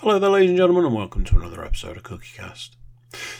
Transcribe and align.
Hello 0.00 0.18
there, 0.18 0.28
ladies 0.28 0.50
and 0.50 0.58
gentlemen, 0.58 0.84
and 0.84 0.94
welcome 0.94 1.24
to 1.24 1.36
another 1.36 1.64
episode 1.64 1.96
of 1.96 2.02
CookieCast. 2.02 2.76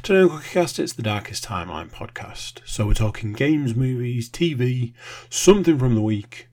Today 0.03 0.21
on 0.21 0.31
CookieCast, 0.31 0.79
it's 0.79 0.95
the 0.95 1.03
Darkest 1.03 1.45
Timeline 1.45 1.91
podcast. 1.91 2.63
So 2.65 2.87
we're 2.87 2.95
talking 2.95 3.35
games, 3.35 3.75
movies, 3.75 4.31
TV, 4.31 4.95
something 5.29 5.79
from 5.79 5.95
the 5.95 6.01
week, 6.01 6.49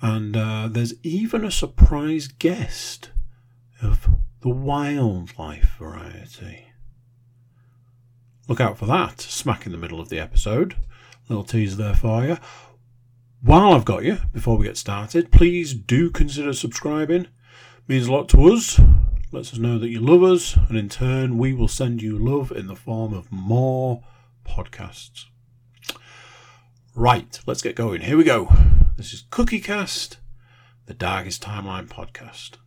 and 0.00 0.34
uh, 0.38 0.68
there's 0.70 0.94
even 1.02 1.44
a 1.44 1.50
surprise 1.50 2.28
guest 2.28 3.10
of 3.82 4.08
the 4.40 4.48
wildlife 4.48 5.76
variety. 5.78 6.68
Look 8.48 8.58
out 8.58 8.78
for 8.78 8.86
that, 8.86 9.20
smack 9.20 9.66
in 9.66 9.72
the 9.72 9.78
middle 9.78 10.00
of 10.00 10.08
the 10.08 10.18
episode. 10.18 10.76
Little 11.28 11.44
teaser 11.44 11.76
there 11.76 11.94
for 11.94 12.24
you. 12.24 12.38
While 13.42 13.74
I've 13.74 13.84
got 13.84 14.02
you, 14.02 14.16
before 14.32 14.56
we 14.56 14.64
get 14.64 14.78
started, 14.78 15.30
please 15.30 15.74
do 15.74 16.08
consider 16.08 16.54
subscribing. 16.54 17.26
Means 17.86 18.06
a 18.06 18.12
lot 18.12 18.30
to 18.30 18.50
us 18.50 18.80
lets 19.32 19.54
us 19.54 19.58
know 19.58 19.78
that 19.78 19.88
you 19.88 19.98
love 19.98 20.22
us, 20.22 20.56
and 20.68 20.76
in 20.76 20.90
turn, 20.90 21.38
we 21.38 21.54
will 21.54 21.68
send 21.68 22.02
you 22.02 22.18
love 22.18 22.52
in 22.52 22.66
the 22.66 22.76
form 22.76 23.14
of 23.14 23.32
more 23.32 24.04
podcasts. 24.46 25.24
Right, 26.94 27.40
let's 27.46 27.62
get 27.62 27.74
going. 27.74 28.02
Here 28.02 28.18
we 28.18 28.24
go. 28.24 28.52
This 28.98 29.14
is 29.14 29.24
CookieCast, 29.30 30.16
the 30.84 30.92
Darkest 30.92 31.42
Timeline 31.42 31.88
podcast. 31.88 32.58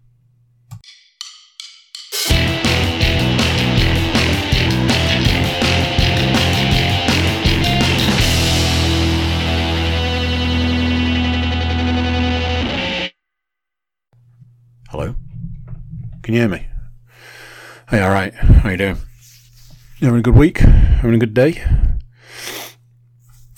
Hello? 14.90 15.16
Can 16.26 16.34
you 16.34 16.40
hear 16.40 16.50
me? 16.50 16.66
Hey, 17.88 18.02
all 18.02 18.10
right. 18.10 18.34
How 18.34 18.72
you 18.72 18.78
doing? 18.78 18.98
You 20.00 20.08
having 20.08 20.22
a 20.22 20.24
good 20.24 20.36
week? 20.36 20.58
Having 20.58 21.14
a 21.14 21.20
good 21.20 21.36
day? 21.36 21.64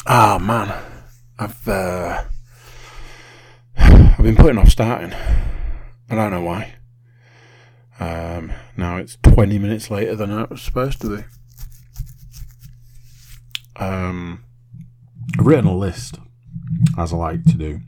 Ah, 0.06 0.36
oh, 0.36 0.40
man, 0.40 0.84
I've 1.40 1.66
uh, 1.66 2.26
I've 3.78 4.22
been 4.22 4.36
putting 4.36 4.58
off 4.58 4.68
starting. 4.68 5.14
I 6.10 6.16
don't 6.16 6.32
know 6.32 6.42
why. 6.42 6.76
Um, 8.02 8.52
now 8.76 8.98
it's 8.98 9.18
twenty 9.24 9.58
minutes 9.60 9.90
later 9.90 10.18
than 10.18 10.30
it 10.30 10.50
was 10.50 10.62
supposed 10.62 11.00
to 11.04 11.16
be. 11.16 11.24
Um, 13.78 14.44
I've 15.40 15.48
written 15.48 15.68
a 15.68 15.78
list, 15.78 16.20
as 16.98 17.14
I 17.14 17.16
like 17.16 17.46
to 17.46 17.54
do, 17.54 17.80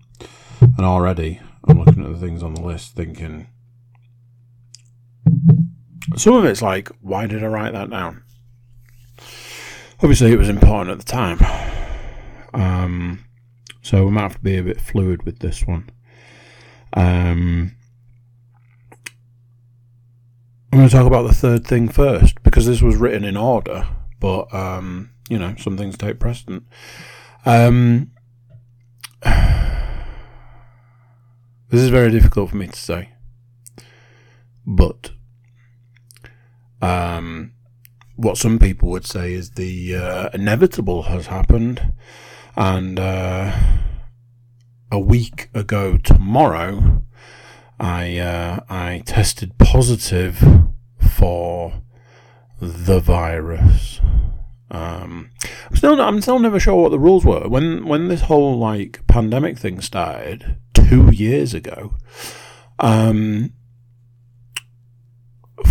and 0.62 0.86
already 0.86 1.42
I'm 1.68 1.84
looking 1.84 2.06
at 2.06 2.14
the 2.14 2.18
things 2.18 2.42
on 2.42 2.54
the 2.54 2.62
list, 2.62 2.96
thinking 2.96 3.48
some 6.16 6.36
of 6.36 6.46
it's 6.46 6.62
like, 6.62 6.90
why 7.02 7.28
did 7.28 7.44
I 7.44 7.48
write 7.48 7.74
that 7.74 7.90
down? 7.90 8.24
Obviously, 10.02 10.32
it 10.32 10.40
was 10.40 10.50
important 10.50 10.92
at 10.92 11.00
the 11.00 11.12
time. 11.12 11.40
Um, 12.54 13.26
so 13.82 14.06
we 14.06 14.12
might 14.12 14.22
have 14.22 14.36
to 14.36 14.40
be 14.40 14.58
a 14.58 14.64
bit 14.64 14.80
fluid 14.80 15.24
with 15.24 15.40
this 15.40 15.66
one. 15.68 15.90
Um, 16.94 17.76
I'm 20.72 20.80
going 20.80 20.90
to 20.90 20.96
talk 20.96 21.08
about 21.08 21.28
the 21.28 21.34
third 21.34 21.66
thing 21.66 21.90
first 21.90 22.42
because 22.44 22.66
this 22.66 22.82
was 22.82 22.96
written 22.96 23.24
in 23.24 23.36
order, 23.36 23.88
but 24.20 24.54
um, 24.54 25.12
you 25.30 25.38
know, 25.38 25.56
some 25.58 25.78
things 25.78 25.98
take 25.98 26.20
precedent. 26.20 26.64
Um, 27.46 28.12
this 29.24 29.34
is 31.72 31.90
very 31.90 32.12
difficult 32.12 32.52
for 32.52 32.58
me 32.58 32.68
to 32.68 32.80
say, 32.80 33.10
but 34.66 35.12
um, 36.82 37.54
what 38.16 38.38
some 38.38 38.60
people 38.60 38.90
would 38.90 39.06
say 39.06 39.34
is 39.34 39.52
the 39.52 39.96
uh, 39.96 40.30
inevitable 40.34 41.04
has 41.04 41.28
happened, 41.28 41.94
and 42.56 43.00
uh, 43.00 43.58
a 44.92 45.00
week 45.00 45.50
ago 45.54 45.98
tomorrow, 45.98 47.04
I 47.80 48.18
uh, 48.18 48.60
I 48.70 49.04
tested 49.06 49.58
positive 49.58 50.44
for 51.00 51.82
the 52.60 53.00
virus. 53.00 54.02
Um, 54.72 55.32
I'm 55.70 55.76
still 55.76 56.02
I'm 56.02 56.22
still 56.22 56.40
never 56.40 56.60
sure 56.60 56.76
what 56.76 56.92
the 56.92 57.00
rules 57.00 57.26
were 57.26 57.48
when 57.48 57.86
when 57.88 58.08
this 58.08 58.22
whole 58.22 58.58
like 58.58 59.06
pandemic 59.08 59.58
thing 59.58 59.82
started 59.82 60.58
two 60.74 61.12
years 61.12 61.54
ago. 61.54 61.96
Um, 62.80 63.54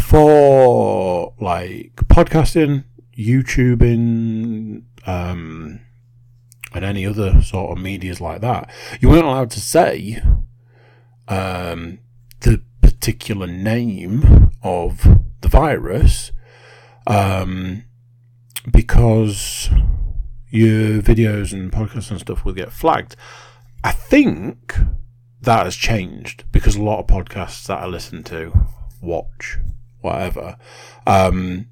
for 0.09 1.35
like 1.39 1.95
podcasting, 2.07 2.85
YouTubing, 3.15 4.83
um, 5.07 5.81
and 6.73 6.85
any 6.85 7.05
other 7.05 7.43
sort 7.43 7.77
of 7.77 7.85
medias 7.85 8.19
like 8.19 8.41
that, 8.41 8.71
you 9.01 9.11
weren't 9.11 9.27
allowed 9.27 9.51
to 9.51 9.61
say 9.61 10.23
um, 11.29 11.99
the 12.41 12.63
particular 12.81 13.47
name 13.47 14.51
of 14.63 15.07
the 15.43 15.49
virus 15.49 16.33
um, 17.07 17.85
because 18.73 19.69
your 20.49 21.03
videos 21.03 21.53
and 21.53 21.71
podcasts 21.71 22.11
and 22.11 22.21
stuff 22.21 22.47
would 22.47 22.57
get 22.57 22.73
flagged. 22.73 23.15
I 23.85 23.93
think 23.93 24.75
that 25.43 25.67
has 25.67 25.77
changed 25.77 26.45
because 26.51 26.77
a 26.77 26.83
lot 26.83 27.01
of 27.01 27.07
podcasts 27.09 27.67
that 27.67 27.81
I 27.83 27.87
listen 27.87 28.25
to, 28.25 28.69
watch, 29.03 29.59
whatever, 30.01 30.57
um, 31.07 31.67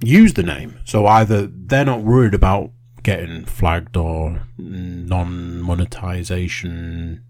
use 0.00 0.34
the 0.34 0.42
name. 0.42 0.78
So 0.84 1.06
either 1.06 1.46
they're 1.46 1.84
not 1.84 2.02
worried 2.02 2.34
about 2.34 2.70
getting 3.02 3.44
flagged 3.44 3.96
or 3.96 4.42
non 4.58 5.60
monetization, 5.60 7.22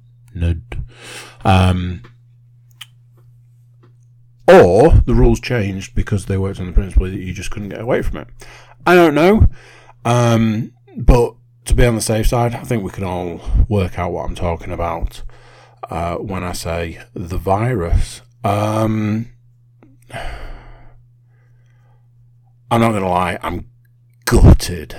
um, 1.44 2.02
or 4.48 5.02
the 5.04 5.14
rules 5.14 5.40
changed 5.40 5.94
because 5.94 6.26
they 6.26 6.38
worked 6.38 6.60
on 6.60 6.66
the 6.66 6.72
principle 6.72 7.06
that 7.06 7.14
you 7.14 7.32
just 7.32 7.50
couldn't 7.50 7.70
get 7.70 7.80
away 7.80 8.02
from 8.02 8.18
it. 8.18 8.28
I 8.86 8.94
don't 8.94 9.14
know, 9.14 9.48
um, 10.04 10.72
but 10.96 11.34
to 11.66 11.74
be 11.74 11.84
on 11.84 11.96
the 11.96 12.00
safe 12.00 12.28
side, 12.28 12.54
I 12.54 12.62
think 12.62 12.82
we 12.82 12.90
can 12.90 13.04
all 13.04 13.40
work 13.68 13.98
out 13.98 14.12
what 14.12 14.24
I'm 14.24 14.34
talking 14.34 14.72
about 14.72 15.22
uh, 15.90 16.16
when 16.16 16.42
I 16.42 16.52
say 16.52 17.02
the 17.12 17.38
virus. 17.38 18.22
Um, 18.44 19.32
I'm 22.70 22.80
not 22.80 22.92
gonna 22.92 23.08
lie, 23.08 23.38
I'm 23.42 23.70
gutted. 24.24 24.96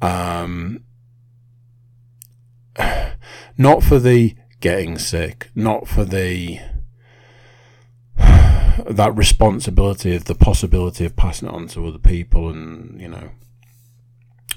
Um, 0.00 0.84
not 3.58 3.82
for 3.82 3.98
the 3.98 4.34
getting 4.60 4.98
sick, 4.98 5.50
not 5.54 5.88
for 5.88 6.04
the 6.04 6.60
that 8.18 9.12
responsibility 9.14 10.14
of 10.14 10.24
the 10.24 10.34
possibility 10.34 11.04
of 11.04 11.16
passing 11.16 11.48
it 11.48 11.54
on 11.54 11.68
to 11.68 11.86
other 11.86 11.98
people, 11.98 12.48
and 12.48 13.00
you 13.00 13.08
know, 13.08 13.30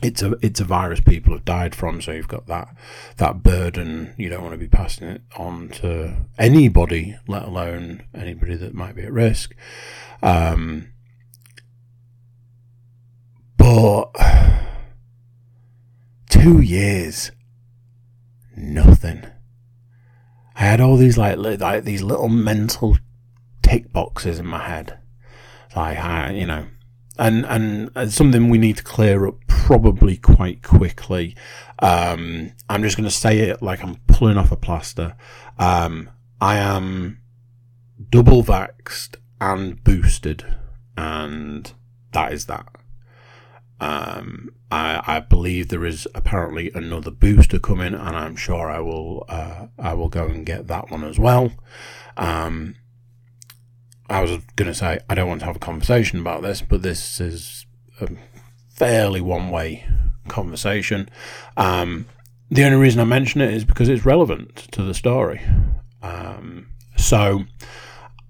it's 0.03 0.21
a 0.21 0.35
it's 0.41 0.59
a 0.59 0.65
virus 0.65 0.99
people 0.99 1.33
have 1.33 1.45
died 1.45 1.73
from, 1.73 2.01
so 2.01 2.11
you've 2.11 2.27
got 2.27 2.47
that 2.47 2.75
that 3.17 3.43
burden. 3.43 4.13
You 4.17 4.29
don't 4.29 4.43
want 4.43 4.53
to 4.53 4.57
be 4.57 4.67
passing 4.67 5.07
it 5.07 5.21
on 5.37 5.69
to 5.69 6.17
anybody, 6.37 7.17
let 7.27 7.43
alone 7.43 8.03
anybody 8.13 8.55
that 8.55 8.73
might 8.73 8.95
be 8.95 9.03
at 9.03 9.13
risk. 9.13 9.55
Um, 10.21 10.91
but 13.57 14.11
two 16.29 16.61
years, 16.61 17.31
nothing. 18.55 19.25
I 20.57 20.61
had 20.61 20.81
all 20.81 20.97
these 20.97 21.17
like, 21.17 21.37
like 21.37 21.83
these 21.83 22.01
little 22.01 22.29
mental 22.29 22.97
tick 23.61 23.91
boxes 23.91 24.39
in 24.39 24.45
my 24.45 24.67
head, 24.67 24.99
like 25.75 25.97
I, 25.97 26.31
you 26.31 26.45
know, 26.45 26.67
and 27.17 27.45
and 27.45 28.13
something 28.13 28.49
we 28.49 28.57
need 28.57 28.77
to 28.77 28.83
clear 28.83 29.27
up 29.27 29.44
probably 29.65 30.15
quite 30.15 30.61
quickly. 30.61 31.35
Um, 31.79 32.51
I'm 32.69 32.83
just 32.83 32.95
going 32.95 33.09
to 33.09 33.15
say 33.15 33.39
it 33.39 33.63
like 33.63 33.83
I'm 33.83 33.95
pulling 34.05 34.37
off 34.37 34.51
a 34.51 34.55
plaster. 34.55 35.15
Um, 35.57 36.11
I 36.39 36.57
am 36.57 37.19
double 38.11 38.43
vaxed 38.43 39.15
and 39.41 39.83
boosted, 39.83 40.45
and 40.95 41.71
that 42.11 42.31
is 42.31 42.45
that. 42.45 42.67
Um, 43.79 44.51
I, 44.69 45.01
I 45.07 45.19
believe 45.19 45.69
there 45.69 45.83
is 45.83 46.07
apparently 46.13 46.69
another 46.75 47.09
booster 47.09 47.57
coming, 47.57 47.95
and 47.95 48.15
I'm 48.15 48.35
sure 48.35 48.69
I 48.69 48.81
will 48.81 49.25
uh, 49.27 49.65
I 49.79 49.95
will 49.95 50.09
go 50.09 50.27
and 50.27 50.45
get 50.45 50.67
that 50.67 50.91
one 50.91 51.03
as 51.03 51.17
well. 51.17 51.51
Um, 52.17 52.75
I 54.11 54.21
was 54.21 54.29
going 54.55 54.67
to 54.67 54.75
say 54.75 54.99
I 55.09 55.15
don't 55.15 55.27
want 55.27 55.39
to 55.39 55.47
have 55.47 55.55
a 55.55 55.59
conversation 55.59 56.19
about 56.19 56.43
this, 56.43 56.61
but 56.61 56.83
this 56.83 57.19
is 57.19 57.65
a 57.99 58.09
fairly 58.75 59.21
one 59.21 59.49
way 59.49 59.85
conversation. 60.27 61.09
Um, 61.57 62.05
the 62.49 62.63
only 62.63 62.77
reason 62.77 63.01
I 63.01 63.05
mention 63.05 63.41
it 63.41 63.53
is 63.53 63.65
because 63.65 63.89
it's 63.89 64.05
relevant 64.05 64.55
to 64.71 64.83
the 64.83 64.93
story. 64.93 65.41
Um, 66.01 66.67
so 66.95 67.45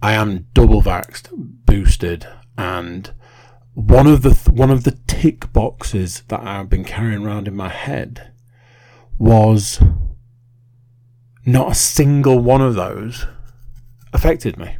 I 0.02 0.14
am 0.14 0.48
double 0.54 0.82
vaxxed, 0.82 1.30
boosted, 1.34 2.28
and 2.58 3.12
one 3.74 4.08
of 4.08 4.22
the 4.22 4.34
th- 4.34 4.48
one 4.48 4.72
of 4.72 4.84
the 4.84 4.98
tick 5.08 5.52
boxes 5.52 6.24
that 6.30 6.42
I've 6.42 6.70
been 6.70 6.86
carrying 6.86 7.26
around 7.26 7.48
in 7.48 7.56
my 7.56 7.70
head 7.70 8.32
was 9.18 9.82
not 11.46 11.72
a 11.72 11.76
single 11.76 12.40
one 12.40 12.62
of 12.62 12.76
those 12.76 13.28
affected 14.14 14.58
me. 14.58 14.78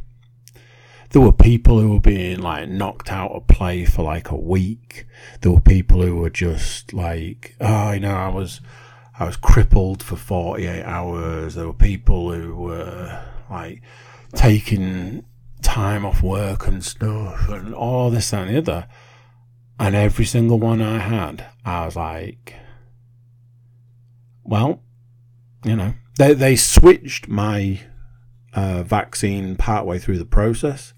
There 1.10 1.22
were 1.22 1.32
people 1.32 1.80
who 1.80 1.94
were 1.94 2.00
being 2.00 2.40
like 2.40 2.68
knocked 2.68 3.10
out 3.10 3.32
of 3.32 3.46
play 3.46 3.84
for 3.84 4.02
like 4.02 4.30
a 4.30 4.36
week. 4.36 5.06
There 5.40 5.52
were 5.52 5.60
people 5.60 6.02
who 6.02 6.16
were 6.16 6.30
just 6.30 6.92
like, 6.92 7.54
oh, 7.60 7.92
you 7.92 8.00
know, 8.00 8.14
I 8.14 8.28
was, 8.28 8.60
I 9.18 9.26
was 9.26 9.36
crippled 9.36 10.02
for 10.02 10.16
48 10.16 10.82
hours. 10.82 11.54
There 11.54 11.66
were 11.66 11.72
people 11.72 12.32
who 12.32 12.54
were 12.54 13.24
like 13.50 13.82
taking 14.34 15.24
time 15.62 16.04
off 16.04 16.22
work 16.22 16.66
and 16.66 16.84
stuff 16.84 17.48
and 17.48 17.74
all 17.74 18.10
this 18.10 18.32
and 18.32 18.50
the 18.50 18.58
other. 18.58 18.88
And 19.78 19.94
every 19.94 20.24
single 20.24 20.58
one 20.58 20.80
I 20.80 20.98
had, 20.98 21.46
I 21.64 21.84
was 21.84 21.96
like, 21.96 22.54
well, 24.42 24.80
you 25.64 25.76
know, 25.76 25.94
they, 26.18 26.32
they 26.32 26.56
switched 26.56 27.28
my 27.28 27.80
uh, 28.56 28.82
vaccine 28.82 29.54
partway 29.54 29.98
through 29.98 30.18
the 30.18 30.24
process. 30.24 30.94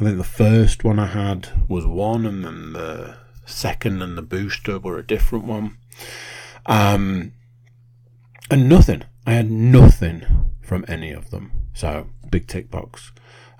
I 0.00 0.04
think 0.04 0.16
the 0.16 0.24
first 0.24 0.84
one 0.84 0.98
I 0.98 1.06
had 1.06 1.48
was 1.68 1.84
one, 1.84 2.24
and 2.24 2.44
then 2.44 2.72
the 2.72 3.16
second 3.44 4.00
and 4.00 4.16
the 4.16 4.22
booster 4.22 4.78
were 4.78 4.98
a 4.98 5.06
different 5.06 5.44
one. 5.44 5.76
Um, 6.66 7.32
and 8.50 8.68
nothing. 8.68 9.02
I 9.26 9.32
had 9.32 9.50
nothing 9.50 10.24
from 10.62 10.84
any 10.86 11.12
of 11.12 11.30
them. 11.30 11.50
So 11.74 12.08
big 12.30 12.46
tick 12.46 12.70
box. 12.70 13.12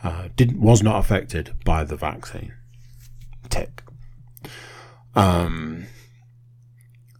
Uh, 0.03 0.29
did 0.37 0.61
was 0.61 0.82
not 0.82 1.00
affected 1.00 1.56
by 1.65 1.82
the 1.82 1.97
vaccine. 1.97 2.55
Tick. 3.49 3.82
Um, 5.17 5.87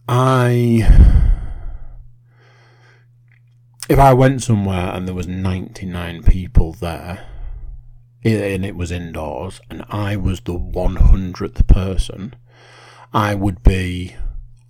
I 0.07 1.38
if 3.89 3.97
I 3.97 4.13
went 4.13 4.43
somewhere 4.43 4.93
and 4.93 5.07
there 5.07 5.15
was 5.15 5.27
99 5.27 6.23
people 6.23 6.73
there, 6.73 7.25
and 8.23 8.63
it 8.63 8.75
was 8.75 8.91
indoors, 8.91 9.59
and 9.69 9.83
I 9.89 10.15
was 10.15 10.41
the 10.41 10.53
100th 10.53 11.67
person, 11.67 12.35
I 13.11 13.33
would 13.33 13.63
be 13.63 14.15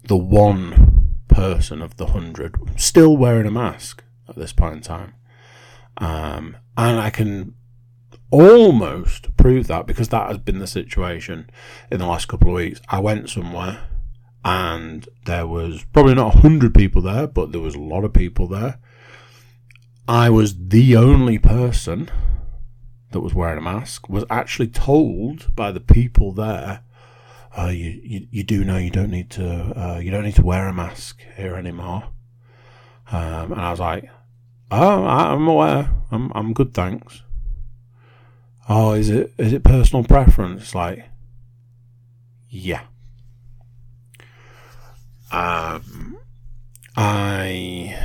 the 0.07 0.17
one 0.17 1.15
person 1.27 1.81
of 1.81 1.97
the 1.97 2.05
100 2.05 2.79
still 2.79 3.17
wearing 3.17 3.45
a 3.45 3.51
mask 3.51 4.03
at 4.29 4.37
this 4.37 4.53
point 4.53 4.75
in 4.75 4.81
time. 4.81 5.13
Um, 5.97 6.55
and 6.77 6.99
I 6.99 7.09
can 7.09 7.55
almost 8.31 9.35
prove 9.35 9.67
that 9.67 9.85
because 9.85 10.09
that 10.09 10.29
has 10.29 10.37
been 10.37 10.59
the 10.59 10.67
situation 10.67 11.49
in 11.91 11.99
the 11.99 12.05
last 12.05 12.29
couple 12.29 12.49
of 12.49 12.55
weeks. 12.55 12.79
I 12.87 12.99
went 12.99 13.29
somewhere 13.29 13.83
and 14.45 15.09
there 15.25 15.45
was 15.45 15.83
probably 15.91 16.15
not 16.15 16.35
100 16.35 16.73
people 16.73 17.01
there, 17.01 17.27
but 17.27 17.51
there 17.51 17.59
was 17.59 17.75
a 17.75 17.79
lot 17.79 18.05
of 18.05 18.13
people 18.13 18.47
there. 18.47 18.79
I 20.09 20.31
was 20.31 20.55
the 20.69 20.95
only 20.95 21.37
person 21.37 22.09
that 23.11 23.19
was 23.19 23.35
wearing 23.35 23.59
a 23.59 23.61
mask, 23.61 24.09
was 24.09 24.25
actually 24.27 24.69
told 24.69 25.55
by 25.55 25.71
the 25.71 25.79
people 25.79 26.31
there, 26.31 26.81
uh, 27.55 27.67
you, 27.67 28.01
you, 28.03 28.27
you 28.31 28.43
do 28.43 28.65
know 28.65 28.77
you 28.77 28.89
don't 28.89 29.11
need 29.11 29.29
to 29.29 29.45
uh, 29.45 29.99
you 29.99 30.09
don't 30.09 30.23
need 30.23 30.35
to 30.37 30.43
wear 30.43 30.67
a 30.67 30.73
mask 30.73 31.21
here 31.37 31.55
anymore. 31.55 32.05
Um, 33.11 33.51
and 33.51 33.61
I 33.61 33.69
was 33.69 33.79
like, 33.79 34.09
oh, 34.71 35.05
I'm 35.05 35.47
aware. 35.47 35.91
I'm 36.09 36.31
I'm 36.33 36.53
good, 36.53 36.73
thanks. 36.73 37.21
Oh, 38.67 38.93
is 38.93 39.11
it 39.11 39.31
is 39.37 39.53
it 39.53 39.63
personal 39.63 40.03
preference? 40.03 40.73
Like, 40.73 41.07
yeah. 42.49 42.81
Um, 45.31 46.17
I 46.97 47.95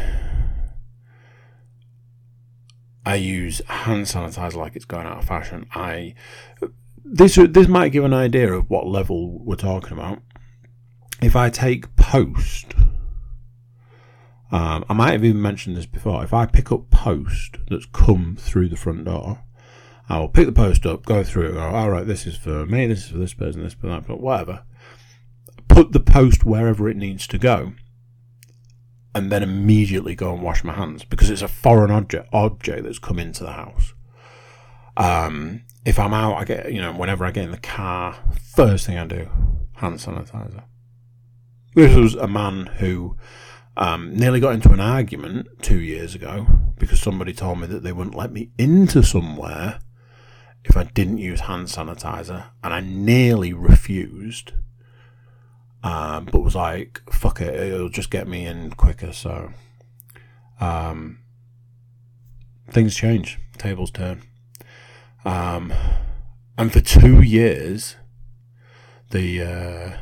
I 3.06 3.16
use 3.16 3.60
hand 3.66 4.06
sanitizer 4.06 4.56
like 4.56 4.76
it's 4.76 4.84
going 4.84 5.06
out 5.06 5.18
of 5.18 5.24
fashion. 5.24 5.66
I 5.74 6.14
this 7.04 7.36
this 7.36 7.68
might 7.68 7.92
give 7.92 8.04
an 8.04 8.14
idea 8.14 8.52
of 8.52 8.70
what 8.70 8.86
level 8.86 9.38
we're 9.38 9.56
talking 9.56 9.92
about. 9.92 10.20
If 11.22 11.36
I 11.36 11.50
take 11.50 11.94
post, 11.96 12.74
um, 14.50 14.84
I 14.88 14.94
might 14.94 15.12
have 15.12 15.24
even 15.24 15.40
mentioned 15.40 15.76
this 15.76 15.86
before. 15.86 16.24
If 16.24 16.32
I 16.32 16.46
pick 16.46 16.72
up 16.72 16.90
post 16.90 17.58
that's 17.68 17.86
come 17.86 18.36
through 18.38 18.68
the 18.68 18.76
front 18.76 19.04
door, 19.04 19.42
I 20.08 20.18
will 20.18 20.28
pick 20.28 20.46
the 20.46 20.52
post 20.52 20.86
up, 20.86 21.04
go 21.04 21.22
through 21.22 21.50
it, 21.50 21.52
go, 21.52 21.60
all 21.60 21.90
right, 21.90 22.06
this 22.06 22.26
is 22.26 22.36
for 22.36 22.66
me, 22.66 22.86
this 22.86 23.04
is 23.04 23.10
for 23.10 23.18
this 23.18 23.34
person, 23.34 23.62
this 23.62 23.74
for 23.74 23.86
that, 23.88 24.06
but 24.06 24.20
whatever. 24.20 24.64
Put 25.68 25.92
the 25.92 26.00
post 26.00 26.44
wherever 26.44 26.88
it 26.88 26.96
needs 26.96 27.26
to 27.28 27.38
go 27.38 27.74
and 29.14 29.30
then 29.30 29.42
immediately 29.42 30.14
go 30.14 30.32
and 30.32 30.42
wash 30.42 30.64
my 30.64 30.72
hands 30.72 31.04
because 31.04 31.30
it's 31.30 31.42
a 31.42 31.48
foreign 31.48 31.90
object 31.90 32.28
object 32.32 32.84
that's 32.84 32.98
come 32.98 33.18
into 33.18 33.44
the 33.44 33.52
house. 33.52 33.94
Um, 34.96 35.62
if 35.84 35.98
I'm 35.98 36.14
out, 36.14 36.34
I 36.34 36.44
get 36.44 36.72
you 36.72 36.80
know 36.80 36.92
whenever 36.92 37.24
I 37.24 37.30
get 37.30 37.44
in 37.44 37.50
the 37.50 37.58
car, 37.58 38.16
first 38.54 38.86
thing 38.86 38.98
I 38.98 39.06
do, 39.06 39.28
hand 39.74 39.96
sanitizer. 39.96 40.64
This 41.74 41.94
was 41.96 42.14
a 42.14 42.28
man 42.28 42.66
who 42.66 43.16
um, 43.76 44.14
nearly 44.16 44.40
got 44.40 44.54
into 44.54 44.72
an 44.72 44.80
argument 44.80 45.48
two 45.62 45.80
years 45.80 46.14
ago 46.14 46.46
because 46.78 47.00
somebody 47.00 47.32
told 47.32 47.60
me 47.60 47.66
that 47.66 47.82
they 47.82 47.92
wouldn't 47.92 48.16
let 48.16 48.32
me 48.32 48.50
into 48.58 49.02
somewhere 49.02 49.80
if 50.64 50.76
I 50.76 50.84
didn't 50.84 51.18
use 51.18 51.40
hand 51.40 51.66
sanitizer, 51.66 52.46
and 52.62 52.72
I 52.72 52.80
nearly 52.80 53.52
refused 53.52 54.52
um, 55.84 56.24
but 56.32 56.40
was 56.40 56.54
like, 56.56 57.02
fuck 57.12 57.42
it, 57.42 57.54
it'll 57.54 57.90
just 57.90 58.10
get 58.10 58.26
me 58.26 58.46
in 58.46 58.70
quicker. 58.70 59.12
So, 59.12 59.52
um, 60.58 61.18
things 62.70 62.96
change, 62.96 63.38
tables 63.58 63.90
turn. 63.90 64.22
Um, 65.26 65.74
and 66.56 66.72
for 66.72 66.80
two 66.80 67.20
years, 67.20 67.96
the 69.10 69.42
uh, 69.42 69.98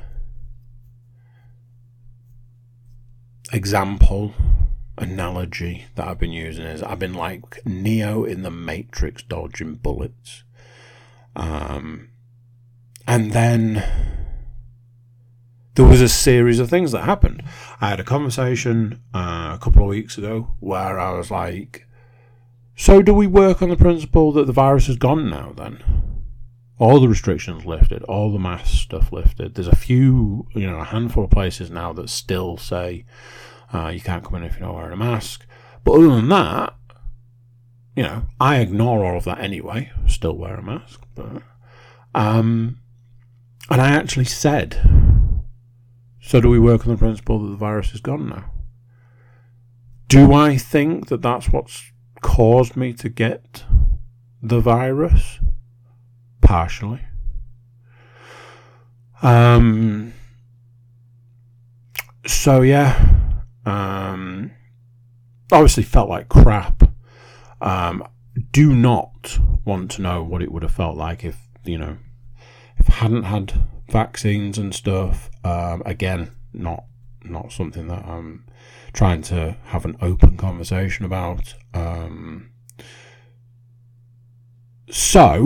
example 3.52 4.34
analogy 4.96 5.86
that 5.96 6.06
I've 6.06 6.18
been 6.18 6.32
using 6.32 6.64
is 6.64 6.80
I've 6.82 7.00
been 7.00 7.14
like 7.14 7.58
Neo 7.66 8.22
in 8.22 8.42
the 8.42 8.52
Matrix 8.52 9.24
dodging 9.24 9.74
bullets. 9.74 10.44
Um, 11.34 12.10
and 13.08 13.32
then 13.32 14.21
there 15.74 15.86
was 15.86 16.02
a 16.02 16.08
series 16.08 16.58
of 16.58 16.68
things 16.68 16.92
that 16.92 17.04
happened. 17.04 17.42
I 17.80 17.88
had 17.88 18.00
a 18.00 18.04
conversation 18.04 19.00
uh, 19.14 19.52
a 19.54 19.58
couple 19.62 19.82
of 19.82 19.88
weeks 19.88 20.18
ago 20.18 20.54
where 20.60 21.00
I 21.00 21.12
was 21.12 21.30
like, 21.30 21.86
"So 22.76 23.00
do 23.00 23.14
we 23.14 23.26
work 23.26 23.62
on 23.62 23.70
the 23.70 23.76
principle 23.76 24.32
that 24.32 24.46
the 24.46 24.52
virus 24.52 24.88
is 24.88 24.96
gone 24.96 25.30
now? 25.30 25.52
Then 25.56 25.82
all 26.78 27.00
the 27.00 27.08
restrictions 27.08 27.64
lifted, 27.64 28.02
all 28.04 28.30
the 28.32 28.38
mask 28.38 28.66
stuff 28.66 29.12
lifted. 29.12 29.54
There's 29.54 29.68
a 29.68 29.76
few, 29.76 30.46
you 30.54 30.66
know, 30.66 30.78
a 30.78 30.84
handful 30.84 31.24
of 31.24 31.30
places 31.30 31.70
now 31.70 31.92
that 31.94 32.10
still 32.10 32.58
say 32.58 33.06
uh, 33.72 33.88
you 33.88 34.00
can't 34.00 34.24
come 34.24 34.34
in 34.34 34.42
if 34.42 34.58
you're 34.58 34.66
not 34.66 34.74
wearing 34.74 34.92
a 34.92 34.96
mask. 34.96 35.46
But 35.84 35.92
other 35.92 36.08
than 36.08 36.28
that, 36.28 36.74
you 37.96 38.02
know, 38.02 38.26
I 38.38 38.58
ignore 38.60 39.04
all 39.04 39.16
of 39.16 39.24
that 39.24 39.40
anyway. 39.40 39.90
Still 40.06 40.36
wear 40.36 40.56
a 40.56 40.62
mask, 40.62 41.00
but 41.14 41.42
um, 42.14 42.78
and 43.70 43.80
I 43.80 43.88
actually 43.88 44.26
said." 44.26 45.11
So 46.24 46.40
do 46.40 46.48
we 46.48 46.58
work 46.58 46.86
on 46.86 46.92
the 46.92 46.98
principle 46.98 47.40
that 47.40 47.50
the 47.50 47.56
virus 47.56 47.92
is 47.92 48.00
gone 48.00 48.28
now? 48.28 48.44
Do 50.06 50.32
I 50.32 50.56
think 50.56 51.08
that 51.08 51.20
that's 51.20 51.48
what's 51.50 51.90
caused 52.22 52.76
me 52.76 52.92
to 52.94 53.08
get 53.08 53.64
the 54.40 54.60
virus? 54.60 55.40
Partially. 56.40 57.00
Um, 59.20 60.14
so 62.24 62.62
yeah, 62.62 63.04
um, 63.66 64.52
obviously 65.50 65.82
felt 65.82 66.08
like 66.08 66.28
crap. 66.28 66.84
Um, 67.60 68.06
do 68.52 68.74
not 68.74 69.38
want 69.64 69.90
to 69.92 70.02
know 70.02 70.22
what 70.22 70.42
it 70.42 70.52
would 70.52 70.62
have 70.62 70.72
felt 70.72 70.96
like 70.96 71.24
if 71.24 71.48
you 71.64 71.78
know 71.78 71.98
if 72.78 72.88
I 72.90 72.94
hadn't 72.94 73.24
had 73.24 73.52
vaccines 73.88 74.56
and 74.56 74.72
stuff. 74.72 75.30
Um, 75.44 75.82
again, 75.84 76.30
not 76.52 76.84
not 77.24 77.52
something 77.52 77.88
that 77.88 78.04
I'm 78.04 78.44
trying 78.92 79.22
to 79.22 79.56
have 79.66 79.84
an 79.84 79.96
open 80.00 80.36
conversation 80.36 81.04
about. 81.04 81.54
Um, 81.72 82.50
so 84.90 85.44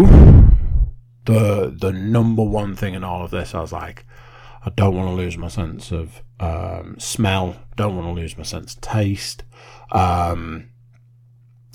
the 1.24 1.74
the 1.78 1.92
number 1.92 2.42
one 2.42 2.74
thing 2.74 2.94
in 2.94 3.04
all 3.04 3.24
of 3.24 3.30
this, 3.30 3.54
I 3.54 3.60
was 3.60 3.72
like, 3.72 4.04
I 4.64 4.70
don't 4.70 4.96
want 4.96 5.08
to 5.08 5.14
lose 5.14 5.36
my 5.36 5.48
sense 5.48 5.92
of 5.92 6.22
um, 6.40 6.96
smell. 6.98 7.56
Don't 7.76 7.96
want 7.96 8.08
to 8.08 8.20
lose 8.20 8.36
my 8.36 8.44
sense 8.44 8.74
of 8.74 8.80
taste. 8.80 9.44
Um, 9.92 10.70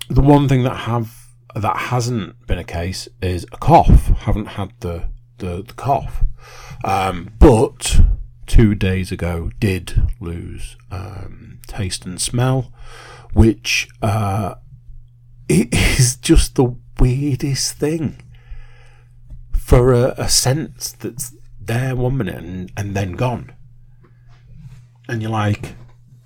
the 0.10 0.22
one 0.22 0.50
thing 0.50 0.64
that 0.64 0.76
have 0.76 1.28
that 1.56 1.78
hasn't 1.78 2.48
been 2.48 2.58
a 2.58 2.64
case 2.64 3.08
is 3.22 3.46
a 3.52 3.58
cough. 3.58 4.08
Haven't 4.20 4.48
had 4.48 4.74
the 4.80 5.10
the, 5.42 5.64
the 5.64 5.74
cough, 5.74 6.24
um, 6.84 7.32
but 7.40 8.00
two 8.46 8.74
days 8.76 9.12
ago 9.12 9.52
did 9.60 10.10
lose 10.20 10.78
um, 10.92 11.60
taste 11.68 12.06
and 12.06 12.22
smell, 12.22 12.72
which 13.34 13.90
uh, 14.02 14.56
it 15.50 15.74
is 15.74 16.16
just 16.16 16.56
the 16.56 16.76
weirdest 17.00 17.74
thing 17.74 18.22
for 19.52 19.94
a, 19.94 20.14
a 20.18 20.30
sense 20.30 20.92
that's 20.94 21.36
there 21.60 21.96
one 21.96 22.18
minute 22.18 22.36
and, 22.36 22.72
and 22.78 22.96
then 22.96 23.14
gone, 23.14 23.52
and 25.10 25.22
you're 25.22 25.32
like, 25.32 25.76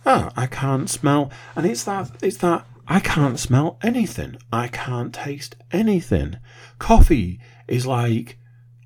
oh, 0.05 0.29
I 0.35 0.45
can't 0.45 0.89
smell, 0.89 1.31
and 1.55 1.65
it's 1.65 1.85
that 1.85 2.11
it's 2.21 2.37
that 2.37 2.65
I 2.87 2.99
can't 2.99 3.39
smell 3.39 3.79
anything. 3.81 4.37
I 4.51 4.67
can't 4.67 5.13
taste 5.13 5.55
anything. 5.71 6.37
Coffee 6.77 7.39
is 7.67 7.87
like 7.87 8.37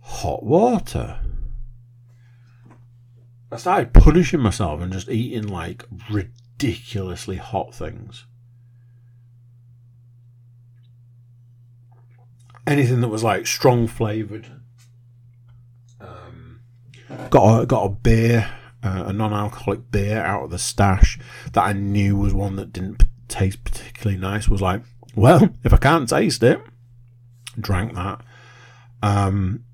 hot 0.09 0.43
water. 0.43 1.19
I 3.51 3.57
started 3.57 3.93
punishing 3.93 4.39
myself 4.39 4.81
and 4.81 4.91
just 4.91 5.07
eating 5.07 5.47
like 5.47 5.85
ridiculously 6.09 7.37
hot 7.37 7.73
things. 7.73 8.25
Anything 12.67 13.01
that 13.01 13.07
was 13.07 13.23
like 13.23 13.47
strong 13.47 13.87
flavoured. 13.87 14.47
Um, 16.01 16.61
got 17.29 17.61
a, 17.61 17.65
got 17.65 17.85
a 17.85 17.89
beer, 17.89 18.51
uh, 18.83 19.05
a 19.07 19.13
non-alcoholic 19.13 19.91
beer 19.91 20.21
out 20.21 20.43
of 20.43 20.51
the 20.51 20.59
stash 20.59 21.19
that 21.53 21.63
I 21.63 21.73
knew 21.73 22.17
was 22.17 22.33
one 22.33 22.55
that 22.57 22.73
didn't 22.73 23.03
taste 23.27 23.63
particularly 23.63 24.19
nice 24.19 24.49
was 24.49 24.61
like, 24.61 24.81
well, 25.15 25.49
if 25.63 25.73
I 25.73 25.77
can't 25.77 26.09
taste 26.09 26.43
it, 26.43 26.61
drank 27.59 27.93
that. 27.93 28.21
Um, 29.01 29.65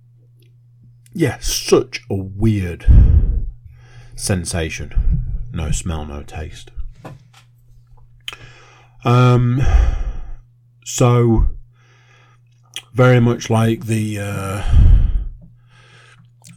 yeah, 1.16 1.38
such 1.40 2.02
a 2.10 2.16
weird 2.16 2.86
sensation. 4.18 5.24
No 5.54 5.72
smell, 5.72 6.06
no 6.06 6.24
taste. 6.24 6.72
Um, 9.06 9.62
so 10.84 11.52
very 12.94 13.22
much 13.22 13.50
like 13.50 13.86
the 13.86 14.20
uh, 14.20 14.64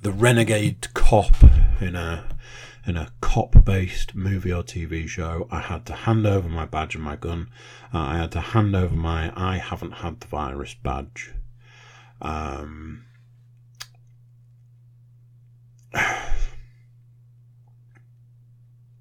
the 0.02 0.10
renegade 0.10 0.92
cop 0.92 1.36
in 1.80 1.94
a 1.94 2.24
in 2.84 2.96
a 2.96 3.12
cop 3.20 3.64
based 3.64 4.16
movie 4.16 4.52
or 4.52 4.64
TV 4.64 5.06
show, 5.06 5.46
I 5.52 5.60
had 5.60 5.86
to 5.86 5.92
hand 5.92 6.26
over 6.26 6.48
my 6.48 6.64
badge 6.64 6.96
and 6.96 7.04
my 7.04 7.14
gun. 7.14 7.48
Uh, 7.94 7.98
I 7.98 8.16
had 8.16 8.32
to 8.32 8.40
hand 8.40 8.74
over 8.74 8.96
my 8.96 9.32
I 9.36 9.58
haven't 9.58 9.92
had 9.92 10.18
the 10.18 10.26
virus 10.26 10.74
badge. 10.74 11.32
Um, 12.20 13.04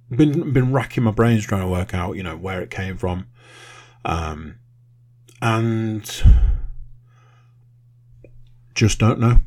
been 0.09 0.53
been 0.53 0.71
racking 0.71 1.03
my 1.03 1.11
brains 1.11 1.45
trying 1.45 1.61
to 1.61 1.67
work 1.67 1.93
out, 1.93 2.15
you 2.15 2.23
know, 2.23 2.37
where 2.37 2.61
it 2.61 2.69
came 2.69 2.97
from, 2.97 3.27
um, 4.05 4.59
and 5.41 6.23
just 8.73 8.99
don't 8.99 9.19
know, 9.19 9.41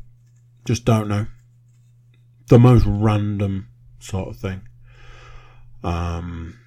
just 0.65 0.85
don't 0.85 1.07
know. 1.07 1.27
The 2.47 2.59
most 2.59 2.85
random 2.85 3.69
sort 3.99 4.29
of 4.29 4.37
thing. 4.37 4.67
Um, 5.83 6.59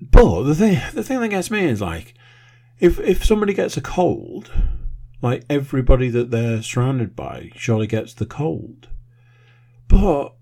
but 0.00 0.42
the 0.44 0.54
thing, 0.54 0.80
the 0.94 1.04
thing 1.04 1.20
that 1.20 1.28
gets 1.28 1.50
me 1.50 1.64
is 1.64 1.80
like, 1.80 2.14
if 2.80 2.98
if 3.00 3.24
somebody 3.24 3.52
gets 3.52 3.76
a 3.76 3.80
cold, 3.80 4.50
like 5.20 5.44
everybody 5.50 6.08
that 6.08 6.30
they're 6.30 6.62
surrounded 6.62 7.16
by 7.16 7.50
surely 7.56 7.86
gets 7.86 8.14
the 8.14 8.26
cold. 8.26 8.88
But 9.88 10.34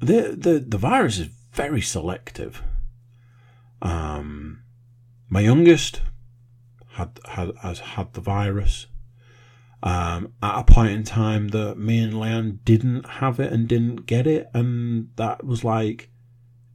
the 0.00 0.36
the 0.36 0.64
the 0.66 0.78
virus 0.78 1.18
is 1.18 1.28
very 1.52 1.80
selective. 1.80 2.62
Um, 3.80 4.62
my 5.28 5.40
youngest 5.40 6.02
had 6.92 7.18
had 7.24 7.52
has 7.62 7.80
had 7.80 8.12
the 8.12 8.20
virus 8.20 8.86
um, 9.84 10.32
at 10.42 10.60
a 10.60 10.64
point 10.64 10.92
in 10.92 11.04
time 11.04 11.48
that 11.48 11.78
me 11.78 12.02
and 12.02 12.14
Leanne 12.14 12.58
didn't 12.64 13.06
have 13.06 13.38
it 13.38 13.52
and 13.52 13.68
didn't 13.68 14.06
get 14.06 14.26
it, 14.26 14.48
and 14.54 15.10
that 15.16 15.44
was 15.44 15.62
like, 15.62 16.10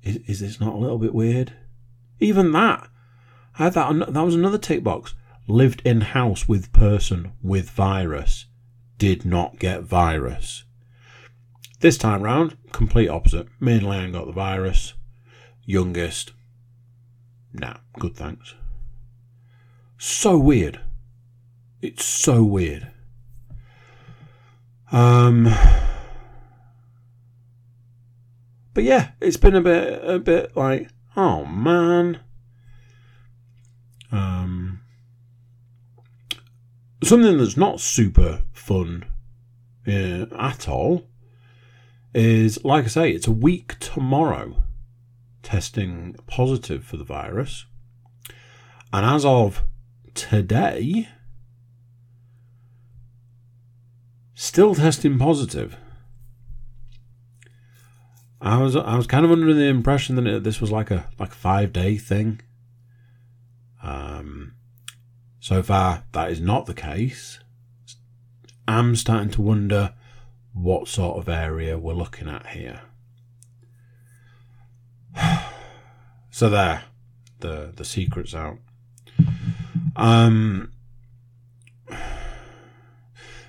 is, 0.04 0.18
is 0.28 0.40
this 0.40 0.60
not 0.60 0.74
a 0.74 0.78
little 0.78 1.00
bit 1.00 1.16
weird? 1.16 1.54
Even 2.20 2.52
that, 2.52 2.88
I 3.58 3.64
had 3.64 3.74
that. 3.74 4.14
That 4.14 4.22
was 4.26 4.36
another 4.36 4.60
tick 4.60 4.84
box. 4.84 5.16
Lived 5.50 5.82
in 5.84 6.02
house 6.02 6.48
with 6.48 6.72
person 6.74 7.32
with 7.42 7.72
virus, 7.72 8.46
did 9.00 9.26
not 9.26 9.58
get 9.58 9.82
virus. 9.82 10.64
This 11.80 11.98
time 11.98 12.22
round, 12.22 12.56
complete 12.72 13.08
opposite. 13.10 13.48
Me 13.60 13.78
and 13.78 13.88
Leanne 13.88 14.14
got 14.14 14.28
the 14.28 14.32
virus. 14.32 14.94
Youngest, 15.66 16.34
nah, 17.52 17.78
good 17.98 18.16
thanks. 18.16 18.54
So 19.98 20.38
weird. 20.38 20.82
It's 21.82 22.06
so 22.06 22.44
weird. 22.44 22.92
Um, 24.92 25.52
but 28.76 28.84
yeah, 28.84 29.14
it's 29.20 29.38
been 29.38 29.56
a 29.56 29.62
bit, 29.62 30.00
a 30.08 30.20
bit 30.20 30.56
like, 30.56 30.90
oh 31.18 31.44
man. 31.46 32.20
Um, 34.12 34.69
something 37.04 37.38
that's 37.38 37.58
not 37.58 37.80
super 37.80 38.44
fun 38.52 39.06
uh, 39.88 40.26
at 40.38 40.68
all 40.68 41.08
is, 42.14 42.64
like 42.64 42.86
I 42.86 42.88
say, 42.88 43.12
it's 43.12 43.28
a 43.28 43.32
week 43.32 43.78
tomorrow 43.80 44.64
testing 45.44 46.16
positive 46.28 46.84
for 46.84 46.98
the 46.98 47.04
virus. 47.04 47.66
And 48.92 49.06
as 49.06 49.24
of 49.26 49.64
today, 50.14 51.08
still 54.34 54.76
testing 54.76 55.18
positive. 55.20 55.78
I 58.42 58.58
was 58.58 58.76
I 58.76 58.96
was 58.96 59.06
kind 59.06 59.26
of 59.26 59.32
under 59.32 59.54
the 59.54 59.66
impression 59.66 60.16
that 60.16 60.44
this 60.44 60.62
was 60.62 60.72
like 60.72 60.92
a 60.92 61.10
like 61.20 61.34
five 61.34 61.74
day 61.74 61.98
thing. 61.98 62.40
Um, 63.84 64.49
so 65.50 65.64
far 65.64 66.04
that 66.12 66.30
is 66.30 66.40
not 66.40 66.68
the 66.68 66.76
case. 66.76 67.40
I'm 68.68 68.96
starting 68.96 69.32
to 69.32 69.42
wonder 69.42 69.96
what 70.54 70.88
sort 70.88 71.18
of 71.18 71.28
area 71.28 71.76
we're 71.76 71.96
looking 71.96 72.30
at 72.30 72.46
here. 72.46 72.82
so 76.30 76.52
there, 76.52 76.84
the 77.40 77.74
the 77.76 77.84
secret's 77.84 78.36
out. 78.36 78.60
Um. 79.96 80.72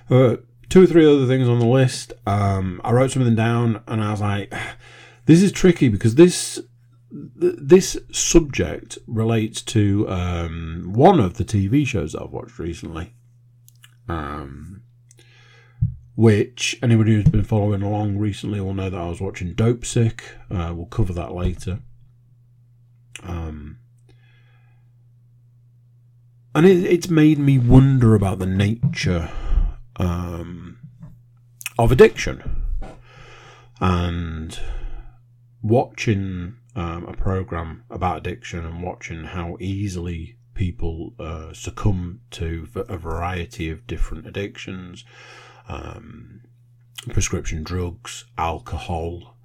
Uh, 0.09 0.35
two 0.67 0.83
or 0.83 0.85
three 0.87 1.05
other 1.05 1.25
things 1.25 1.47
on 1.47 1.59
the 1.59 1.65
list. 1.65 2.11
Um, 2.27 2.81
I 2.83 2.91
wrote 2.91 3.11
something 3.11 3.33
down 3.33 3.81
and 3.87 4.03
I 4.03 4.11
was 4.11 4.19
like, 4.19 4.53
this 5.25 5.41
is 5.41 5.53
tricky 5.53 5.87
because 5.87 6.15
this 6.15 6.59
this 7.11 7.97
subject 8.11 8.97
relates 9.05 9.61
to 9.61 10.09
um, 10.09 10.93
one 10.93 11.19
of 11.19 11.35
the 11.35 11.43
TV 11.43 11.85
shows 11.85 12.13
that 12.13 12.21
I've 12.21 12.31
watched 12.31 12.57
recently. 12.57 13.13
Um, 14.07 14.83
which 16.15 16.77
anybody 16.83 17.13
who's 17.13 17.25
been 17.25 17.43
following 17.43 17.81
along 17.81 18.17
recently 18.17 18.59
will 18.59 18.73
know 18.73 18.89
that 18.89 18.99
I 18.99 19.09
was 19.09 19.21
watching 19.21 19.55
Dopesick. 19.55 20.21
Uh, 20.49 20.73
we'll 20.75 20.85
cover 20.85 21.13
that 21.13 21.33
later. 21.33 21.79
Um, 23.23 23.79
and 26.53 26.65
it, 26.65 26.83
it's 26.83 27.09
made 27.09 27.39
me 27.39 27.57
wonder 27.57 28.13
about 28.13 28.39
the 28.39 28.45
nature 28.45 29.31
um, 29.95 30.79
of 31.79 31.91
addiction. 31.91 32.61
And 33.79 34.59
watching 35.63 36.57
um, 36.75 37.05
a 37.05 37.13
program 37.13 37.83
about 37.89 38.17
addiction 38.17 38.65
and 38.65 38.81
watching 38.81 39.25
how 39.25 39.57
easily 39.59 40.37
people 40.53 41.13
uh, 41.19 41.53
succumb 41.53 42.21
to 42.31 42.67
a 42.75 42.97
variety 42.97 43.69
of 43.69 43.87
different 43.87 44.27
addictions, 44.27 45.03
um, 45.67 46.41
prescription 47.09 47.63
drugs, 47.63 48.25
alcohol, 48.37 49.37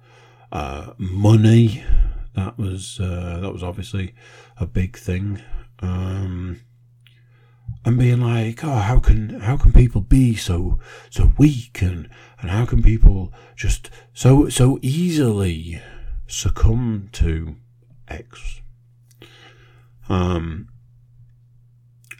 uh, 0.51 0.93
money. 0.97 1.83
That 2.35 2.57
was 2.57 2.99
uh, 2.99 3.39
that 3.41 3.51
was 3.51 3.63
obviously 3.63 4.13
a 4.57 4.65
big 4.65 4.95
thing. 4.97 5.41
Um, 5.79 6.61
and 7.83 7.97
being 7.97 8.21
like, 8.21 8.63
oh, 8.63 8.75
how 8.75 8.99
can 8.99 9.39
how 9.41 9.57
can 9.57 9.71
people 9.71 10.01
be 10.01 10.35
so 10.35 10.79
so 11.09 11.33
weak 11.37 11.81
and 11.81 12.09
and 12.39 12.51
how 12.51 12.65
can 12.65 12.83
people 12.83 13.33
just 13.55 13.89
so 14.13 14.49
so 14.49 14.77
easily 14.81 15.81
succumb 16.27 17.09
to 17.13 17.55
X? 18.07 18.61
Um, 20.09 20.69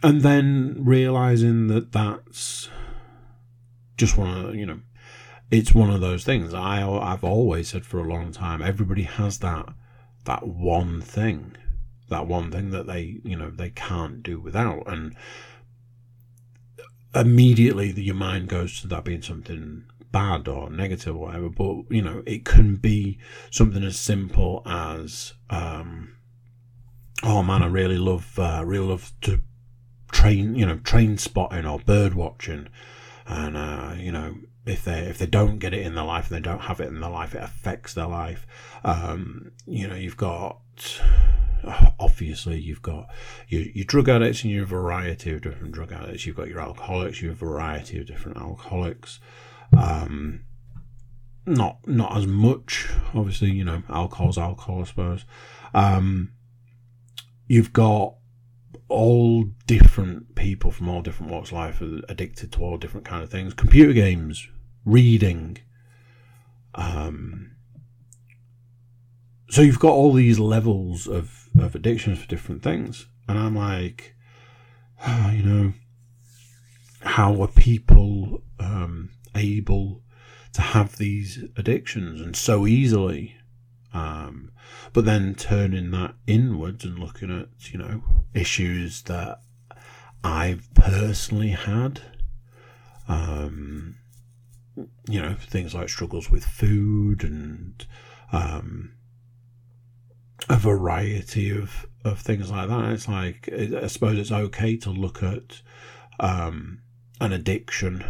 and 0.02 0.22
then 0.22 0.76
realizing 0.78 1.68
that 1.68 1.92
that's 1.92 2.68
just 3.96 4.16
one 4.16 4.44
of 4.44 4.54
you 4.54 4.64
know 4.64 4.80
it's 5.50 5.74
one 5.74 5.90
of 5.90 6.00
those 6.00 6.24
things 6.24 6.54
i 6.54 6.86
i've 6.86 7.24
always 7.24 7.68
said 7.68 7.84
for 7.84 7.98
a 7.98 8.08
long 8.08 8.30
time 8.30 8.62
everybody 8.62 9.02
has 9.02 9.38
that 9.38 9.66
that 10.24 10.46
one 10.46 11.00
thing 11.00 11.56
that 12.08 12.26
one 12.26 12.50
thing 12.50 12.70
that 12.70 12.86
they 12.86 13.18
you 13.24 13.36
know 13.36 13.50
they 13.50 13.70
can't 13.70 14.22
do 14.22 14.38
without 14.38 14.84
and 14.86 15.16
immediately 17.14 17.90
your 17.90 18.14
mind 18.14 18.48
goes 18.48 18.80
to 18.80 18.86
that 18.86 19.04
being 19.04 19.22
something 19.22 19.84
bad 20.10 20.48
or 20.48 20.70
negative 20.70 21.14
or 21.14 21.26
whatever 21.26 21.48
but 21.48 21.76
you 21.90 22.02
know 22.02 22.22
it 22.26 22.44
can 22.44 22.76
be 22.76 23.18
something 23.50 23.84
as 23.84 23.98
simple 23.98 24.62
as 24.64 25.34
um 25.50 26.16
oh 27.22 27.42
man 27.42 27.62
i 27.62 27.66
really 27.66 27.98
love 27.98 28.38
uh, 28.38 28.62
really 28.64 28.86
love 28.86 29.12
to 29.20 29.40
train, 30.10 30.54
you 30.54 30.66
know, 30.66 30.78
train 30.78 31.18
spotting 31.18 31.66
or 31.66 31.78
bird 31.78 32.14
watching, 32.14 32.68
and 33.26 33.56
uh, 33.56 33.94
you 33.96 34.12
know, 34.12 34.36
if 34.66 34.84
they 34.84 35.00
if 35.00 35.18
they 35.18 35.26
don't 35.26 35.58
get 35.58 35.74
it 35.74 35.86
in 35.86 35.94
their 35.94 36.04
life 36.04 36.30
and 36.30 36.36
they 36.36 36.48
don't 36.48 36.62
have 36.62 36.80
it 36.80 36.88
in 36.88 37.00
their 37.00 37.10
life, 37.10 37.34
it 37.34 37.42
affects 37.42 37.94
their 37.94 38.06
life. 38.06 38.46
Um, 38.84 39.52
you 39.66 39.86
know, 39.86 39.94
you've 39.94 40.16
got 40.16 40.60
obviously 42.00 42.58
you've 42.58 42.82
got 42.82 43.08
your, 43.48 43.62
your 43.62 43.84
drug 43.84 44.08
addicts 44.08 44.42
and 44.44 44.52
your 44.52 44.66
variety 44.66 45.32
of 45.32 45.42
different 45.42 45.72
drug 45.72 45.92
addicts. 45.92 46.26
You've 46.26 46.36
got 46.36 46.48
your 46.48 46.60
alcoholics, 46.60 47.22
your 47.22 47.34
variety 47.34 48.00
of 48.00 48.06
different 48.06 48.38
alcoholics. 48.38 49.20
Um, 49.76 50.44
not 51.46 51.86
not 51.86 52.16
as 52.16 52.26
much, 52.26 52.88
obviously. 53.14 53.50
You 53.50 53.64
know, 53.64 53.82
alcohol's 53.88 54.38
alcohol, 54.38 54.82
I 54.82 54.84
suppose. 54.84 55.24
Um, 55.74 56.32
you've 57.46 57.72
got 57.72 58.14
all 58.88 59.44
different 59.66 60.34
people 60.34 60.70
from 60.70 60.88
all 60.88 61.02
different 61.02 61.30
walks 61.30 61.50
of 61.50 61.54
life 61.54 61.80
addicted 62.08 62.52
to 62.52 62.60
all 62.62 62.78
different 62.78 63.06
kind 63.06 63.22
of 63.22 63.30
things. 63.30 63.54
Computer 63.54 63.92
games, 63.92 64.48
reading. 64.84 65.58
Um, 66.74 67.56
so 69.50 69.62
you've 69.62 69.80
got 69.80 69.92
all 69.92 70.12
these 70.12 70.38
levels 70.38 71.06
of, 71.06 71.48
of 71.58 71.74
addictions 71.74 72.18
for 72.18 72.26
different 72.26 72.62
things. 72.62 73.06
And 73.26 73.38
I'm 73.38 73.56
like, 73.56 74.14
you 75.32 75.42
know, 75.42 75.72
how 77.00 77.40
are 77.42 77.48
people 77.48 78.42
um, 78.58 79.10
able 79.34 80.02
to 80.52 80.62
have 80.62 80.96
these 80.96 81.44
addictions 81.56 82.20
and 82.20 82.34
so 82.36 82.66
easily? 82.66 83.36
Um, 83.92 84.50
but 84.92 85.04
then 85.04 85.34
turning 85.34 85.90
that 85.92 86.14
inwards 86.26 86.84
and 86.84 86.98
looking 86.98 87.30
at, 87.30 87.48
you 87.72 87.78
know, 87.78 88.02
issues 88.34 89.02
that 89.02 89.42
I've 90.22 90.68
personally 90.74 91.50
had, 91.50 92.00
um, 93.08 93.96
you 95.08 95.20
know, 95.20 95.34
things 95.34 95.74
like 95.74 95.88
struggles 95.88 96.30
with 96.30 96.44
food 96.44 97.24
and 97.24 97.86
um, 98.32 98.92
a 100.48 100.56
variety 100.56 101.50
of, 101.50 101.86
of 102.04 102.20
things 102.20 102.50
like 102.50 102.68
that. 102.68 102.92
It's 102.92 103.08
like, 103.08 103.48
I 103.52 103.86
suppose 103.86 104.18
it's 104.18 104.32
okay 104.32 104.76
to 104.78 104.90
look 104.90 105.22
at 105.22 105.62
um, 106.20 106.80
an 107.20 107.32
addiction 107.32 108.04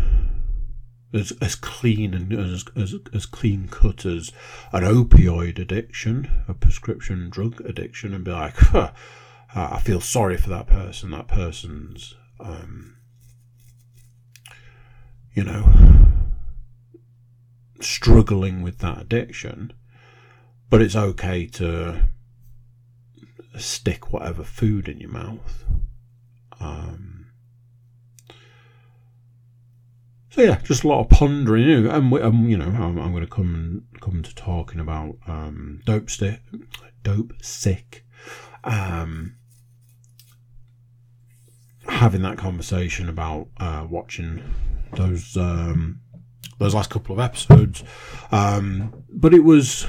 as, 1.12 1.32
as 1.40 1.54
clean 1.54 2.14
and 2.14 2.32
as, 2.32 2.64
as, 2.76 2.94
as 3.14 3.26
clean 3.26 3.68
cut 3.68 4.04
as 4.04 4.30
an 4.72 4.82
opioid 4.82 5.58
addiction, 5.58 6.42
a 6.46 6.54
prescription 6.54 7.30
drug 7.30 7.60
addiction, 7.62 8.12
and 8.12 8.24
be 8.24 8.30
like, 8.30 8.56
huh, 8.56 8.92
I 9.54 9.80
feel 9.80 10.00
sorry 10.00 10.36
for 10.36 10.50
that 10.50 10.66
person. 10.66 11.10
That 11.10 11.28
person's, 11.28 12.14
um, 12.38 12.96
you 15.32 15.44
know, 15.44 15.72
struggling 17.80 18.62
with 18.62 18.78
that 18.78 19.00
addiction. 19.00 19.72
But 20.70 20.82
it's 20.82 20.96
okay 20.96 21.46
to 21.46 22.08
stick 23.56 24.12
whatever 24.12 24.44
food 24.44 24.86
in 24.86 24.98
your 25.00 25.10
mouth. 25.10 25.64
Um, 26.60 27.18
So 30.27 30.27
yeah, 30.38 30.60
just 30.62 30.84
a 30.84 30.88
lot 30.88 31.00
of 31.00 31.08
pondering, 31.08 31.64
you 31.64 31.80
know, 31.82 31.90
and 31.90 32.12
um, 32.14 32.48
you 32.48 32.56
know, 32.56 32.66
I'm, 32.66 32.98
I'm 32.98 33.12
going 33.12 33.24
to 33.24 33.30
come 33.30 33.84
come 34.00 34.22
to 34.22 34.34
talking 34.34 34.80
about 34.80 35.16
um, 35.26 35.80
dope 35.84 36.08
stick, 36.08 36.40
dope 37.02 37.32
sick, 37.42 38.04
um, 38.64 39.36
having 41.88 42.22
that 42.22 42.38
conversation 42.38 43.08
about 43.08 43.48
uh, 43.58 43.86
watching 43.88 44.42
those 44.94 45.36
um, 45.36 46.00
those 46.58 46.74
last 46.74 46.90
couple 46.90 47.14
of 47.14 47.20
episodes, 47.20 47.82
um, 48.30 49.04
but 49.10 49.34
it 49.34 49.44
was 49.44 49.86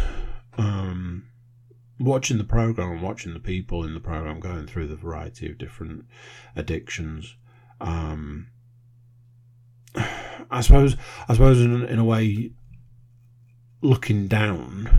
um, 0.57 1.27
watching 1.99 2.37
the 2.37 2.43
program, 2.43 3.01
watching 3.01 3.33
the 3.33 3.39
people 3.39 3.83
in 3.83 3.93
the 3.93 3.99
program 3.99 4.39
going 4.39 4.67
through 4.67 4.87
the 4.87 4.95
variety 4.95 5.49
of 5.49 5.57
different 5.57 6.05
addictions. 6.55 7.35
Um, 7.81 8.47
I 10.51 10.61
suppose, 10.61 10.95
I 11.27 11.33
suppose, 11.33 11.61
in, 11.61 11.85
in 11.85 11.99
a 11.99 12.03
way, 12.03 12.51
looking 13.81 14.27
down, 14.27 14.89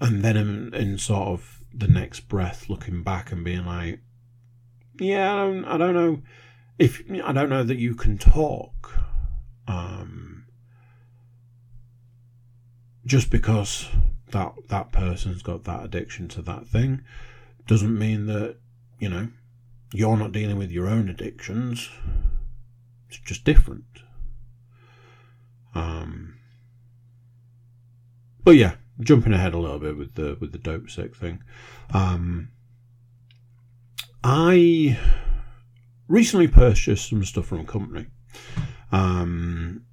and 0.00 0.22
then 0.22 0.36
in, 0.36 0.74
in, 0.74 0.98
sort 0.98 1.28
of 1.28 1.64
the 1.72 1.88
next 1.88 2.28
breath, 2.28 2.68
looking 2.68 3.02
back 3.02 3.30
and 3.32 3.44
being 3.44 3.64
like, 3.64 4.00
"Yeah, 4.98 5.32
I 5.32 5.36
don't, 5.36 5.64
I 5.64 5.76
don't 5.76 5.94
know 5.94 6.22
if 6.78 7.02
I 7.24 7.32
don't 7.32 7.50
know 7.50 7.62
that 7.62 7.78
you 7.78 7.94
can 7.94 8.18
talk." 8.18 8.94
Um, 9.68 10.46
just 13.06 13.30
because 13.30 13.88
that 14.30 14.52
that 14.68 14.92
person's 14.92 15.42
got 15.42 15.64
that 15.64 15.84
addiction 15.84 16.28
to 16.28 16.42
that 16.42 16.66
thing 16.66 17.02
doesn't 17.66 17.98
mean 17.98 18.26
that 18.26 18.56
you 18.98 19.08
know 19.08 19.28
you're 19.92 20.16
not 20.16 20.32
dealing 20.32 20.58
with 20.58 20.70
your 20.70 20.86
own 20.86 21.08
addictions 21.08 21.90
just 23.30 23.44
different. 23.44 23.84
Um, 25.72 26.34
but 28.42 28.56
yeah, 28.56 28.74
jumping 28.98 29.32
ahead 29.32 29.54
a 29.54 29.58
little 29.58 29.78
bit 29.78 29.96
with 29.96 30.16
the 30.16 30.36
with 30.40 30.50
the 30.50 30.58
Dopesick 30.58 31.14
thing. 31.14 31.40
Um, 31.94 32.48
I 34.24 34.98
recently 36.08 36.48
purchased 36.48 37.08
some 37.08 37.24
stuff 37.24 37.46
from 37.46 37.60
a 37.60 37.64
company. 37.64 38.06
Um, 38.90 39.84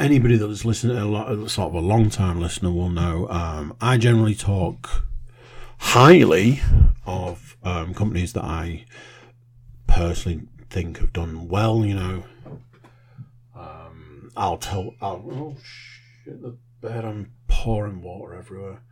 anybody 0.00 0.38
that's 0.38 0.64
listening, 0.64 0.96
a 0.96 1.04
lot, 1.04 1.50
sort 1.50 1.68
of 1.68 1.74
a 1.74 1.86
long 1.86 2.08
time 2.08 2.40
listener, 2.40 2.70
will 2.70 2.88
know. 2.88 3.28
Um, 3.28 3.76
I 3.82 3.98
generally 3.98 4.34
talk 4.34 5.04
highly 5.78 6.62
of 7.04 7.58
um, 7.62 7.92
companies 7.92 8.32
that 8.32 8.44
I 8.44 8.86
personally 9.98 10.46
think 10.70 10.98
have 10.98 11.12
done 11.12 11.48
well. 11.48 11.84
You 11.84 11.94
know, 11.94 12.24
um, 13.56 14.30
I'll 14.36 14.58
tell. 14.58 14.94
I'll, 15.00 15.24
oh 15.30 15.56
shit! 15.62 16.40
The 16.40 16.56
bed. 16.80 17.04
I'm 17.04 17.32
pouring 17.48 18.00
water 18.00 18.34
everywhere. 18.34 18.82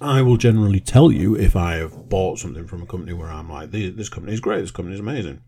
I 0.00 0.20
will 0.20 0.36
generally 0.36 0.80
tell 0.80 1.10
you 1.10 1.34
if 1.34 1.56
I 1.56 1.76
have 1.76 2.08
bought 2.08 2.38
something 2.38 2.66
from 2.66 2.82
a 2.82 2.86
company 2.86 3.12
where 3.12 3.30
I'm 3.30 3.48
like, 3.48 3.70
this 3.70 4.08
company 4.08 4.34
is 4.34 4.40
great, 4.40 4.60
this 4.60 4.72
company 4.72 4.94
is 4.94 5.00
amazing. 5.00 5.40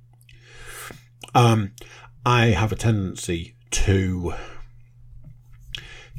Um, 1.35 1.73
I 2.25 2.47
have 2.47 2.71
a 2.71 2.77
tendency 2.77 3.57
to 3.73 4.35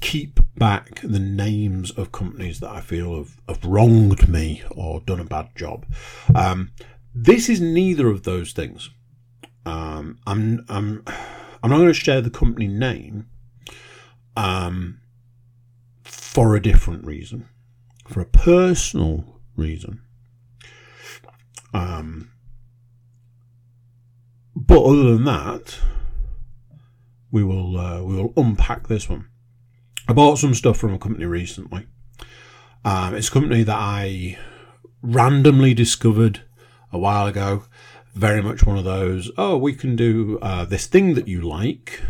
keep 0.02 0.42
back 0.58 1.02
the 1.02 1.20
names 1.20 1.91
of 1.91 2.12
companies 2.12 2.60
that 2.60 2.70
I 2.70 2.82
feel 2.82 3.17
have, 3.17 3.38
have 3.48 3.63
wronged 3.63 4.28
me 4.28 4.63
or 4.72 5.02
done 5.02 5.20
a 5.20 5.26
bad 5.26 5.56
job. 5.56 5.86
Um, 6.34 6.72
this 7.13 7.50
is 7.50 7.62
neither 7.62 8.10
of 8.10 8.24
those 8.24 8.52
things. 8.54 8.89
Um, 9.65 10.20
I'm, 10.26 10.65
I'm, 10.70 11.04
I'm 11.62 11.70
not 11.70 11.78
going 11.78 11.88
to 11.88 11.93
share 11.93 12.22
the 12.22 12.30
company 12.30 12.67
name 12.67 13.28
um, 14.36 15.00
for 16.04 16.56
a 16.56 16.62
different 16.62 17.06
reason, 17.06 17.48
for 18.08 18.22
a 18.22 18.26
personal 18.26 19.41
reason. 19.56 20.02
Um, 21.74 22.32
but 24.56 24.84
other 24.84 25.13
than 25.13 25.26
that, 25.26 25.80
we 27.32 27.43
will 27.43 27.78
uh, 27.78 28.02
we 28.02 28.15
will 28.15 28.34
unpack 28.38 28.88
this 28.88 29.10
one. 29.10 29.28
I 30.08 30.13
bought 30.13 30.38
some 30.38 30.54
stuff 30.54 30.78
from 30.78 30.93
a 30.93 31.00
company 31.00 31.26
recently. 31.26 31.88
Um, 32.86 33.13
it's 33.15 33.28
a 33.28 33.32
company 33.32 33.63
that 33.63 33.78
I 33.78 34.38
randomly 35.02 35.74
discovered 35.74 36.41
a 36.91 36.98
while 36.98 37.28
ago. 37.28 37.65
Very 38.13 38.41
much 38.41 38.65
one 38.65 38.78
of 38.78 38.84
those, 38.84 39.30
oh, 39.38 39.58
we 39.58 39.74
can 39.74 39.96
do 39.96 40.39
uh, 40.41 40.65
this 40.65 40.88
thing 40.88 41.13
that 41.15 41.28
you 41.28 41.41
like 41.41 42.02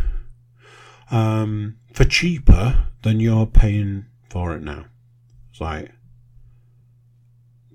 um, 1.10 1.76
for 1.92 2.04
cheaper 2.04 2.86
than 3.02 3.20
you're 3.20 3.46
paying 3.46 4.06
for 4.30 4.54
it 4.54 4.62
now. 4.62 4.86
It's 5.50 5.60
like, 5.60 5.92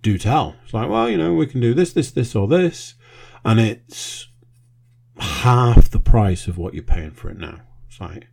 do 0.01 0.17
tell. 0.17 0.55
It's 0.63 0.73
like, 0.73 0.89
well, 0.89 1.09
you 1.09 1.17
know, 1.17 1.33
we 1.33 1.45
can 1.45 1.61
do 1.61 1.73
this, 1.73 1.93
this, 1.93 2.11
this, 2.11 2.35
or 2.35 2.47
this, 2.47 2.95
and 3.43 3.59
it's 3.59 4.27
half 5.17 5.89
the 5.89 5.99
price 5.99 6.47
of 6.47 6.57
what 6.57 6.73
you're 6.73 6.83
paying 6.83 7.11
for 7.11 7.29
it 7.29 7.37
now. 7.37 7.61
It's 7.87 7.99
like, 8.01 8.27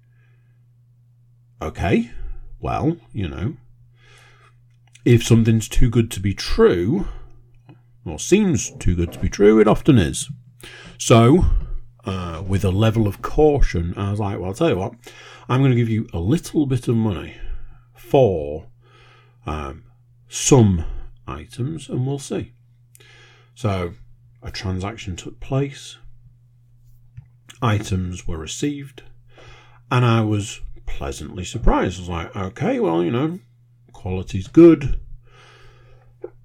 okay, 1.60 2.10
well, 2.58 2.96
you 3.12 3.28
know, 3.28 3.56
if 5.04 5.24
something's 5.24 5.68
too 5.68 5.90
good 5.90 6.10
to 6.12 6.20
be 6.20 6.34
true, 6.34 7.08
or 8.04 8.18
seems 8.18 8.70
too 8.78 8.94
good 8.94 9.12
to 9.12 9.18
be 9.18 9.28
true, 9.28 9.60
it 9.60 9.68
often 9.68 9.98
is. 9.98 10.30
So, 10.98 11.46
uh, 12.04 12.42
with 12.46 12.64
a 12.64 12.70
level 12.70 13.06
of 13.06 13.22
caution, 13.22 13.94
I 13.96 14.10
was 14.10 14.20
like, 14.20 14.38
well, 14.38 14.48
I'll 14.48 14.54
tell 14.54 14.70
you 14.70 14.76
what, 14.76 14.94
I'm 15.48 15.60
going 15.60 15.72
to 15.72 15.76
give 15.76 15.88
you 15.88 16.08
a 16.12 16.18
little 16.18 16.66
bit 16.66 16.88
of 16.88 16.96
money 16.96 17.36
for 17.94 18.66
um, 19.46 19.84
some 20.28 20.84
items 21.26 21.88
and 21.88 22.06
we'll 22.06 22.18
see. 22.18 22.52
So, 23.54 23.94
a 24.42 24.50
transaction 24.50 25.16
took 25.16 25.40
place, 25.40 25.98
items 27.60 28.26
were 28.26 28.38
received, 28.38 29.02
and 29.90 30.04
I 30.04 30.22
was 30.22 30.60
pleasantly 30.96 31.44
surprised. 31.44 31.98
I 31.98 32.00
was 32.00 32.08
like, 32.08 32.36
okay, 32.36 32.80
well, 32.80 33.02
you 33.02 33.10
know, 33.10 33.38
quality's 33.92 34.48
good. 34.48 35.00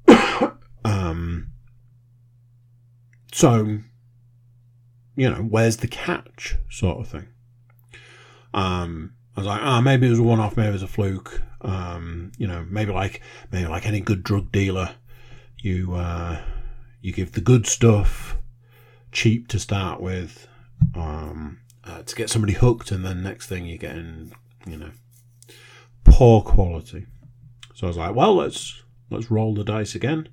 um, 0.86 1.52
so, 3.34 3.80
you 5.16 5.30
know, 5.30 5.42
where's 5.42 5.78
the 5.78 5.88
catch, 5.88 6.56
sort 6.70 7.00
of 7.00 7.08
thing. 7.08 7.28
Um, 8.54 9.14
I 9.36 9.42
was 9.42 9.48
like, 9.48 9.62
ah, 9.62 9.78
oh, 9.78 9.82
maybe 9.82 10.08
it 10.08 10.12
was 10.12 10.20
a 10.20 10.24
one-off, 10.24 10.56
maybe 10.56 10.70
it 10.70 10.74
was 10.74 10.84
a 10.84 10.88
fluke. 10.88 11.42
Um, 11.62 12.32
you 12.38 12.48
know, 12.48 12.66
maybe 12.70 12.92
like 12.92 13.22
maybe 13.52 13.68
like 13.68 13.88
any 13.88 14.00
good 14.00 14.24
drug 14.24 14.52
dealer, 14.52 14.96
you 15.58 15.96
uh, 15.96 16.40
you 17.02 17.12
give 17.12 17.32
the 17.32 17.42
good 17.42 17.66
stuff 17.66 18.38
cheap 19.12 19.48
to 19.48 19.60
start 19.60 20.00
with, 20.00 20.48
um, 20.94 21.60
uh, 21.86 22.04
to 22.04 22.16
get 22.16 22.30
somebody 22.30 22.54
hooked, 22.54 22.92
and 22.92 23.06
then 23.06 23.24
next 23.24 23.48
thing 23.48 23.66
you're 23.66 23.78
getting, 23.78 24.34
you 24.66 24.78
know, 24.78 24.92
poor 26.04 26.42
quality. 26.42 27.06
So 27.74 27.88
I 27.88 27.90
was 27.90 27.98
like, 27.98 28.16
well, 28.16 28.36
let's 28.36 28.84
let's 29.10 29.30
roll 29.30 29.54
the 29.54 29.64
dice 29.64 29.96
again, 29.96 30.30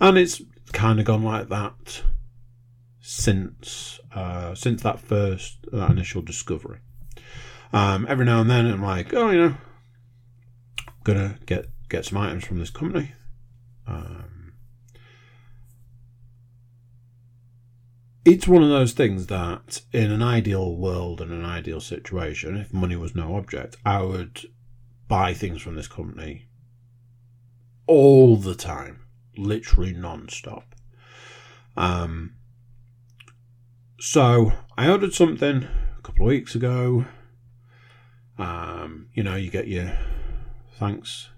and 0.00 0.16
it's 0.16 0.42
kind 0.72 1.00
of 1.00 1.06
gone 1.06 1.24
like 1.24 1.48
that 1.48 2.02
since 3.00 4.00
uh, 4.14 4.54
since 4.54 4.82
that 4.82 5.00
first 5.00 5.58
that 5.72 5.90
initial 5.90 6.22
discovery. 6.22 6.78
Um, 7.72 8.06
every 8.08 8.26
now 8.26 8.40
and 8.40 8.50
then, 8.50 8.66
I'm 8.66 8.82
like, 8.82 9.14
oh, 9.14 9.30
you 9.30 9.38
know, 9.38 9.56
I'm 10.86 10.94
gonna 11.04 11.38
get 11.46 11.66
get 11.88 12.04
some 12.04 12.18
items 12.18 12.44
from 12.44 12.58
this 12.58 12.70
company. 12.70 13.12
Um, 13.86 14.31
it's 18.24 18.46
one 18.46 18.62
of 18.62 18.68
those 18.68 18.92
things 18.92 19.26
that, 19.26 19.82
in 19.92 20.12
an 20.12 20.22
ideal 20.22 20.76
world 20.76 21.20
and 21.20 21.32
an 21.32 21.44
ideal 21.44 21.80
situation, 21.80 22.56
if 22.56 22.72
money 22.72 22.96
was 22.96 23.14
no 23.14 23.36
object, 23.36 23.76
I 23.84 24.02
would 24.02 24.42
buy 25.08 25.34
things 25.34 25.60
from 25.60 25.74
this 25.74 25.88
company 25.88 26.46
all 27.86 28.36
the 28.36 28.54
time, 28.54 29.04
literally 29.36 29.92
non-stop. 29.92 30.74
Um, 31.76 32.34
so 33.98 34.52
I 34.76 34.88
ordered 34.88 35.14
something 35.14 35.66
a 35.98 36.02
couple 36.02 36.22
of 36.22 36.28
weeks 36.28 36.54
ago. 36.54 37.06
Um, 38.38 39.08
you 39.14 39.22
know, 39.22 39.36
you 39.36 39.50
get 39.50 39.68
your 39.68 39.96
thanks, 40.78 41.28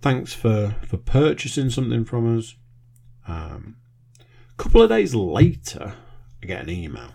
thanks 0.00 0.32
for 0.32 0.76
for 0.86 0.96
purchasing 0.96 1.70
something 1.70 2.04
from 2.04 2.38
us. 2.38 2.56
Um, 3.28 3.76
a 4.50 4.62
couple 4.62 4.82
of 4.82 4.88
days 4.88 5.14
later, 5.14 5.94
I 6.46 6.54
get 6.54 6.62
an 6.62 6.70
email. 6.70 7.10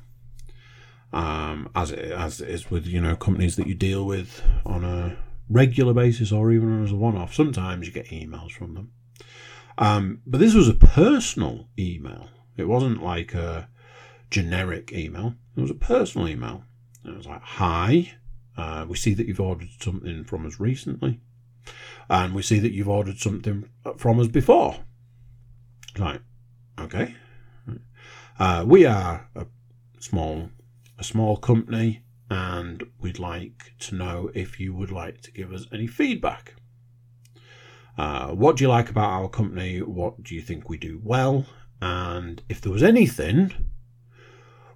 Um, 1.14 1.70
as 1.74 1.92
it 1.92 2.12
as 2.12 2.42
it 2.42 2.50
is 2.50 2.70
with 2.70 2.86
you 2.86 3.00
know 3.00 3.16
companies 3.16 3.56
that 3.56 3.68
you 3.68 3.76
deal 3.76 4.06
with 4.06 4.44
on 4.66 4.84
a 4.84 5.18
regular 5.50 5.94
basis 5.94 6.34
or 6.34 6.52
even 6.52 6.84
as 6.84 6.92
a 6.92 6.96
one 6.96 7.16
off. 7.16 7.34
Sometimes 7.34 7.88
you 7.88 7.94
get 7.94 8.08
emails 8.08 8.52
from 8.52 8.74
them. 8.74 8.92
Um, 9.78 10.22
but 10.26 10.40
this 10.40 10.54
was 10.54 10.68
a 10.68 10.74
personal 10.74 11.70
email. 11.80 12.28
It 12.58 12.68
wasn't 12.68 13.02
like 13.02 13.34
a 13.34 13.70
generic 14.30 14.92
email. 14.92 15.36
It 15.56 15.62
was 15.62 15.72
a 15.72 15.76
personal 15.76 16.28
email. 16.28 16.64
It 17.06 17.16
was 17.16 17.26
like, 17.26 17.42
"Hi, 17.42 18.14
uh, 18.58 18.86
we 18.88 18.98
see 18.98 19.14
that 19.14 19.28
you've 19.28 19.40
ordered 19.40 19.70
something 19.80 20.26
from 20.26 20.46
us 20.46 20.60
recently, 20.60 21.22
and 22.10 22.36
we 22.36 22.42
see 22.42 22.60
that 22.60 22.74
you've 22.74 22.90
ordered 22.90 23.20
something 23.20 23.70
from 23.98 24.20
us 24.20 24.28
before." 24.28 24.76
Like, 25.98 26.22
okay, 26.80 27.16
uh, 28.40 28.64
we 28.68 28.86
are 28.86 29.30
a 29.36 29.46
small 30.00 30.50
a 30.98 31.04
small 31.04 31.38
company 31.38 32.04
and 32.30 32.84
we'd 33.00 33.20
like 33.20 33.74
to 33.80 33.96
know 33.96 34.30
if 34.34 34.60
you 34.60 34.74
would 34.74 34.92
like 34.92 35.22
to 35.22 35.32
give 35.32 35.52
us 35.52 35.66
any 35.74 35.88
feedback. 35.88 36.54
Uh, 37.98 38.30
what 38.30 38.56
do 38.56 38.64
you 38.64 38.70
like 38.70 38.90
about 38.90 39.10
our 39.10 39.28
company? 39.28 39.80
What 39.80 40.24
do 40.24 40.34
you 40.36 40.42
think 40.42 40.70
we 40.70 40.78
do 40.78 41.02
well? 41.04 41.46
And 41.82 42.42
if 42.48 42.62
there 42.62 42.72
was 42.72 42.84
anything, 42.84 43.54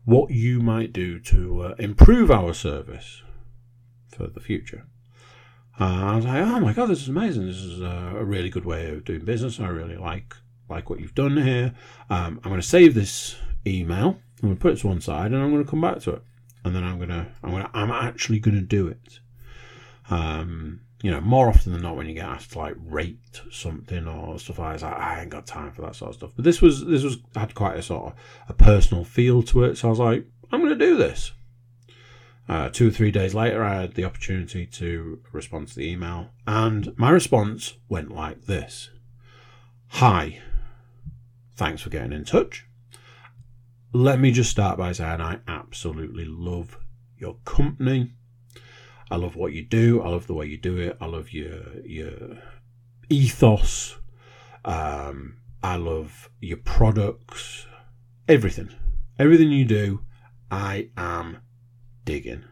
what 0.04 0.32
you 0.32 0.60
might 0.60 0.92
do 0.92 1.20
to 1.20 1.62
uh, 1.62 1.76
improve 1.80 2.30
our 2.30 2.54
service 2.54 3.24
for 4.10 4.28
the 4.28 4.40
future. 4.40 4.86
Uh, 5.80 5.84
I 5.84 6.16
was 6.16 6.26
like, 6.26 6.42
oh 6.42 6.60
my 6.60 6.74
god, 6.74 6.88
this 6.88 7.02
is 7.02 7.10
amazing! 7.10 7.48
This 7.48 7.58
is 7.58 7.82
a 7.82 8.22
really 8.24 8.50
good 8.50 8.66
way 8.66 8.90
of 8.90 9.04
doing 9.04 9.26
business. 9.26 9.60
I 9.60 9.68
really 9.68 9.98
like 9.98 10.36
like 10.70 10.90
what 10.90 11.00
you've 11.00 11.16
done 11.16 11.38
here. 11.38 11.74
Um, 12.10 12.40
I'm 12.44 12.50
going 12.50 12.62
to 12.62 12.68
save 12.68 12.94
this 12.94 13.36
email. 13.68 14.20
I'm 14.42 14.50
going 14.50 14.56
to 14.56 14.62
put 14.62 14.74
it 14.74 14.80
to 14.80 14.88
one 14.88 15.02
side, 15.02 15.32
and 15.32 15.42
I'm 15.42 15.52
going 15.52 15.64
to 15.64 15.70
come 15.70 15.82
back 15.82 16.00
to 16.02 16.12
it 16.12 16.22
and 16.66 16.76
then 16.76 16.84
I'm 16.84 17.00
gonna 17.00 17.28
I'm 17.44 17.52
gonna 17.52 17.70
I'm 17.74 17.92
actually 17.92 18.40
gonna 18.40 18.60
do 18.60 18.88
it. 18.88 19.20
Um, 20.10 20.82
you 21.02 21.12
know, 21.12 21.22
more 21.22 21.48
often 21.48 21.72
than 21.72 21.84
not, 21.84 21.96
when 21.96 22.08
you 22.08 22.16
get 22.16 22.26
asked 22.26 22.54
to 22.54 22.60
like 22.60 22.76
rate 22.84 23.42
something 23.52 24.08
or 24.08 24.40
stuff 24.40 24.60
like 24.60 24.80
that, 24.80 24.98
I 24.98 25.22
ain't 25.22 25.30
got 25.30 25.46
time 25.46 25.72
for 25.72 25.84
that 25.84 25.96
sort 25.96 26.10
of 26.10 26.16
stuff. 26.16 26.32
But 26.36 26.44
this 26.44 26.62
was 26.62 26.84
this 26.84 27.04
was 27.04 27.18
had 27.36 27.54
quite 27.54 27.78
a 27.78 27.84
sort 27.84 28.08
of 28.08 28.14
a 28.50 28.54
personal 28.54 29.04
feel 29.04 29.44
to 29.44 29.64
it, 29.64 29.78
so 29.78 29.88
I 29.88 29.92
was 29.92 30.00
like, 30.00 30.26
I'm 30.52 30.62
gonna 30.62 30.76
do 30.76 30.98
this. 30.98 31.32
Uh, 32.48 32.70
two 32.70 32.90
or 32.90 32.92
three 32.92 33.10
days 33.12 33.34
later, 33.34 33.64
I 33.64 33.82
had 33.82 33.96
the 33.96 34.04
opportunity 34.04 34.68
to 34.68 35.20
respond 35.32 35.68
to 35.70 35.76
the 35.76 35.88
email, 35.88 36.32
and 36.48 36.98
my 36.98 37.12
response 37.12 37.78
went 37.90 38.12
like 38.12 38.46
this 38.46 38.90
Hi, 39.90 40.42
thanks 41.56 41.84
for 41.84 41.92
getting 41.92 42.14
in 42.14 42.26
touch. 42.26 42.65
Let 43.96 44.20
me 44.20 44.32
just 44.32 44.50
start 44.50 44.78
by 44.78 44.92
saying 44.92 45.22
I 45.22 45.40
absolutely 45.48 46.26
love 46.26 46.78
your 47.18 47.38
company. 47.46 48.12
I 49.10 49.16
love 49.16 49.38
what 49.38 49.54
you 49.54 49.64
do. 49.64 50.02
I 50.02 50.10
love 50.10 50.28
the 50.28 50.34
way 50.34 50.48
you 50.48 50.58
do 50.58 50.76
it. 50.76 50.98
I 51.00 51.06
love 51.06 51.32
your 51.32 51.80
your 51.86 52.38
ethos. 53.10 53.96
Um, 54.66 55.38
I 55.64 55.78
love 55.78 56.30
your 56.42 56.58
products. 56.58 57.68
Everything, 58.28 58.68
everything 59.18 59.50
you 59.52 59.64
do, 59.64 60.02
I 60.52 60.90
am 60.98 61.38
digging. 62.04 62.44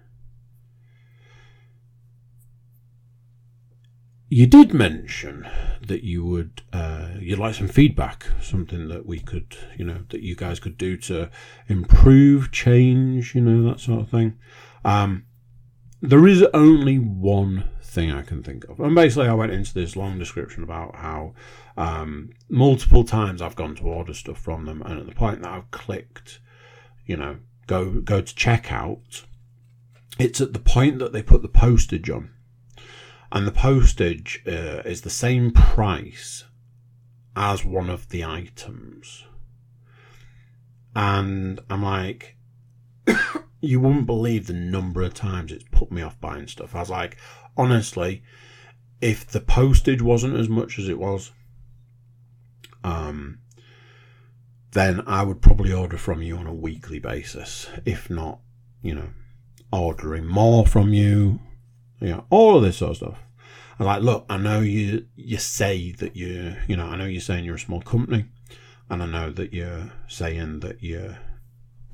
You 4.34 4.48
did 4.48 4.74
mention 4.74 5.48
that 5.86 6.04
you 6.04 6.26
would 6.26 6.63
uh, 6.74 7.10
you'd 7.19 7.38
like 7.38 7.54
some 7.54 7.67
feedback, 7.67 8.26
something 8.41 8.88
that 8.88 9.06
we 9.06 9.19
could, 9.19 9.56
you 9.78 9.86
know, 9.86 10.06
that 10.10 10.22
you 10.22 10.36
guys 10.36 10.60
could 10.60 10.76
do 10.76 10.98
to 10.98 11.30
improve, 11.67 12.52
change, 12.52 13.36
you 13.36 13.41
know, 13.41 13.62
that 13.69 13.80
sort 13.80 14.02
of 14.02 14.10
thing. 14.10 14.39
Um, 14.84 15.26
there 16.02 16.28
is 16.28 16.41
only 16.52 16.98
one 16.98 17.69
thing 17.84 18.10
I 18.10 18.24
can 18.24 18.41
think 18.41 18.63
of, 18.63 18.80
and 18.80 18.96
basically, 18.96 19.28
I 19.28 19.36
went 19.36 19.52
into 19.52 19.72
this 19.72 19.96
long 19.96 20.17
description 20.17 20.63
about 20.63 20.96
how 20.96 21.36
um, 21.78 22.32
multiple 22.50 23.04
times 23.04 23.39
I've 23.39 23.56
gone 23.56 23.76
to 23.76 23.84
order 23.84 24.15
stuff 24.15 24.39
from 24.39 24.65
them, 24.65 24.82
and 24.82 25.00
at 25.00 25.06
the 25.06 25.13
point 25.13 25.43
that 25.43 25.52
I've 25.52 25.69
clicked, 25.69 26.39
you 27.06 27.17
know, 27.17 27.38
go 27.67 28.02
go 28.02 28.19
to 28.22 28.34
checkout, 28.34 29.26
it's 30.17 30.41
at 30.41 30.54
the 30.54 30.60
point 30.60 30.98
that 30.98 31.13
they 31.13 31.22
put 31.22 31.43
the 31.43 31.48
postage 31.48 32.10
on 32.10 32.33
and 33.34 33.48
the 33.48 33.52
postage 33.52 34.43
uh, 34.46 34.84
is 34.86 35.02
the 35.02 35.10
same 35.10 35.50
price 35.52 36.46
as 37.36 37.65
one 37.65 37.89
of 37.89 38.10
the 38.10 38.24
items. 38.24 39.26
And 40.96 41.60
I'm 41.67 41.82
like, 41.82 42.38
you 43.60 43.80
wouldn't 43.80 44.06
believe 44.06 44.46
the 44.46 44.54
number 44.54 45.02
of 45.02 45.15
times 45.15 45.52
it's 45.52 45.65
put 45.72 45.91
me 45.91 46.04
off 46.04 46.22
buying 46.22 46.48
stuff. 46.48 46.76
I 46.76 46.82
was 46.82 46.91
like, 46.91 47.17
honestly, 47.58 48.22
if 49.02 49.26
the 49.26 49.41
postage 49.41 50.04
wasn't 50.04 50.38
as 50.38 50.48
much 50.48 50.78
as 50.78 50.88
it 50.88 51.00
was, 51.00 51.32
um, 52.84 53.39
then 54.74 55.02
I 55.08 55.24
would 55.24 55.41
probably 55.41 55.74
order 55.74 55.98
from 55.98 56.22
you 56.22 56.38
on 56.38 56.46
a 56.46 56.54
weekly 56.54 57.00
basis. 57.00 57.67
If 57.84 58.12
not, 58.12 58.41
you 58.84 58.93
know, 58.93 59.10
ordering 59.72 60.28
more 60.28 60.67
from 60.67 60.93
you 60.93 61.39
You 62.04 62.10
know, 62.10 62.26
all 62.30 62.58
of 62.58 62.63
this 62.63 62.78
sort 62.78 62.92
of 62.92 62.98
stuff. 62.98 63.20
I'm 63.80 63.86
like, 63.86 64.04
look, 64.04 64.26
I 64.30 64.36
know 64.36 64.60
you 64.60 65.08
you 65.16 65.38
say 65.38 65.94
that 65.94 66.18
you 66.18 66.58
you 66.68 66.76
know, 66.76 66.88
I 66.88 66.98
know 66.98 67.06
you're 67.06 67.22
saying 67.22 67.46
you're 67.46 67.56
a 67.56 67.60
small 67.60 67.82
company, 67.82 68.26
and 68.89 69.02
I 69.02 69.06
know 69.06 69.32
that 69.32 69.54
you're 69.54 69.94
saying 70.10 70.60
that 70.60 70.84
you're 70.84 71.18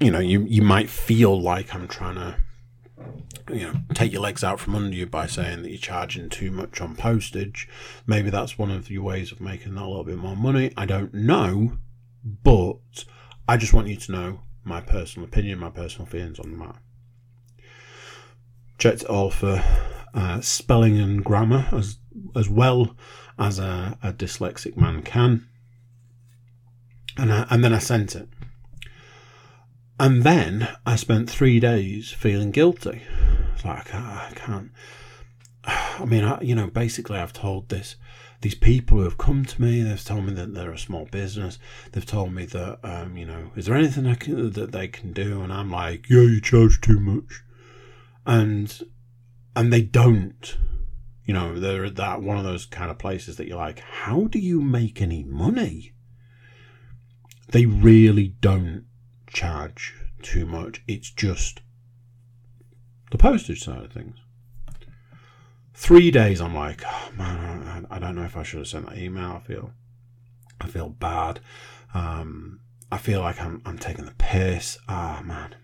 you 0.00 0.12
know, 0.12 0.20
you 0.20 0.42
you 0.42 0.62
might 0.62 0.88
feel 0.88 1.40
like 1.40 1.74
I'm 1.74 1.88
trying 1.88 2.14
to 2.14 2.36
you 3.52 3.66
know 3.66 3.74
take 3.94 4.12
your 4.12 4.22
legs 4.22 4.44
out 4.44 4.60
from 4.60 4.76
under 4.76 4.94
you 4.94 5.06
by 5.06 5.26
saying 5.26 5.62
that 5.62 5.70
you're 5.70 5.78
charging 5.78 6.28
too 6.28 6.52
much 6.52 6.80
on 6.80 6.94
postage. 6.94 7.68
Maybe 8.06 8.30
that's 8.30 8.56
one 8.56 8.70
of 8.70 8.92
your 8.92 9.02
ways 9.02 9.32
of 9.32 9.40
making 9.40 9.76
a 9.76 9.88
little 9.88 10.04
bit 10.04 10.18
more 10.18 10.36
money. 10.36 10.72
I 10.76 10.86
don't 10.86 11.12
know, 11.12 11.78
but 12.22 13.04
I 13.48 13.56
just 13.56 13.72
want 13.72 13.88
you 13.88 13.96
to 13.96 14.12
know 14.12 14.40
my 14.62 14.80
personal 14.80 15.28
opinion, 15.28 15.58
my 15.58 15.70
personal 15.70 16.06
feelings 16.06 16.38
on 16.38 16.52
the 16.52 16.56
matter. 16.56 16.78
Checked 18.78 19.02
it 19.02 19.08
all 19.08 19.30
for 19.30 19.62
uh, 20.14 20.40
spelling 20.40 20.98
and 20.98 21.24
grammar 21.24 21.68
as 21.72 21.98
as 22.34 22.48
well 22.48 22.96
as 23.38 23.58
a, 23.58 23.98
a 24.02 24.12
dyslexic 24.12 24.76
man 24.76 25.02
can, 25.02 25.46
and 27.16 27.32
I, 27.32 27.46
and 27.50 27.62
then 27.64 27.72
I 27.72 27.78
sent 27.78 28.14
it. 28.14 28.28
And 29.98 30.22
then 30.22 30.68
I 30.84 30.96
spent 30.96 31.30
three 31.30 31.60
days 31.60 32.10
feeling 32.10 32.50
guilty. 32.50 33.02
It's 33.54 33.64
like 33.64 33.94
I 33.94 34.32
can't. 34.34 34.72
I 35.64 36.04
mean, 36.04 36.24
I, 36.24 36.40
you 36.40 36.54
know, 36.54 36.66
basically, 36.66 37.18
I've 37.18 37.32
told 37.32 37.68
this 37.68 37.96
these 38.42 38.54
people 38.56 38.98
who 38.98 39.04
have 39.04 39.18
come 39.18 39.44
to 39.44 39.62
me. 39.62 39.82
They've 39.82 40.04
told 40.04 40.26
me 40.26 40.32
that 40.34 40.52
they're 40.52 40.72
a 40.72 40.78
small 40.78 41.06
business. 41.06 41.58
They've 41.92 42.04
told 42.04 42.32
me 42.34 42.44
that, 42.46 42.80
um, 42.82 43.16
you 43.16 43.24
know, 43.24 43.52
is 43.56 43.66
there 43.66 43.76
anything 43.76 44.06
I 44.06 44.14
can, 44.14 44.50
that 44.50 44.72
they 44.72 44.88
can 44.88 45.12
do? 45.12 45.42
And 45.42 45.52
I'm 45.52 45.70
like, 45.70 46.10
yeah, 46.10 46.22
you 46.22 46.40
charge 46.40 46.80
too 46.80 46.98
much, 46.98 47.42
and 48.26 48.82
and 49.54 49.72
they 49.72 49.82
don't. 49.82 50.56
You 51.24 51.34
know, 51.34 51.58
they're 51.58 51.88
that 51.88 52.22
one 52.22 52.36
of 52.36 52.44
those 52.44 52.66
kind 52.66 52.90
of 52.90 52.98
places 52.98 53.36
that 53.36 53.46
you're 53.46 53.56
like, 53.56 53.78
how 53.78 54.24
do 54.24 54.38
you 54.38 54.60
make 54.60 55.00
any 55.00 55.22
money? 55.22 55.92
They 57.48 57.64
really 57.64 58.34
don't 58.40 58.86
charge 59.28 59.94
too 60.20 60.46
much. 60.46 60.82
It's 60.88 61.10
just 61.10 61.60
the 63.10 63.18
postage 63.18 63.62
side 63.62 63.84
of 63.84 63.92
things. 63.92 64.16
Three 65.74 66.10
days, 66.10 66.40
I'm 66.40 66.54
like, 66.54 66.82
oh 66.86 67.10
man, 67.16 67.86
I, 67.90 67.98
don't 67.98 68.14
know 68.14 68.24
if 68.24 68.36
I 68.36 68.42
should 68.42 68.58
have 68.58 68.68
sent 68.68 68.88
that 68.88 68.98
email. 68.98 69.32
I 69.32 69.40
feel, 69.40 69.72
I 70.60 70.66
feel 70.66 70.88
bad. 70.88 71.40
Um, 71.94 72.60
I 72.90 72.98
feel 72.98 73.20
like 73.20 73.40
I'm, 73.40 73.62
I'm 73.64 73.78
taking 73.78 74.04
the 74.04 74.14
piss. 74.18 74.78
Ah 74.88 75.20
oh, 75.20 75.24
man. 75.24 75.54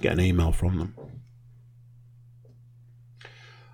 Get 0.00 0.12
an 0.12 0.20
email 0.20 0.52
from 0.52 0.78
them. 0.78 0.94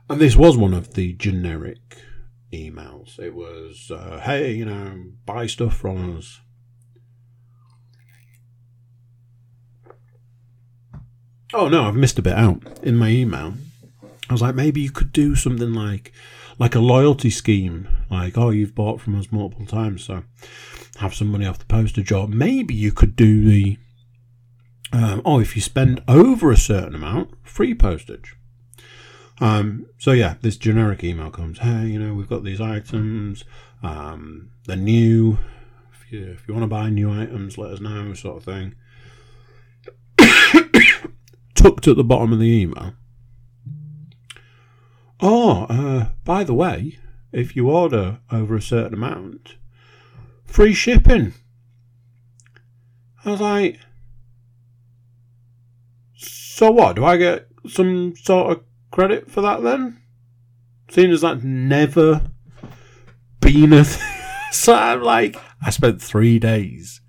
And 0.08 0.20
this 0.20 0.36
was 0.36 0.56
one 0.56 0.74
of 0.74 0.94
the 0.94 1.12
generic 1.14 1.98
emails. 2.52 3.18
It 3.18 3.34
was, 3.34 3.90
uh, 3.90 4.20
hey, 4.22 4.52
you 4.52 4.64
know, 4.64 5.04
buy 5.24 5.46
stuff 5.46 5.76
from 5.76 6.16
us. 6.16 6.40
Oh 11.54 11.68
no, 11.68 11.84
I've 11.84 11.94
missed 11.94 12.18
a 12.18 12.22
bit 12.22 12.34
out 12.34 12.62
in 12.82 12.96
my 12.96 13.08
email. 13.08 13.54
I 14.28 14.32
was 14.32 14.42
like, 14.42 14.54
maybe 14.54 14.80
you 14.80 14.90
could 14.90 15.12
do 15.12 15.36
something 15.36 15.72
like, 15.72 16.12
like 16.58 16.74
a 16.74 16.80
loyalty 16.80 17.30
scheme, 17.30 17.88
like, 18.10 18.36
oh, 18.36 18.50
you've 18.50 18.74
bought 18.74 19.00
from 19.00 19.18
us 19.18 19.30
multiple 19.30 19.66
times, 19.66 20.04
so 20.04 20.24
have 20.98 21.14
some 21.14 21.28
money 21.28 21.46
off 21.46 21.60
the 21.60 21.64
postage. 21.66 22.10
Or 22.10 22.26
maybe 22.26 22.74
you 22.74 22.90
could 22.90 23.14
do 23.14 23.44
the, 23.44 23.78
um, 24.96 25.20
oh, 25.26 25.40
if 25.40 25.54
you 25.54 25.60
spend 25.60 26.02
over 26.08 26.50
a 26.50 26.56
certain 26.56 26.94
amount, 26.94 27.34
free 27.42 27.74
postage. 27.74 28.34
Um, 29.38 29.84
so 29.98 30.12
yeah, 30.12 30.36
this 30.40 30.56
generic 30.56 31.04
email 31.04 31.30
comes. 31.30 31.58
Hey, 31.58 31.88
you 31.88 31.98
know, 31.98 32.14
we've 32.14 32.30
got 32.30 32.44
these 32.44 32.62
items. 32.62 33.44
Um, 33.82 34.52
they're 34.66 34.74
new. 34.74 35.36
If 35.92 36.10
you, 36.10 36.26
if 36.28 36.48
you 36.48 36.54
want 36.54 36.64
to 36.64 36.68
buy 36.68 36.88
new 36.88 37.10
items, 37.10 37.58
let 37.58 37.72
us 37.72 37.80
know, 37.80 38.14
sort 38.14 38.38
of 38.38 38.44
thing. 38.44 38.74
Tucked 41.54 41.88
at 41.88 41.96
the 41.96 42.04
bottom 42.04 42.32
of 42.32 42.38
the 42.38 42.46
email. 42.46 42.94
Oh, 45.20 45.64
uh, 45.64 46.08
by 46.24 46.42
the 46.42 46.54
way, 46.54 46.98
if 47.32 47.54
you 47.54 47.68
order 47.68 48.20
over 48.32 48.56
a 48.56 48.62
certain 48.62 48.94
amount, 48.94 49.56
free 50.46 50.72
shipping. 50.72 51.34
I 53.26 53.32
was 53.32 53.40
like, 53.42 53.80
so 56.56 56.70
what? 56.70 56.96
Do 56.96 57.04
I 57.04 57.18
get 57.18 57.48
some 57.68 58.16
sort 58.16 58.50
of 58.50 58.64
credit 58.90 59.30
for 59.30 59.42
that 59.42 59.62
then? 59.62 60.00
Seeing 60.88 61.10
as 61.10 61.20
that's 61.20 61.44
never 61.44 62.30
been 63.40 63.74
a 63.74 63.84
thing. 63.84 64.24
so 64.52 64.72
I'm 64.74 65.02
like, 65.02 65.36
I 65.60 65.68
spent 65.68 66.00
three 66.00 66.38
days 66.38 67.02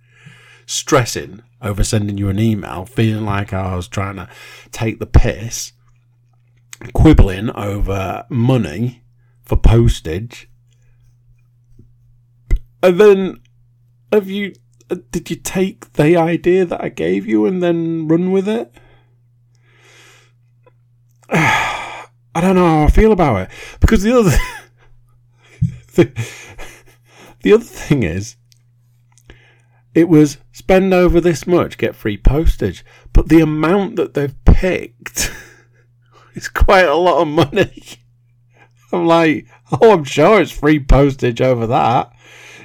stressing 0.65 1.43
over 1.61 1.85
sending 1.85 2.17
you 2.17 2.27
an 2.27 2.39
email, 2.39 2.85
feeling 2.85 3.23
like 3.23 3.53
I 3.53 3.73
was 3.73 3.87
trying 3.87 4.17
to 4.17 4.27
take 4.73 4.99
the 4.99 5.05
piss, 5.05 5.71
quibbling 6.91 7.49
over 7.51 8.25
money 8.27 9.05
for 9.43 9.55
postage. 9.55 10.49
And 12.83 12.99
then, 12.99 13.39
have 14.11 14.29
you, 14.29 14.55
did 15.11 15.29
you 15.29 15.37
take 15.37 15.93
the 15.93 16.17
idea 16.17 16.65
that 16.65 16.83
I 16.83 16.89
gave 16.89 17.25
you 17.25 17.45
and 17.45 17.63
then 17.63 18.09
run 18.09 18.33
with 18.33 18.49
it? 18.49 18.75
I 21.29 22.41
don't 22.41 22.55
know 22.55 22.67
how 22.67 22.83
I 22.83 22.89
feel 22.89 23.11
about 23.11 23.41
it. 23.41 23.49
Because 23.79 24.03
the 24.03 24.17
other 24.17 24.37
the, 25.95 26.27
the 27.41 27.53
other 27.53 27.63
thing 27.63 28.03
is 28.03 28.37
it 29.93 30.07
was 30.07 30.37
spend 30.51 30.93
over 30.93 31.19
this 31.19 31.45
much 31.47 31.77
get 31.77 31.95
free 31.95 32.17
postage. 32.17 32.85
But 33.11 33.29
the 33.29 33.41
amount 33.41 33.95
that 33.97 34.13
they've 34.13 34.35
picked 34.45 35.31
is 36.35 36.47
quite 36.47 36.85
a 36.85 36.95
lot 36.95 37.21
of 37.21 37.27
money. 37.27 37.83
I'm 38.93 39.05
like 39.05 39.47
oh 39.69 39.91
i'm 39.91 40.05
sure 40.05 40.39
it's 40.39 40.51
free 40.51 40.79
postage 40.79 41.41
over 41.41 41.67
that. 41.67 42.13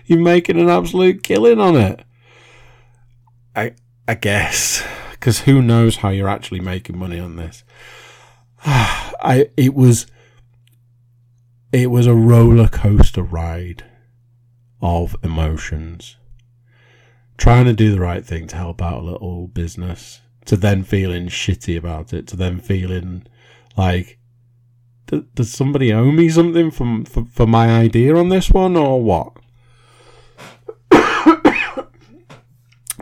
You're 0.05 0.21
making 0.21 0.61
an 0.61 0.69
absolute 0.69 1.25
killing 1.25 1.59
on 1.59 1.77
it. 1.77 2.05
I 3.57 3.75
i 4.07 4.15
guess. 4.15 4.85
Because 5.13 5.41
who 5.41 5.63
knows 5.63 5.97
how 5.97 6.11
you're 6.11 6.29
actually 6.29 6.61
making 6.61 6.99
money 6.99 7.19
on 7.19 7.37
this 7.37 7.65
I 8.65 9.49
it 9.57 9.75
was 9.75 10.07
it 11.73 11.91
was 11.91 12.07
a 12.07 12.15
roller 12.15 12.69
coaster 12.69 13.23
ride 13.23 13.85
of 14.81 15.17
emotions. 15.23 16.17
Trying 17.37 17.65
to 17.65 17.73
do 17.73 17.91
the 17.91 18.01
right 18.01 18.25
thing 18.25 18.47
to 18.49 18.57
help 18.57 18.81
out 18.81 19.03
a 19.03 19.07
little 19.07 19.49
business, 19.49 20.21
to 20.45 20.57
then 20.57 20.85
feeling 20.85 21.27
shitty 21.27 21.77
about 21.77 22.13
it, 22.13 22.29
to 22.29 22.37
then 22.37 22.61
feeling 22.61 23.27
like, 23.77 24.19
does 25.07 25.51
somebody 25.51 25.93
owe 25.93 26.13
me 26.13 26.29
something 26.29 26.71
for, 26.71 27.03
for, 27.05 27.25
for 27.25 27.47
my 27.47 27.69
idea 27.69 28.15
on 28.15 28.29
this 28.29 28.51
one 28.51 28.77
or 28.77 29.03
what? 29.03 29.33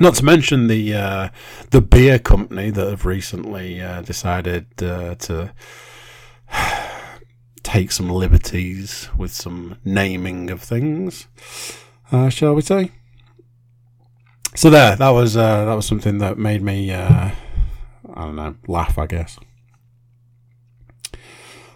Not 0.01 0.15
to 0.15 0.25
mention 0.25 0.67
the 0.67 0.95
uh, 0.95 1.29
the 1.71 1.83
beer 1.83 2.19
company 2.19 2.71
that 2.71 2.89
have 2.89 3.05
recently 3.05 3.83
uh, 3.83 4.01
decided 4.01 4.67
uh, 4.83 5.15
to 5.17 5.53
take 7.63 7.93
some 7.93 8.09
liberties 8.09 9.11
with 9.15 9.31
some 9.31 9.77
naming 9.85 10.51
of 10.51 10.63
things, 10.63 11.27
uh, 12.11 12.31
shall 12.31 12.55
we 12.55 12.63
say? 12.63 12.93
So 14.55 14.71
there, 14.71 14.97
that 14.97 15.11
was 15.11 15.37
uh, 15.37 15.67
that 15.67 15.75
was 15.75 15.85
something 15.85 16.17
that 16.19 16.39
made 16.39 16.63
me 16.63 16.91
uh, 16.91 17.33
I 18.15 18.25
don't 18.25 18.37
know 18.37 18.57
laugh, 18.67 18.97
I 18.99 19.07
guess. 19.07 19.39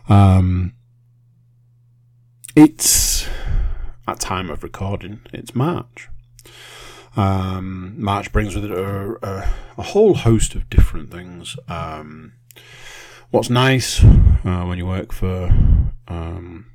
Um, 0.09 0.73
it's 2.57 3.29
at 4.09 4.19
time 4.19 4.49
of 4.49 4.63
recording. 4.63 5.21
It's 5.33 5.55
March. 5.55 6.09
Um, 7.17 7.95
March 7.97 8.33
brings 8.33 8.55
with 8.55 8.65
it 8.65 8.71
a, 8.73 9.17
a, 9.23 9.55
a, 9.79 9.83
whole 9.83 10.15
host 10.15 10.55
of 10.57 10.69
different 10.69 11.13
things. 11.13 11.57
Um, 11.69 12.33
what's 13.31 13.49
nice 13.49 14.03
uh, 14.03 14.65
when 14.67 14.79
you 14.79 14.87
work 14.87 15.13
for 15.13 15.45
um, 16.09 16.67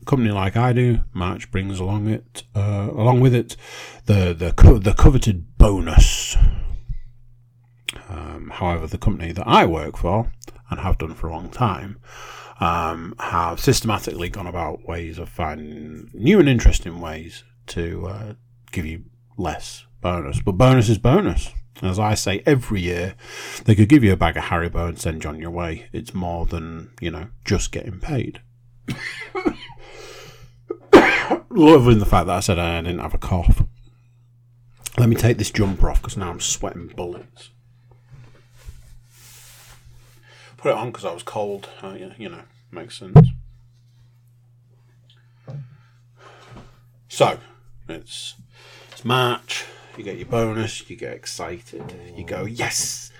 a 0.00 0.04
company 0.04 0.30
like 0.30 0.56
I 0.56 0.72
do, 0.72 1.00
March 1.12 1.50
brings 1.50 1.80
along 1.80 2.08
it 2.08 2.44
uh, 2.54 2.90
along 2.92 3.20
with 3.20 3.34
it 3.34 3.56
the 4.06 4.32
the 4.32 4.52
co- 4.52 4.78
the 4.78 4.94
coveted 4.94 5.58
bonus. 5.58 6.36
Um, 8.08 8.50
however, 8.54 8.86
the 8.86 8.98
company 8.98 9.32
that 9.32 9.46
I 9.48 9.66
work 9.66 9.96
for 9.96 10.30
and 10.70 10.80
have 10.80 10.98
done 10.98 11.14
for 11.14 11.26
a 11.26 11.32
long 11.32 11.50
time 11.50 11.98
um, 12.60 13.14
have 13.18 13.58
systematically 13.58 14.28
gone 14.28 14.46
about 14.46 14.86
ways 14.86 15.18
of 15.18 15.28
finding 15.28 16.08
new 16.14 16.38
and 16.38 16.48
interesting 16.48 17.00
ways 17.00 17.42
to 17.66 18.06
uh, 18.06 18.32
give 18.70 18.86
you 18.86 19.04
less 19.36 19.86
bonus. 20.00 20.40
But 20.40 20.52
bonus 20.52 20.88
is 20.88 20.98
bonus. 20.98 21.50
As 21.80 21.98
I 21.98 22.14
say 22.14 22.42
every 22.46 22.80
year, 22.82 23.16
they 23.64 23.74
could 23.74 23.88
give 23.88 24.04
you 24.04 24.12
a 24.12 24.16
bag 24.16 24.36
of 24.36 24.44
Haribo 24.44 24.88
and 24.88 24.98
send 24.98 25.24
you 25.24 25.30
on 25.30 25.40
your 25.40 25.50
way. 25.50 25.86
It's 25.92 26.14
more 26.14 26.46
than, 26.46 26.90
you 27.00 27.10
know, 27.10 27.28
just 27.44 27.72
getting 27.72 27.98
paid. 27.98 28.40
Loving 31.50 31.98
the 31.98 32.06
fact 32.06 32.26
that 32.26 32.36
I 32.36 32.40
said 32.40 32.58
I 32.58 32.80
didn't 32.82 33.00
have 33.00 33.14
a 33.14 33.18
cough. 33.18 33.64
Let 34.98 35.08
me 35.08 35.16
take 35.16 35.38
this 35.38 35.50
jumper 35.50 35.90
off 35.90 36.00
because 36.02 36.16
now 36.16 36.30
I'm 36.30 36.40
sweating 36.40 36.88
bullets. 36.88 37.50
Put 40.58 40.70
it 40.70 40.76
on 40.76 40.88
because 40.88 41.04
I 41.04 41.12
was 41.12 41.22
cold. 41.24 41.68
Uh, 41.82 41.96
yeah, 41.98 42.12
you 42.18 42.28
know, 42.28 42.42
makes 42.70 42.98
sense. 42.98 43.18
So, 47.08 47.38
it's 47.88 48.36
March. 49.04 49.64
You 49.96 50.04
get 50.04 50.16
your 50.16 50.26
bonus. 50.26 50.88
You 50.88 50.96
get 50.96 51.12
excited. 51.12 51.82
You 52.16 52.24
go, 52.24 52.44
yes, 52.44 53.12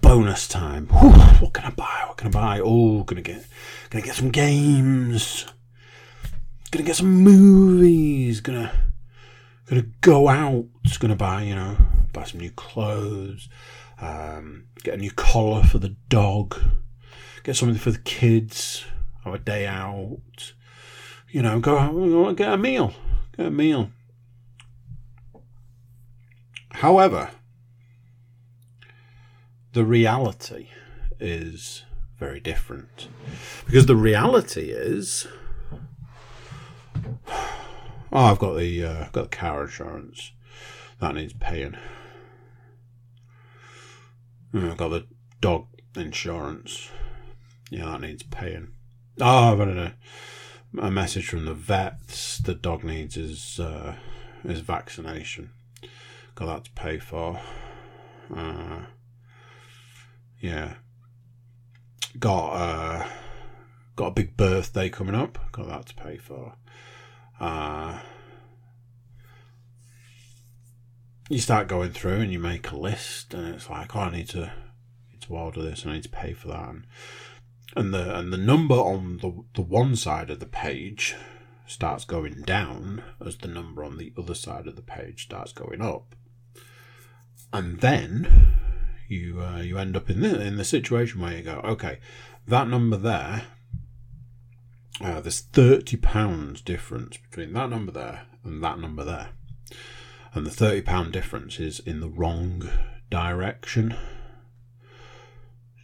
bonus 0.00 0.48
time. 0.48 0.86
Whew, 0.88 1.10
what 1.10 1.52
can 1.52 1.66
I 1.66 1.70
buy? 1.70 2.04
What 2.06 2.16
can 2.16 2.28
I 2.28 2.30
buy? 2.30 2.60
Oh, 2.62 3.02
gonna 3.02 3.22
get 3.22 3.44
gonna 3.90 4.04
get 4.04 4.14
some 4.14 4.30
games. 4.30 5.46
Gonna 6.70 6.84
get 6.84 6.96
some 6.96 7.12
movies. 7.12 8.40
Gonna 8.40 8.72
gonna 9.68 9.86
go 10.00 10.28
out. 10.28 10.66
Gonna 10.98 11.16
buy 11.16 11.42
you 11.42 11.54
know 11.54 11.76
buy 12.12 12.24
some 12.24 12.40
new 12.40 12.50
clothes. 12.50 13.48
Um, 14.00 14.64
get 14.82 14.94
a 14.94 14.98
new 14.98 15.10
collar 15.10 15.62
for 15.62 15.78
the 15.78 15.94
dog. 16.08 16.58
Get 17.44 17.56
something 17.56 17.78
for 17.78 17.90
the 17.90 17.98
kids. 17.98 18.84
Have 19.24 19.34
a 19.34 19.38
day 19.38 19.66
out. 19.66 20.52
You 21.28 21.42
know, 21.42 21.60
go 21.60 21.78
out, 21.78 22.36
get 22.36 22.52
a 22.52 22.56
meal. 22.56 22.92
Get 23.36 23.46
a 23.46 23.50
meal. 23.50 23.90
However, 26.80 27.30
the 29.74 29.84
reality 29.84 30.68
is 31.18 31.84
very 32.18 32.40
different. 32.40 33.08
Because 33.66 33.86
the 33.86 33.96
reality 33.96 34.70
is 34.70 35.26
Oh, 38.12 38.24
I've 38.24 38.38
got 38.38 38.56
the 38.56 38.84
uh, 38.84 39.04
got 39.12 39.30
the 39.30 39.36
car 39.36 39.64
insurance. 39.64 40.32
That 41.00 41.14
needs 41.14 41.32
paying. 41.34 41.76
I've 44.52 44.76
got 44.76 44.88
the 44.88 45.06
dog 45.40 45.66
insurance. 45.94 46.90
Yeah, 47.70 47.84
that 47.84 48.00
needs 48.00 48.22
paying. 48.22 48.72
Oh, 49.20 49.52
I've 49.52 49.58
had 49.58 49.68
a, 49.68 49.94
a 50.80 50.90
message 50.90 51.28
from 51.28 51.44
the 51.44 51.54
vets. 51.54 52.38
The 52.38 52.54
dog 52.54 52.84
needs 52.84 53.14
his 53.14 53.60
uh, 53.60 53.94
his 54.42 54.60
vaccination. 54.60 55.50
Got 56.40 56.46
that 56.46 56.64
to 56.64 56.70
pay 56.70 56.98
for. 56.98 57.38
Uh, 58.34 58.86
yeah. 60.40 60.76
Got 62.18 62.48
uh, 62.52 63.08
got 63.94 64.06
a 64.06 64.12
big 64.12 64.38
birthday 64.38 64.88
coming 64.88 65.14
up. 65.14 65.38
Got 65.52 65.68
that 65.68 65.86
to 65.86 65.94
pay 65.94 66.16
for. 66.16 66.54
Uh, 67.38 67.98
you 71.28 71.38
start 71.38 71.68
going 71.68 71.90
through 71.90 72.20
and 72.20 72.32
you 72.32 72.38
make 72.38 72.70
a 72.70 72.76
list, 72.76 73.34
and 73.34 73.54
it's 73.54 73.68
like, 73.68 73.94
oh, 73.94 74.00
I 74.00 74.10
need 74.10 74.30
to, 74.30 74.50
need 75.12 75.20
to 75.20 75.34
order 75.34 75.60
this, 75.60 75.82
and 75.82 75.92
I 75.92 75.96
need 75.96 76.04
to 76.04 76.08
pay 76.08 76.32
for 76.32 76.48
that, 76.48 76.68
and, 76.70 76.86
and 77.76 77.92
the 77.92 78.18
and 78.18 78.32
the 78.32 78.38
number 78.38 78.76
on 78.76 79.18
the 79.18 79.44
the 79.54 79.60
one 79.60 79.94
side 79.94 80.30
of 80.30 80.40
the 80.40 80.46
page 80.46 81.16
starts 81.66 82.06
going 82.06 82.40
down 82.42 83.04
as 83.24 83.36
the 83.36 83.48
number 83.48 83.84
on 83.84 83.98
the 83.98 84.12
other 84.18 84.34
side 84.34 84.66
of 84.66 84.74
the 84.74 84.82
page 84.82 85.24
starts 85.24 85.52
going 85.52 85.82
up, 85.82 86.16
and 87.52 87.80
then 87.80 88.54
you 89.08 89.40
uh, 89.42 89.60
you 89.60 89.78
end 89.78 89.96
up 89.96 90.08
in 90.08 90.20
the 90.20 90.40
in 90.40 90.56
the 90.56 90.64
situation 90.64 91.20
where 91.20 91.36
you 91.36 91.42
go, 91.42 91.60
okay, 91.64 91.98
that 92.46 92.68
number 92.68 92.96
there 92.96 93.44
uh, 95.00 95.20
there's 95.20 95.40
thirty 95.40 95.96
pounds 95.96 96.60
difference 96.60 97.16
between 97.16 97.52
that 97.54 97.70
number 97.70 97.92
there 97.92 98.26
and 98.44 98.62
that 98.62 98.78
number 98.78 99.04
there, 99.04 99.30
and 100.34 100.46
the 100.46 100.50
thirty 100.50 100.82
pound 100.82 101.12
difference 101.12 101.58
is 101.58 101.80
in 101.80 102.00
the 102.00 102.08
wrong 102.08 102.68
direction. 103.10 103.96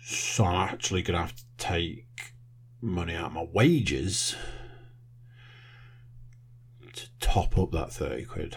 So 0.04 0.44
I'm 0.44 0.68
actually 0.68 1.02
going 1.02 1.16
to 1.16 1.22
have 1.22 1.34
to 1.34 1.44
take 1.58 2.34
money 2.80 3.14
out 3.14 3.26
of 3.26 3.32
my 3.32 3.46
wages 3.52 4.36
to 6.92 7.06
top 7.18 7.58
up 7.58 7.72
that 7.72 7.92
thirty 7.92 8.24
quid. 8.24 8.56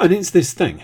And 0.00 0.12
it's 0.12 0.30
this 0.30 0.54
thing. 0.54 0.82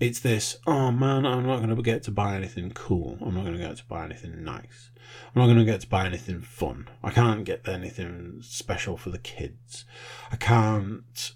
It's 0.00 0.20
this, 0.20 0.58
oh 0.66 0.90
man, 0.90 1.24
I'm 1.24 1.46
not 1.46 1.58
going 1.58 1.74
to 1.74 1.82
get 1.82 2.02
to 2.04 2.10
buy 2.10 2.34
anything 2.34 2.70
cool. 2.72 3.18
I'm 3.20 3.34
not 3.34 3.44
going 3.44 3.56
to 3.56 3.62
get 3.62 3.76
to 3.78 3.84
buy 3.84 4.04
anything 4.04 4.44
nice. 4.44 4.90
I'm 5.34 5.40
not 5.40 5.46
going 5.46 5.58
to 5.58 5.64
get 5.64 5.80
to 5.82 5.88
buy 5.88 6.06
anything 6.06 6.40
fun. 6.40 6.88
I 7.02 7.10
can't 7.10 7.44
get 7.44 7.66
anything 7.66 8.40
special 8.42 8.96
for 8.96 9.10
the 9.10 9.18
kids. 9.18 9.84
I 10.30 10.36
can't. 10.36 11.32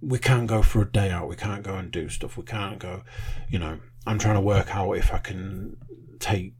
We 0.00 0.18
can't 0.18 0.46
go 0.46 0.62
for 0.62 0.82
a 0.82 0.90
day 0.90 1.10
out. 1.10 1.28
We 1.28 1.36
can't 1.36 1.62
go 1.62 1.74
and 1.74 1.90
do 1.90 2.08
stuff. 2.08 2.36
We 2.36 2.44
can't 2.44 2.78
go. 2.78 3.02
You 3.48 3.58
know, 3.58 3.78
I'm 4.06 4.18
trying 4.18 4.34
to 4.34 4.40
work 4.40 4.74
out 4.74 4.92
if 4.92 5.12
I 5.12 5.18
can 5.18 5.76
take 6.18 6.54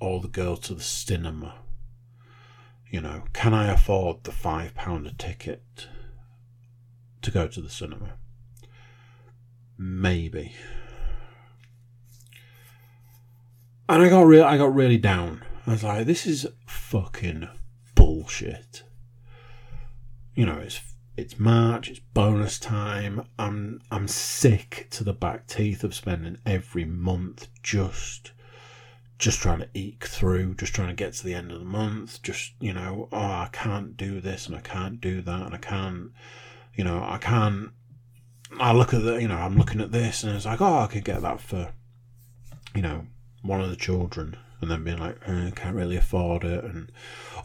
all 0.00 0.20
the 0.20 0.28
girls 0.28 0.60
to 0.60 0.74
the 0.74 0.82
cinema. 0.82 1.56
You 2.88 3.00
know, 3.00 3.24
can 3.32 3.52
I 3.52 3.72
afford 3.72 4.24
the 4.24 4.32
five 4.32 4.74
pound 4.74 5.06
a 5.06 5.12
ticket 5.12 5.88
to 7.22 7.30
go 7.30 7.48
to 7.48 7.60
the 7.60 7.70
cinema? 7.70 8.14
Maybe. 9.78 10.54
And 13.88 14.02
I 14.02 14.08
got 14.08 14.26
real 14.26 14.44
I 14.44 14.56
got 14.56 14.74
really 14.74 14.98
down. 14.98 15.44
I 15.66 15.72
was 15.72 15.84
like, 15.84 16.06
this 16.06 16.26
is 16.26 16.46
fucking 16.66 17.48
bullshit. 17.94 18.82
You 20.34 20.46
know, 20.46 20.58
it's 20.58 20.80
it's 21.16 21.38
March, 21.38 21.88
it's 21.88 22.00
bonus 22.00 22.58
time. 22.58 23.26
I'm 23.38 23.80
I'm 23.90 24.08
sick 24.08 24.88
to 24.90 25.04
the 25.04 25.12
back 25.12 25.46
teeth 25.46 25.84
of 25.84 25.94
spending 25.94 26.38
every 26.44 26.84
month 26.84 27.48
just 27.62 28.32
just 29.18 29.40
trying 29.40 29.60
to 29.60 29.68
eke 29.72 30.04
through, 30.04 30.54
just 30.54 30.74
trying 30.74 30.88
to 30.88 30.94
get 30.94 31.14
to 31.14 31.24
the 31.24 31.34
end 31.34 31.50
of 31.50 31.58
the 31.58 31.64
month, 31.64 32.22
just, 32.22 32.52
you 32.60 32.72
know, 32.72 33.08
oh, 33.12 33.16
I 33.16 33.48
can't 33.50 33.96
do 33.96 34.20
this 34.20 34.46
and 34.46 34.54
I 34.54 34.60
can't 34.60 35.00
do 35.00 35.22
that 35.22 35.46
and 35.46 35.54
I 35.54 35.58
can't, 35.58 36.10
you 36.74 36.84
know, 36.84 37.02
I 37.02 37.18
can't. 37.18 37.70
I 38.58 38.72
look 38.72 38.94
at 38.94 39.02
the, 39.02 39.16
you 39.16 39.28
know, 39.28 39.36
I'm 39.36 39.56
looking 39.56 39.80
at 39.80 39.92
this 39.92 40.22
and 40.22 40.34
it's 40.34 40.46
like, 40.46 40.60
oh, 40.60 40.80
I 40.80 40.86
could 40.86 41.04
get 41.04 41.22
that 41.22 41.40
for, 41.40 41.72
you 42.74 42.82
know, 42.82 43.06
one 43.42 43.60
of 43.60 43.70
the 43.70 43.76
children. 43.76 44.36
And 44.62 44.70
then 44.70 44.84
being 44.84 44.96
like, 44.96 45.18
eh, 45.26 45.50
can't 45.54 45.76
really 45.76 45.96
afford 45.96 46.42
it, 46.42 46.64
and 46.64 46.90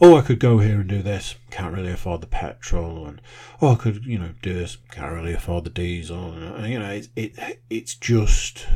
oh, 0.00 0.16
I 0.16 0.22
could 0.22 0.38
go 0.38 0.60
here 0.60 0.80
and 0.80 0.88
do 0.88 1.02
this, 1.02 1.34
can't 1.50 1.74
really 1.74 1.92
afford 1.92 2.22
the 2.22 2.26
petrol, 2.26 3.06
and 3.06 3.20
oh, 3.60 3.72
I 3.72 3.74
could, 3.74 4.06
you 4.06 4.18
know, 4.18 4.30
do 4.40 4.54
this, 4.54 4.78
can't 4.90 5.12
really 5.12 5.34
afford 5.34 5.64
the 5.64 5.70
diesel, 5.70 6.32
and 6.32 6.72
you 6.72 6.78
know, 6.78 6.90
it, 6.90 7.08
it 7.14 7.60
it's 7.68 7.94
just, 7.94 8.66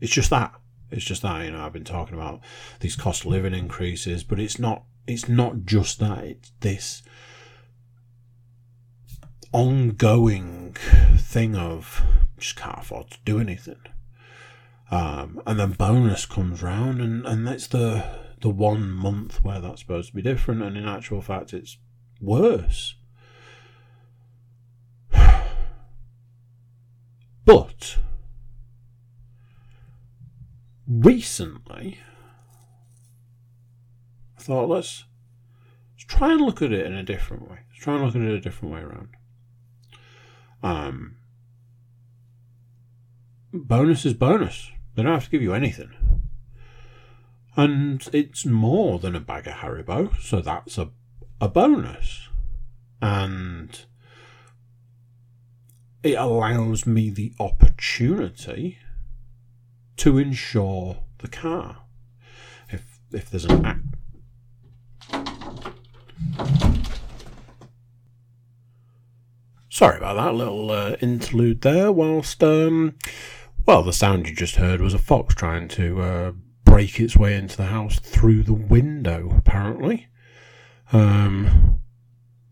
it's 0.00 0.12
just 0.12 0.30
that, 0.30 0.52
it's 0.90 1.04
just 1.04 1.22
that, 1.22 1.44
you 1.44 1.52
know, 1.52 1.64
I've 1.64 1.72
been 1.72 1.84
talking 1.84 2.16
about 2.16 2.40
these 2.80 2.96
cost 2.96 3.20
of 3.20 3.28
living 3.28 3.54
increases, 3.54 4.24
but 4.24 4.40
it's 4.40 4.58
not, 4.58 4.82
it's 5.06 5.28
not 5.28 5.64
just 5.64 6.00
that, 6.00 6.24
it's 6.24 6.50
this 6.58 7.02
ongoing 9.54 10.76
thing 11.16 11.54
of 11.54 12.02
just 12.36 12.56
can't 12.56 12.80
afford 12.80 13.08
to 13.12 13.18
do 13.24 13.38
anything. 13.38 13.78
Um, 14.90 15.40
and 15.46 15.60
then 15.60 15.70
bonus 15.72 16.26
comes 16.26 16.60
round, 16.60 17.00
and, 17.00 17.24
and 17.24 17.46
that's 17.46 17.68
the 17.68 18.04
the 18.40 18.50
one 18.50 18.90
month 18.90 19.42
where 19.42 19.60
that's 19.60 19.80
supposed 19.80 20.10
to 20.10 20.16
be 20.16 20.22
different, 20.22 20.60
and 20.60 20.76
in 20.76 20.86
actual 20.86 21.22
fact, 21.22 21.54
it's 21.54 21.78
worse. 22.20 22.96
But 27.46 27.98
recently, 30.88 32.00
I 34.38 34.40
thought 34.40 34.70
let's 34.70 35.04
let's 35.92 36.04
try 36.04 36.32
and 36.32 36.40
look 36.40 36.62
at 36.62 36.72
it 36.72 36.86
in 36.86 36.94
a 36.94 37.02
different 37.02 37.50
way. 37.50 37.58
Let's 37.68 37.84
try 37.84 37.96
and 37.96 38.04
look 38.04 38.16
at 38.16 38.22
it 38.22 38.32
a 38.32 38.40
different 38.40 38.74
way 38.74 38.80
around. 38.80 39.10
Um, 40.64 41.16
bonus 43.52 44.06
is 44.06 44.14
bonus. 44.14 44.72
They 44.94 45.02
don't 45.02 45.12
have 45.12 45.24
to 45.24 45.30
give 45.30 45.42
you 45.42 45.52
anything. 45.52 45.90
And 47.54 48.08
it's 48.12 48.46
more 48.46 48.98
than 48.98 49.14
a 49.14 49.20
bag 49.20 49.46
of 49.46 49.56
Haribo, 49.56 50.18
so 50.20 50.40
that's 50.40 50.78
a, 50.78 50.88
a 51.38 51.48
bonus. 51.48 52.28
And 53.02 53.78
it 56.02 56.14
allows 56.14 56.86
me 56.86 57.10
the 57.10 57.34
opportunity 57.38 58.78
to 59.98 60.16
insure 60.16 61.04
the 61.18 61.28
car. 61.28 61.82
If 62.70 63.00
if 63.12 63.28
there's 63.28 63.44
an 63.44 63.66
act 63.66 63.84
sorry 69.74 69.96
about 69.96 70.14
that 70.14 70.34
little 70.34 70.70
uh, 70.70 70.94
interlude 71.00 71.62
there. 71.62 71.90
Whilst, 71.90 72.42
um, 72.44 72.94
well, 73.66 73.82
the 73.82 73.92
sound 73.92 74.28
you 74.28 74.34
just 74.34 74.54
heard 74.54 74.80
was 74.80 74.94
a 74.94 74.98
fox 74.98 75.34
trying 75.34 75.66
to 75.68 76.00
uh, 76.00 76.32
break 76.64 77.00
its 77.00 77.16
way 77.16 77.34
into 77.34 77.56
the 77.56 77.66
house 77.66 77.98
through 77.98 78.44
the 78.44 78.54
window, 78.54 79.34
apparently. 79.36 80.06
Um, 80.92 81.80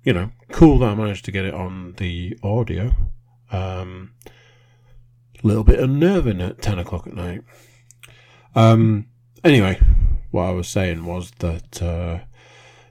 you 0.03 0.13
know, 0.13 0.33
cool 0.51 0.81
that 0.81 0.91
I 0.91 0.95
managed 0.97 1.25
to 1.27 1.31
get 1.31 1.45
it 1.45 1.55
on 1.55 1.95
the 1.97 2.37
audio. 2.43 2.93
Um, 3.53 4.15
a 5.45 5.47
little 5.47 5.65
bit 5.65 5.79
unnerving 5.79 6.41
at 6.41 6.61
10 6.61 6.81
o'clock 6.81 7.07
at 7.07 7.15
night. 7.15 7.43
Um, 8.57 9.07
anyway, 9.45 9.81
what 10.33 10.43
I 10.43 10.51
was 10.51 10.67
saying 10.67 11.05
was 11.05 11.31
that, 11.39 11.81
uh, 11.81 12.19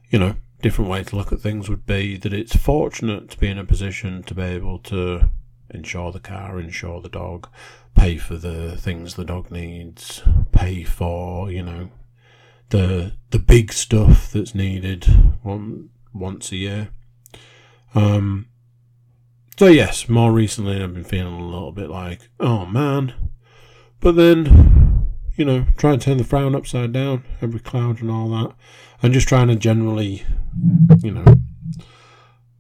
you 0.09 0.19
know, 0.19 0.35
different 0.61 0.89
way 0.89 1.03
to 1.03 1.15
look 1.15 1.31
at 1.31 1.41
things 1.41 1.69
would 1.69 1.85
be 1.85 2.17
that 2.17 2.33
it's 2.33 2.55
fortunate 2.55 3.29
to 3.31 3.37
be 3.37 3.47
in 3.47 3.57
a 3.57 3.65
position 3.65 4.23
to 4.23 4.33
be 4.33 4.43
able 4.43 4.79
to 4.79 5.29
insure 5.69 6.11
the 6.11 6.19
car, 6.19 6.59
insure 6.59 7.01
the 7.01 7.09
dog, 7.09 7.47
pay 7.95 8.17
for 8.17 8.35
the 8.35 8.77
things 8.77 9.15
the 9.15 9.25
dog 9.25 9.51
needs, 9.51 10.21
pay 10.51 10.83
for, 10.83 11.51
you 11.51 11.63
know, 11.63 11.89
the 12.69 13.13
the 13.31 13.39
big 13.39 13.73
stuff 13.73 14.31
that's 14.31 14.55
needed 14.55 15.05
one 15.43 15.89
once 16.13 16.51
a 16.51 16.55
year. 16.55 16.89
Um 17.93 18.47
so 19.57 19.67
yes, 19.67 20.07
more 20.09 20.31
recently 20.31 20.81
I've 20.81 20.93
been 20.93 21.03
feeling 21.03 21.33
a 21.33 21.45
little 21.45 21.71
bit 21.71 21.89
like, 21.89 22.29
oh 22.39 22.65
man. 22.65 23.13
But 23.99 24.15
then, 24.15 25.07
you 25.35 25.45
know, 25.45 25.65
trying 25.77 25.99
to 25.99 26.05
turn 26.05 26.17
the 26.17 26.23
frown 26.23 26.55
upside 26.55 26.91
down, 26.91 27.23
every 27.41 27.59
cloud 27.59 28.01
and 28.01 28.09
all 28.09 28.29
that. 28.29 28.55
And 29.03 29.13
just 29.13 29.27
trying 29.27 29.47
to 29.47 29.55
generally, 29.55 30.23
you 30.99 31.11
know, 31.11 31.25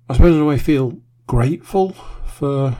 I 0.09 0.13
suppose 0.15 0.35
in 0.35 0.41
a 0.41 0.45
way 0.45 0.57
feel 0.57 0.97
grateful 1.27 1.91
for 2.25 2.75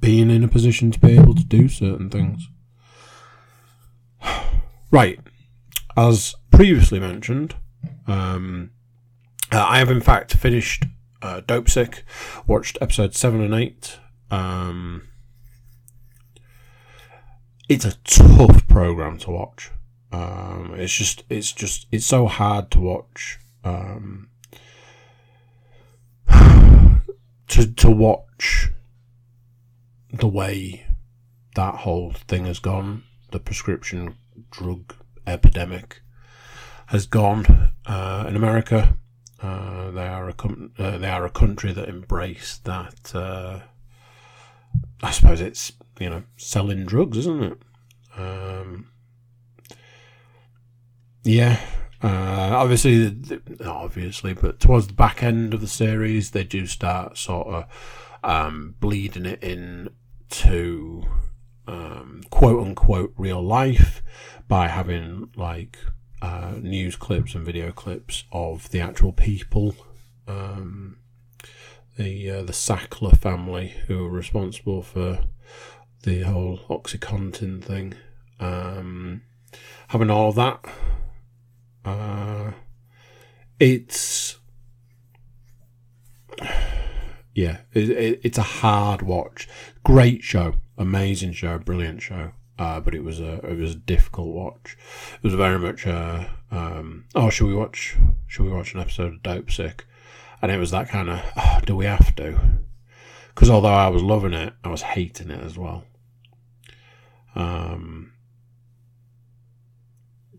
being 0.00 0.30
in 0.30 0.44
a 0.44 0.48
position 0.48 0.90
to 0.90 1.00
be 1.00 1.18
able 1.18 1.34
to 1.34 1.44
do 1.44 1.68
certain 1.68 2.10
things. 2.10 2.48
Right, 4.90 5.20
as 5.96 6.34
previously 6.50 7.00
mentioned, 7.00 7.54
um, 8.06 8.70
uh, 9.50 9.64
I 9.66 9.78
have 9.78 9.90
in 9.90 10.00
fact 10.00 10.34
finished 10.34 10.84
uh, 11.22 11.40
Dopesick, 11.40 12.02
watched 12.46 12.78
episode 12.80 13.14
seven 13.14 13.40
and 13.40 13.54
eight. 13.54 13.98
Um, 14.30 15.08
it's 17.72 17.86
a 17.86 17.96
tough 18.04 18.68
program 18.68 19.16
to 19.16 19.30
watch. 19.30 19.70
Um, 20.12 20.74
it's 20.76 20.92
just, 20.92 21.24
it's 21.30 21.52
just, 21.52 21.86
it's 21.90 22.04
so 22.04 22.26
hard 22.26 22.70
to 22.72 22.80
watch. 22.80 23.38
Um, 23.64 24.28
to 26.28 27.72
to 27.72 27.90
watch 27.90 28.68
the 30.12 30.28
way 30.28 30.86
that 31.54 31.76
whole 31.76 32.12
thing 32.12 32.44
has 32.44 32.58
gone, 32.58 33.04
the 33.30 33.40
prescription 33.40 34.16
drug 34.50 34.94
epidemic 35.26 36.02
has 36.88 37.06
gone 37.06 37.72
uh, 37.86 38.26
in 38.28 38.36
America. 38.36 38.98
Uh, 39.40 39.90
they 39.92 40.06
are 40.06 40.28
a 40.28 40.34
com- 40.34 40.72
uh, 40.78 40.98
they 40.98 41.08
are 41.08 41.24
a 41.24 41.30
country 41.30 41.72
that 41.72 41.88
embrace 41.88 42.60
that. 42.64 43.14
I 45.02 45.10
suppose 45.10 45.40
it's 45.40 45.72
you 45.98 46.10
know 46.10 46.22
selling 46.36 46.84
drugs, 46.86 47.18
isn't 47.18 47.42
it? 47.42 47.58
Um, 48.16 48.90
yeah, 51.24 51.60
uh, 52.02 52.50
obviously, 52.54 53.16
obviously, 53.64 54.34
but 54.34 54.60
towards 54.60 54.88
the 54.88 54.92
back 54.92 55.22
end 55.22 55.54
of 55.54 55.60
the 55.60 55.68
series, 55.68 56.32
they 56.32 56.44
do 56.44 56.66
start 56.66 57.16
sort 57.16 57.46
of 57.48 57.64
um, 58.24 58.74
bleeding 58.80 59.26
it 59.26 59.42
in 59.42 59.90
to 60.30 61.04
um, 61.66 62.22
quote 62.30 62.60
unquote 62.60 63.12
real 63.16 63.42
life 63.42 64.02
by 64.48 64.68
having 64.68 65.30
like 65.36 65.78
uh, 66.20 66.54
news 66.60 66.96
clips 66.96 67.34
and 67.34 67.44
video 67.44 67.72
clips 67.72 68.24
of 68.32 68.70
the 68.70 68.80
actual 68.80 69.12
people, 69.12 69.74
um, 70.26 70.98
the 71.96 72.30
uh, 72.30 72.42
the 72.42 72.52
Sackler 72.52 73.16
family 73.16 73.74
who 73.86 74.04
are 74.04 74.10
responsible 74.10 74.82
for 74.82 75.24
the 76.02 76.22
whole 76.22 76.58
OxyContin 76.68 77.62
thing, 77.62 77.94
um, 78.40 79.22
having 79.88 80.10
all 80.10 80.32
that. 80.32 80.64
Uh, 81.84 82.52
it's 83.58 84.38
yeah, 87.34 87.58
it, 87.72 87.90
it, 87.90 88.20
it's 88.22 88.38
a 88.38 88.42
hard 88.42 89.02
watch. 89.02 89.48
Great 89.84 90.22
show, 90.22 90.54
amazing 90.76 91.32
show, 91.32 91.58
brilliant 91.58 92.02
show. 92.02 92.32
Uh, 92.58 92.78
but 92.78 92.94
it 92.94 93.02
was 93.02 93.18
a 93.18 93.34
it 93.46 93.58
was 93.58 93.72
a 93.72 93.78
difficult 93.78 94.28
watch. 94.28 94.76
It 95.14 95.24
was 95.24 95.34
very 95.34 95.58
much 95.58 95.86
a 95.86 96.30
um, 96.50 97.06
oh, 97.14 97.30
should 97.30 97.48
we 97.48 97.54
watch? 97.54 97.96
Should 98.26 98.44
we 98.44 98.52
watch 98.52 98.74
an 98.74 98.80
episode 98.80 99.14
of 99.14 99.22
Dopesick? 99.22 99.80
And 100.42 100.50
it 100.50 100.58
was 100.58 100.72
that 100.72 100.88
kind 100.88 101.08
of 101.08 101.22
oh, 101.36 101.60
do 101.64 101.76
we 101.76 101.84
have 101.84 102.14
to? 102.16 102.38
Because 103.28 103.48
although 103.48 103.68
I 103.68 103.88
was 103.88 104.02
loving 104.02 104.34
it, 104.34 104.52
I 104.64 104.68
was 104.68 104.82
hating 104.82 105.30
it 105.30 105.42
as 105.42 105.56
well. 105.56 105.84
Um, 107.34 108.12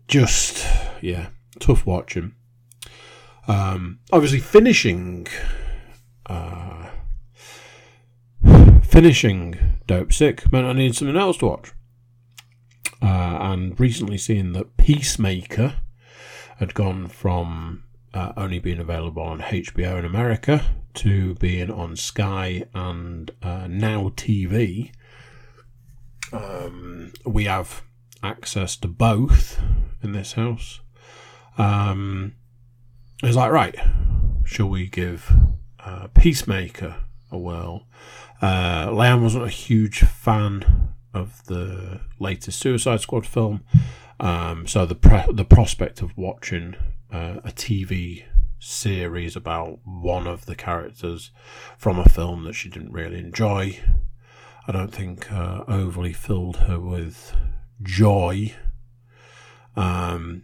just 0.06 0.66
yeah, 1.00 1.28
tough 1.58 1.86
watching. 1.86 2.34
Um, 3.48 4.00
obviously 4.12 4.40
finishing 4.40 5.26
uh, 6.26 6.90
finishing 8.82 9.58
Dopesick 9.86 10.50
meant 10.52 10.66
I 10.66 10.72
needed 10.72 10.96
something 10.96 11.16
else 11.16 11.38
to 11.38 11.46
watch. 11.46 11.72
Uh, 13.02 13.38
and 13.40 13.78
recently 13.78 14.16
seeing 14.16 14.52
that 14.52 14.76
Peacemaker 14.76 15.74
had 16.58 16.74
gone 16.74 17.08
from 17.08 17.83
uh, 18.14 18.32
only 18.36 18.60
being 18.60 18.78
available 18.78 19.22
on 19.22 19.40
HBO 19.40 19.98
in 19.98 20.04
America 20.04 20.64
to 20.94 21.34
being 21.34 21.70
on 21.70 21.96
Sky 21.96 22.64
and 22.72 23.30
uh, 23.42 23.66
Now 23.68 24.10
TV. 24.10 24.92
Um, 26.32 27.12
we 27.26 27.44
have 27.44 27.82
access 28.22 28.76
to 28.76 28.88
both 28.88 29.60
in 30.02 30.12
this 30.12 30.34
house. 30.34 30.80
Um, 31.58 32.34
it's 33.22 33.36
like, 33.36 33.50
right, 33.50 33.76
shall 34.44 34.68
we 34.68 34.86
give 34.86 35.32
uh, 35.80 36.06
Peacemaker 36.14 36.96
a 37.32 37.38
whirl? 37.38 37.86
Uh, 38.40 38.88
Leanne 38.88 39.22
wasn't 39.22 39.44
a 39.44 39.48
huge 39.48 40.00
fan 40.00 40.92
of 41.12 41.44
the 41.46 42.00
latest 42.18 42.60
Suicide 42.60 43.00
Squad 43.00 43.26
film, 43.26 43.64
um, 44.20 44.66
so 44.66 44.84
the 44.84 44.94
pre- 44.94 45.32
the 45.32 45.44
prospect 45.44 46.02
of 46.02 46.16
watching 46.16 46.76
uh, 47.14 47.40
a 47.44 47.52
TV 47.52 48.24
series 48.58 49.36
about 49.36 49.78
one 49.84 50.26
of 50.26 50.46
the 50.46 50.56
characters 50.56 51.30
from 51.78 51.98
a 51.98 52.08
film 52.08 52.42
that 52.44 52.54
she 52.54 52.68
didn't 52.68 52.92
really 52.92 53.20
enjoy, 53.20 53.78
I 54.66 54.72
don't 54.72 54.92
think 54.92 55.30
uh, 55.30 55.62
overly 55.68 56.12
filled 56.12 56.56
her 56.56 56.80
with 56.80 57.36
joy. 57.82 58.54
Um, 59.76 60.42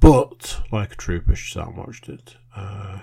but 0.00 0.62
like 0.72 0.94
a 0.94 0.96
trooper, 0.96 1.36
she 1.36 1.52
sat 1.52 1.68
and 1.68 1.76
watched 1.76 2.08
it. 2.08 2.34
Uh, 2.56 2.98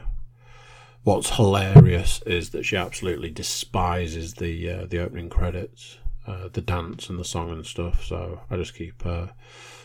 what's 1.03 1.37
hilarious 1.37 2.21
is 2.25 2.49
that 2.49 2.65
she 2.65 2.75
absolutely 2.75 3.29
despises 3.29 4.33
the 4.33 4.69
uh, 4.69 4.85
the 4.87 4.99
opening 4.99 5.29
credits, 5.29 5.99
uh, 6.27 6.49
the 6.51 6.61
dance 6.61 7.09
and 7.09 7.17
the 7.17 7.23
song 7.23 7.49
and 7.51 7.65
stuff. 7.65 8.03
So 8.03 8.41
I 8.49 8.57
just 8.57 8.75
keep 8.75 9.05
uh, 9.05 9.27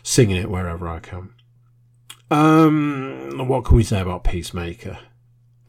singing 0.02 0.36
it 0.36 0.50
wherever 0.50 0.88
I 0.88 0.98
can. 0.98 1.34
Um, 2.34 3.46
what 3.46 3.64
can 3.64 3.76
we 3.76 3.84
say 3.84 4.00
about 4.00 4.24
Peacemaker? 4.24 4.98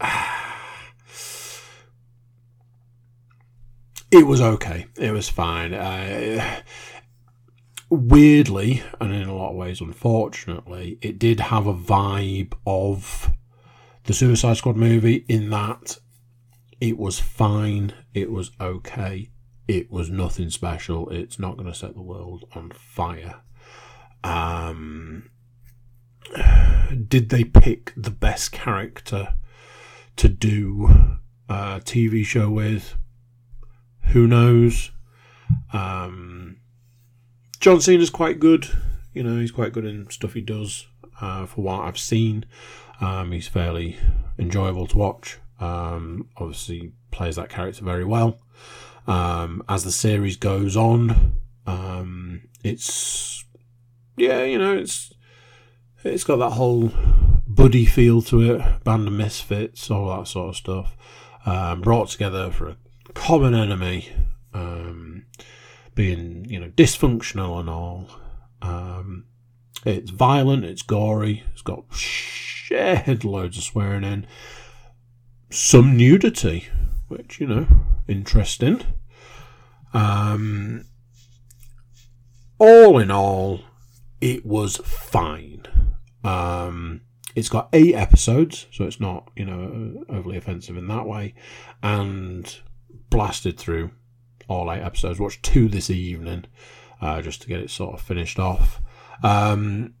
it 4.10 4.26
was 4.26 4.40
okay. 4.40 4.86
It 4.98 5.12
was 5.12 5.28
fine. 5.28 5.72
Uh, 5.72 6.62
weirdly, 7.88 8.82
and 9.00 9.14
in 9.14 9.28
a 9.28 9.36
lot 9.36 9.50
of 9.50 9.56
ways, 9.56 9.80
unfortunately, 9.80 10.98
it 11.02 11.20
did 11.20 11.38
have 11.38 11.68
a 11.68 11.74
vibe 11.74 12.52
of 12.66 13.30
the 14.02 14.12
Suicide 14.12 14.56
Squad 14.56 14.76
movie 14.76 15.24
in 15.28 15.50
that 15.50 15.98
it 16.80 16.98
was 16.98 17.20
fine, 17.20 17.94
it 18.12 18.32
was 18.32 18.50
okay, 18.60 19.30
it 19.68 19.92
was 19.92 20.10
nothing 20.10 20.50
special, 20.50 21.08
it's 21.10 21.38
not 21.38 21.56
going 21.56 21.68
to 21.68 21.78
set 21.78 21.94
the 21.94 22.02
world 22.02 22.44
on 22.56 22.72
fire. 22.72 23.36
Um, 24.24 25.30
did 27.08 27.28
they 27.30 27.44
pick 27.44 27.92
the 27.96 28.10
best 28.10 28.52
character 28.52 29.34
to 30.16 30.28
do 30.28 30.88
a 31.48 31.80
TV 31.84 32.24
show 32.24 32.50
with? 32.50 32.96
Who 34.12 34.26
knows? 34.26 34.90
Um, 35.72 36.58
John 37.60 37.80
Cena's 37.80 38.10
quite 38.10 38.38
good. 38.40 38.68
You 39.12 39.22
know, 39.22 39.40
he's 39.40 39.50
quite 39.52 39.72
good 39.72 39.84
in 39.84 40.08
stuff 40.10 40.34
he 40.34 40.40
does. 40.40 40.86
Uh, 41.20 41.46
for 41.46 41.62
what 41.62 41.80
I've 41.82 41.98
seen, 41.98 42.44
Um, 43.00 43.32
he's 43.32 43.46
fairly 43.48 43.98
enjoyable 44.38 44.86
to 44.86 44.96
watch. 44.96 45.38
Um, 45.60 46.28
obviously, 46.38 46.92
plays 47.10 47.36
that 47.36 47.50
character 47.50 47.84
very 47.84 48.04
well. 48.06 48.38
Um, 49.06 49.62
as 49.68 49.84
the 49.84 49.92
series 49.92 50.36
goes 50.36 50.76
on, 50.78 51.36
um, 51.66 52.48
it's 52.64 53.44
yeah, 54.16 54.44
you 54.44 54.58
know, 54.58 54.74
it's 54.76 55.12
it's 56.06 56.24
got 56.24 56.36
that 56.36 56.50
whole 56.50 56.92
buddy 57.46 57.84
feel 57.84 58.22
to 58.22 58.54
it, 58.54 58.84
band 58.84 59.08
of 59.08 59.14
misfits, 59.14 59.90
all 59.90 60.16
that 60.16 60.28
sort 60.28 60.50
of 60.50 60.56
stuff. 60.56 60.96
Um, 61.44 61.80
brought 61.80 62.08
together 62.08 62.50
for 62.50 62.68
a 62.68 62.76
common 63.14 63.54
enemy, 63.54 64.08
um, 64.52 65.26
being 65.94 66.44
you 66.48 66.58
know 66.60 66.68
dysfunctional 66.70 67.60
and 67.60 67.70
all. 67.70 68.08
Um, 68.62 69.26
it's 69.84 70.10
violent, 70.10 70.64
it's 70.64 70.82
gory, 70.82 71.44
it's 71.52 71.62
got 71.62 71.84
shed 71.92 73.24
loads 73.24 73.56
of 73.58 73.64
swearing 73.64 74.02
in, 74.02 74.26
some 75.50 75.96
nudity, 75.96 76.68
which 77.08 77.40
you 77.40 77.46
know, 77.46 77.66
interesting. 78.08 78.82
Um, 79.94 80.84
all 82.58 82.98
in 82.98 83.10
all, 83.10 83.60
it 84.20 84.44
was 84.44 84.78
fine. 84.78 85.62
Um, 86.26 87.02
it's 87.34 87.48
got 87.48 87.68
eight 87.72 87.94
episodes, 87.94 88.66
so 88.72 88.84
it's 88.84 89.00
not 89.00 89.30
you 89.36 89.44
know 89.44 90.04
overly 90.08 90.36
offensive 90.36 90.76
in 90.76 90.88
that 90.88 91.06
way, 91.06 91.34
and 91.82 92.58
blasted 93.10 93.58
through 93.58 93.90
all 94.48 94.72
eight 94.72 94.82
episodes. 94.82 95.20
Watched 95.20 95.42
two 95.42 95.68
this 95.68 95.90
evening, 95.90 96.46
uh, 97.00 97.22
just 97.22 97.42
to 97.42 97.48
get 97.48 97.60
it 97.60 97.70
sort 97.70 97.94
of 97.94 98.00
finished 98.00 98.38
off. 98.38 98.80
Um, 99.22 99.94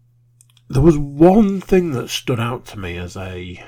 there 0.68 0.82
was 0.82 0.98
one 0.98 1.60
thing 1.60 1.92
that 1.92 2.08
stood 2.10 2.40
out 2.40 2.66
to 2.66 2.78
me 2.78 2.96
as 2.96 3.16
a 3.16 3.62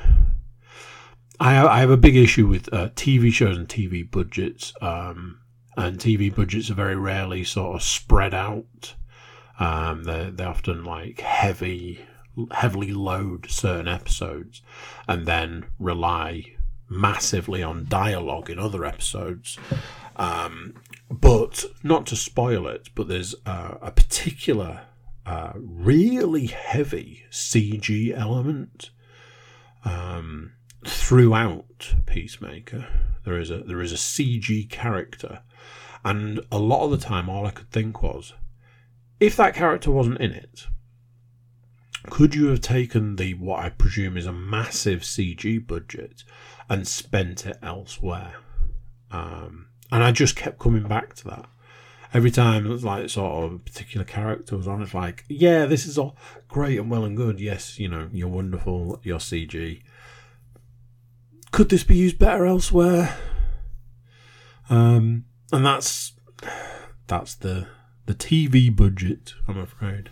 I, 1.40 1.80
have 1.80 1.90
a 1.90 1.96
big 1.96 2.16
issue 2.16 2.48
with 2.48 2.72
uh, 2.72 2.88
TV 2.90 3.32
shows 3.32 3.56
and 3.56 3.68
TV 3.68 4.08
budgets, 4.08 4.72
um, 4.80 5.40
and 5.76 5.98
TV 5.98 6.34
budgets 6.34 6.70
are 6.70 6.74
very 6.74 6.96
rarely 6.96 7.44
sort 7.44 7.76
of 7.76 7.82
spread 7.82 8.34
out. 8.34 8.94
Um, 9.60 10.04
they 10.04 10.30
they 10.30 10.44
often 10.44 10.84
like 10.84 11.20
heavy, 11.20 12.00
heavily 12.52 12.92
load 12.92 13.50
certain 13.50 13.88
episodes, 13.88 14.62
and 15.06 15.26
then 15.26 15.66
rely 15.78 16.44
massively 16.88 17.62
on 17.62 17.86
dialogue 17.88 18.50
in 18.50 18.58
other 18.58 18.84
episodes. 18.84 19.58
Um, 20.16 20.74
but 21.10 21.64
not 21.82 22.06
to 22.06 22.16
spoil 22.16 22.66
it, 22.66 22.88
but 22.94 23.08
there's 23.08 23.34
a 23.46 23.92
particular 23.94 24.82
uh, 25.24 25.52
really 25.54 26.46
heavy 26.46 27.24
CG 27.30 28.16
element 28.18 28.90
um, 29.84 30.52
throughout 30.86 31.94
Peacemaker. 32.06 32.86
There 33.24 33.38
is 33.38 33.50
a 33.50 33.58
there 33.58 33.80
is 33.80 33.92
a 33.92 33.96
CG 33.96 34.68
character, 34.70 35.42
and 36.04 36.40
a 36.50 36.58
lot 36.58 36.84
of 36.84 36.90
the 36.90 36.98
time, 36.98 37.28
all 37.28 37.46
I 37.46 37.50
could 37.50 37.70
think 37.70 38.02
was, 38.02 38.32
if 39.20 39.36
that 39.36 39.54
character 39.54 39.90
wasn't 39.90 40.20
in 40.20 40.32
it, 40.32 40.66
could 42.10 42.34
you 42.34 42.46
have 42.48 42.60
taken 42.60 43.16
the 43.16 43.34
what 43.34 43.60
I 43.60 43.70
presume 43.70 44.16
is 44.16 44.26
a 44.26 44.32
massive 44.32 45.00
CG 45.00 45.66
budget 45.66 46.24
and 46.68 46.86
spent 46.86 47.46
it 47.46 47.58
elsewhere? 47.62 48.34
Um, 49.10 49.68
and 49.90 50.04
I 50.04 50.12
just 50.12 50.36
kept 50.36 50.58
coming 50.58 50.86
back 50.86 51.14
to 51.16 51.24
that 51.28 51.48
every 52.14 52.30
time 52.30 52.66
it 52.66 52.70
was 52.70 52.84
like 52.84 53.08
sort 53.10 53.44
of 53.44 53.52
a 53.52 53.58
particular 53.58 54.04
character 54.04 54.56
was 54.56 54.68
on, 54.68 54.82
it's 54.82 54.94
like, 54.94 55.24
yeah, 55.28 55.66
this 55.66 55.86
is 55.86 55.98
all 55.98 56.16
great 56.48 56.78
and 56.78 56.90
well 56.90 57.04
and 57.04 57.16
good. 57.16 57.40
Yes, 57.40 57.78
you 57.78 57.88
know, 57.88 58.08
you're 58.12 58.28
wonderful, 58.28 59.00
you're 59.02 59.18
CG. 59.18 59.82
Could 61.50 61.68
this 61.68 61.84
be 61.84 61.96
used 61.96 62.18
better 62.18 62.46
elsewhere? 62.46 63.16
Um, 64.70 65.24
and 65.52 65.64
that's 65.64 66.12
that's 67.06 67.34
the 67.34 67.68
the 68.06 68.14
TV 68.14 68.74
budget, 68.74 69.34
I'm 69.46 69.58
afraid. 69.58 70.10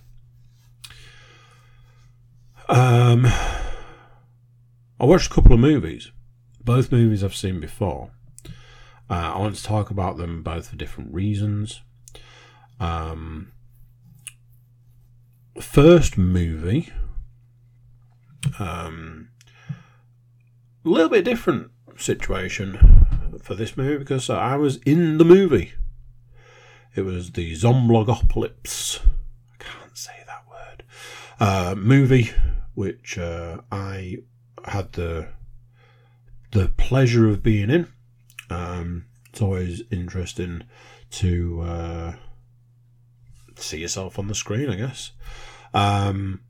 Um, 3.16 3.32
I 5.00 5.06
watched 5.06 5.30
a 5.30 5.34
couple 5.34 5.54
of 5.54 5.58
movies. 5.58 6.12
Both 6.62 6.92
movies 6.92 7.24
I've 7.24 7.34
seen 7.34 7.60
before. 7.60 8.10
Uh, 9.08 9.32
I 9.34 9.38
want 9.38 9.56
to 9.56 9.62
talk 9.62 9.88
about 9.88 10.18
them 10.18 10.42
both 10.42 10.68
for 10.68 10.76
different 10.76 11.14
reasons. 11.14 11.80
Um, 12.78 13.52
first 15.58 16.18
movie, 16.18 16.92
um, 18.58 19.30
a 20.84 20.88
little 20.88 21.08
bit 21.08 21.24
different 21.24 21.70
situation 21.96 23.38
for 23.42 23.54
this 23.54 23.78
movie 23.78 23.96
because 23.96 24.28
I 24.28 24.56
was 24.56 24.76
in 24.78 25.16
the 25.16 25.24
movie. 25.24 25.72
It 26.94 27.02
was 27.06 27.30
the 27.30 27.54
Zomblogopolis. 27.54 29.00
I 29.54 29.64
can't 29.64 29.96
say 29.96 30.12
that 30.26 30.42
word. 30.50 30.82
Uh, 31.40 31.74
movie 31.74 32.32
which 32.77 33.18
uh, 33.18 33.62
I 33.72 34.18
had 34.64 34.93
the 34.93 35.29
the 36.53 36.68
pleasure 36.77 37.29
of 37.29 37.43
being 37.43 37.70
in. 37.70 37.89
Um, 38.51 39.07
it's 39.31 39.43
always 39.43 39.83
interesting 39.91 40.62
to 41.11 41.62
uh, 41.62 42.12
see 43.57 43.79
yourself 43.79 44.18
on 44.18 44.29
the 44.29 44.35
screen, 44.35 44.70
I 44.70 44.77
guess. 44.77 45.12
Um, 45.74 46.43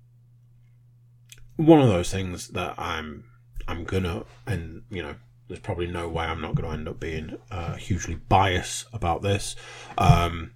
one 1.54 1.80
of 1.80 1.88
those 1.88 2.10
things 2.10 2.48
that 2.48 2.74
I'm 2.76 3.24
I'm 3.68 3.84
gonna 3.84 4.24
and 4.46 4.82
you 4.90 5.02
know 5.02 5.14
there's 5.48 5.60
probably 5.60 5.86
no 5.86 6.08
way 6.08 6.24
I'm 6.24 6.40
not 6.40 6.56
to 6.56 6.66
end 6.66 6.88
up 6.88 6.98
being 6.98 7.38
uh, 7.52 7.76
hugely 7.76 8.16
biased 8.16 8.86
about 8.92 9.22
this. 9.22 9.54
Um, 9.96 10.54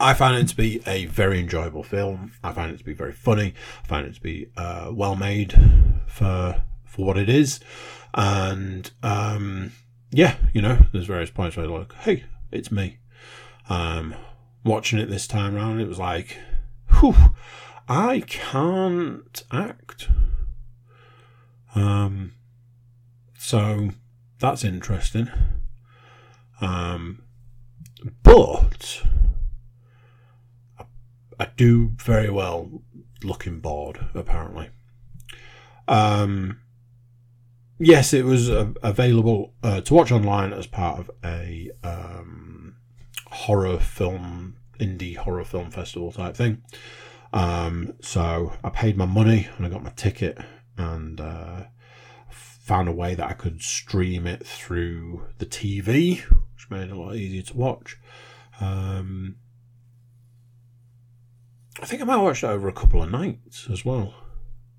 I 0.00 0.14
found 0.14 0.36
it 0.36 0.48
to 0.48 0.56
be 0.56 0.80
a 0.86 1.06
very 1.06 1.40
enjoyable 1.40 1.82
film. 1.82 2.32
I 2.42 2.52
found 2.52 2.72
it 2.72 2.78
to 2.78 2.84
be 2.84 2.92
very 2.92 3.12
funny. 3.12 3.54
I 3.84 3.86
found 3.86 4.06
it 4.06 4.14
to 4.14 4.20
be 4.20 4.48
uh, 4.56 4.90
well 4.92 5.16
made 5.16 5.54
for 6.06 6.62
for 6.84 7.04
what 7.04 7.18
it 7.18 7.28
is, 7.28 7.60
and 8.14 8.90
um, 9.02 9.72
yeah, 10.10 10.36
you 10.52 10.62
know, 10.62 10.78
there's 10.92 11.06
various 11.06 11.30
points 11.30 11.56
where 11.56 11.66
like, 11.66 11.92
hey, 11.94 12.24
it's 12.50 12.72
me. 12.72 12.98
Um, 13.68 14.14
watching 14.64 14.98
it 14.98 15.10
this 15.10 15.26
time 15.26 15.56
around, 15.56 15.80
it 15.80 15.88
was 15.88 15.98
like, 15.98 16.38
whew, 16.98 17.14
I 17.88 18.20
can't 18.26 19.42
act. 19.50 20.08
Um, 21.74 22.32
so 23.38 23.90
that's 24.38 24.64
interesting. 24.64 25.30
Um, 26.60 27.22
but 28.22 29.02
I 31.38 31.48
do 31.56 31.92
very 31.96 32.30
well 32.30 32.82
looking 33.22 33.60
bored, 33.60 33.98
apparently. 34.14 34.70
Um, 35.86 36.60
yes, 37.78 38.12
it 38.12 38.24
was 38.24 38.50
uh, 38.50 38.72
available 38.82 39.54
uh, 39.62 39.80
to 39.82 39.94
watch 39.94 40.12
online 40.12 40.52
as 40.52 40.66
part 40.66 40.98
of 40.98 41.10
a 41.24 41.70
um, 41.82 42.76
horror 43.26 43.78
film, 43.78 44.56
indie 44.78 45.16
horror 45.16 45.44
film 45.44 45.70
festival 45.70 46.12
type 46.12 46.36
thing. 46.36 46.62
Um, 47.32 47.94
so 48.00 48.52
I 48.64 48.70
paid 48.70 48.96
my 48.96 49.06
money 49.06 49.48
and 49.56 49.66
I 49.66 49.68
got 49.68 49.82
my 49.82 49.92
ticket 49.96 50.38
and 50.76 51.20
uh, 51.20 51.64
found 52.30 52.88
a 52.88 52.92
way 52.92 53.14
that 53.14 53.28
I 53.28 53.34
could 53.34 53.62
stream 53.62 54.26
it 54.26 54.46
through 54.46 55.26
the 55.38 55.46
TV, 55.46 56.20
which 56.20 56.70
made 56.70 56.84
it 56.84 56.92
a 56.92 56.98
lot 56.98 57.16
easier 57.16 57.42
to 57.42 57.56
watch. 57.56 57.98
Um, 58.60 59.36
I 61.80 61.86
think 61.86 62.02
I 62.02 62.04
might 62.04 62.16
watch 62.16 62.40
that 62.40 62.50
over 62.50 62.68
a 62.68 62.72
couple 62.72 63.02
of 63.02 63.10
nights 63.10 63.68
as 63.70 63.84
well. 63.84 64.14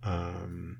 Um, 0.04 0.80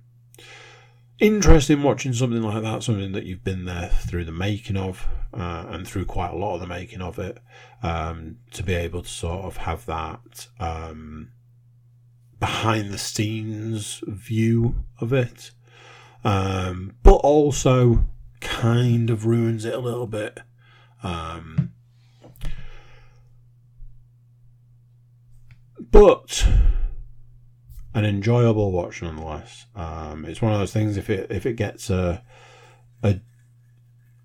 interesting 1.20 1.84
watching 1.84 2.14
something 2.14 2.42
like 2.42 2.64
that, 2.64 2.84
something 2.84 3.14
that 3.14 3.26
you've 3.26 3.44
been 3.44 3.66
there 3.66 3.90
through 3.90 4.26
the 4.26 4.32
making 4.32 4.78
of, 4.78 5.08
uh, 5.34 5.66
and 5.70 5.88
through 5.88 6.06
quite 6.06 6.32
a 6.32 6.36
lot 6.36 6.56
of 6.56 6.62
the 6.62 6.68
making 6.68 7.02
of 7.02 7.20
it, 7.20 7.38
um, 7.84 8.38
to 8.52 8.64
be 8.64 8.74
able 8.74 9.02
to 9.02 9.10
sort 9.10 9.46
of 9.46 9.58
have 9.58 9.86
that 9.86 10.48
um, 10.60 11.32
behind 12.40 12.92
the 12.92 12.98
scenes 12.98 14.04
view 14.08 14.84
of 15.00 15.14
it, 15.14 15.52
um, 16.24 16.96
but 17.04 17.16
also 17.16 18.06
kind 18.42 19.10
of 19.10 19.26
ruins 19.26 19.66
it 19.66 19.74
a 19.74 19.80
little 19.80 20.08
bit. 20.08 20.40
Um, 21.02 21.74
but 25.80 26.48
an 27.94 28.06
enjoyable 28.06 28.72
watch 28.72 29.02
nonetheless. 29.02 29.66
Um, 29.76 30.26
it's 30.26 30.42
one 30.42 30.54
of 30.54 30.60
those 30.60 30.74
things. 30.74 30.98
If 30.98 31.10
it 31.10 31.32
if 31.32 31.46
it 31.46 31.54
gets 31.54 31.90
a 31.90 32.24
a 33.04 33.20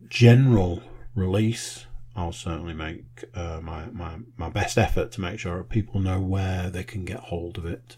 general 0.09 0.83
release, 1.15 1.87
I'll 2.17 2.33
certainly 2.33 2.75
make 2.75 3.25
uh, 3.35 3.61
my, 3.63 3.87
my 3.87 4.19
my 4.37 4.49
best 4.49 4.79
effort 4.79 5.13
to 5.13 5.21
make 5.21 5.39
sure 5.39 5.63
people 5.65 6.01
know 6.01 6.21
where 6.21 6.71
they 6.71 6.85
can 6.85 7.05
get 7.05 7.19
hold 7.19 7.59
of 7.59 7.67
it. 7.67 7.97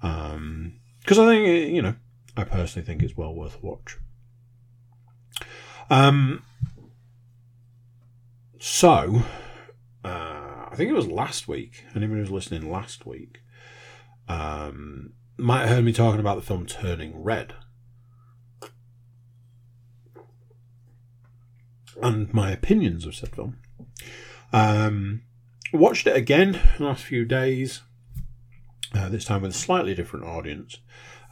Because 0.00 0.34
um, 0.34 0.80
I 1.08 1.26
think 1.26 1.72
you 1.72 1.82
know 1.82 1.94
I 2.36 2.44
personally 2.44 2.86
think 2.86 3.02
it's 3.02 3.16
well 3.16 3.34
worth 3.34 3.56
a 3.62 3.66
watch. 3.66 3.98
Um, 5.88 6.42
so, 8.58 9.22
I 10.76 10.78
think 10.78 10.90
it 10.90 10.94
was 10.94 11.08
last 11.08 11.48
week. 11.48 11.84
Anybody 11.94 12.20
who's 12.20 12.30
listening 12.30 12.70
last 12.70 13.06
week 13.06 13.40
um, 14.28 15.14
might 15.38 15.60
have 15.60 15.70
heard 15.70 15.84
me 15.86 15.92
talking 15.94 16.20
about 16.20 16.36
the 16.36 16.42
film 16.42 16.66
Turning 16.66 17.22
Red. 17.22 17.54
And 22.02 22.30
my 22.34 22.50
opinions 22.50 23.06
of 23.06 23.14
said 23.14 23.34
film. 23.34 23.56
Um, 24.52 25.22
watched 25.72 26.06
it 26.06 26.14
again 26.14 26.60
the 26.76 26.84
last 26.84 27.04
few 27.04 27.24
days. 27.24 27.80
Uh, 28.94 29.08
this 29.08 29.24
time 29.24 29.40
with 29.40 29.52
a 29.52 29.54
slightly 29.54 29.94
different 29.94 30.26
audience. 30.26 30.82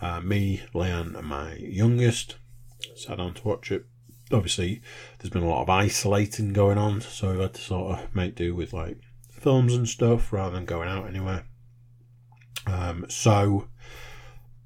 Uh, 0.00 0.22
me, 0.22 0.62
Leanne, 0.72 1.18
and 1.18 1.28
my 1.28 1.56
youngest 1.56 2.36
sat 2.96 3.18
down 3.18 3.34
to 3.34 3.46
watch 3.46 3.70
it. 3.70 3.84
Obviously, 4.32 4.80
there's 5.18 5.28
been 5.28 5.42
a 5.42 5.48
lot 5.50 5.60
of 5.60 5.68
isolating 5.68 6.54
going 6.54 6.78
on, 6.78 7.02
so 7.02 7.32
we've 7.32 7.40
had 7.40 7.52
to 7.52 7.60
sort 7.60 7.98
of 7.98 8.14
make 8.14 8.36
do 8.36 8.54
with 8.54 8.72
like 8.72 8.96
films 9.44 9.74
and 9.74 9.86
stuff 9.86 10.32
rather 10.32 10.54
than 10.56 10.64
going 10.64 10.88
out 10.88 11.06
anywhere. 11.06 11.44
Um, 12.66 13.04
so 13.10 13.68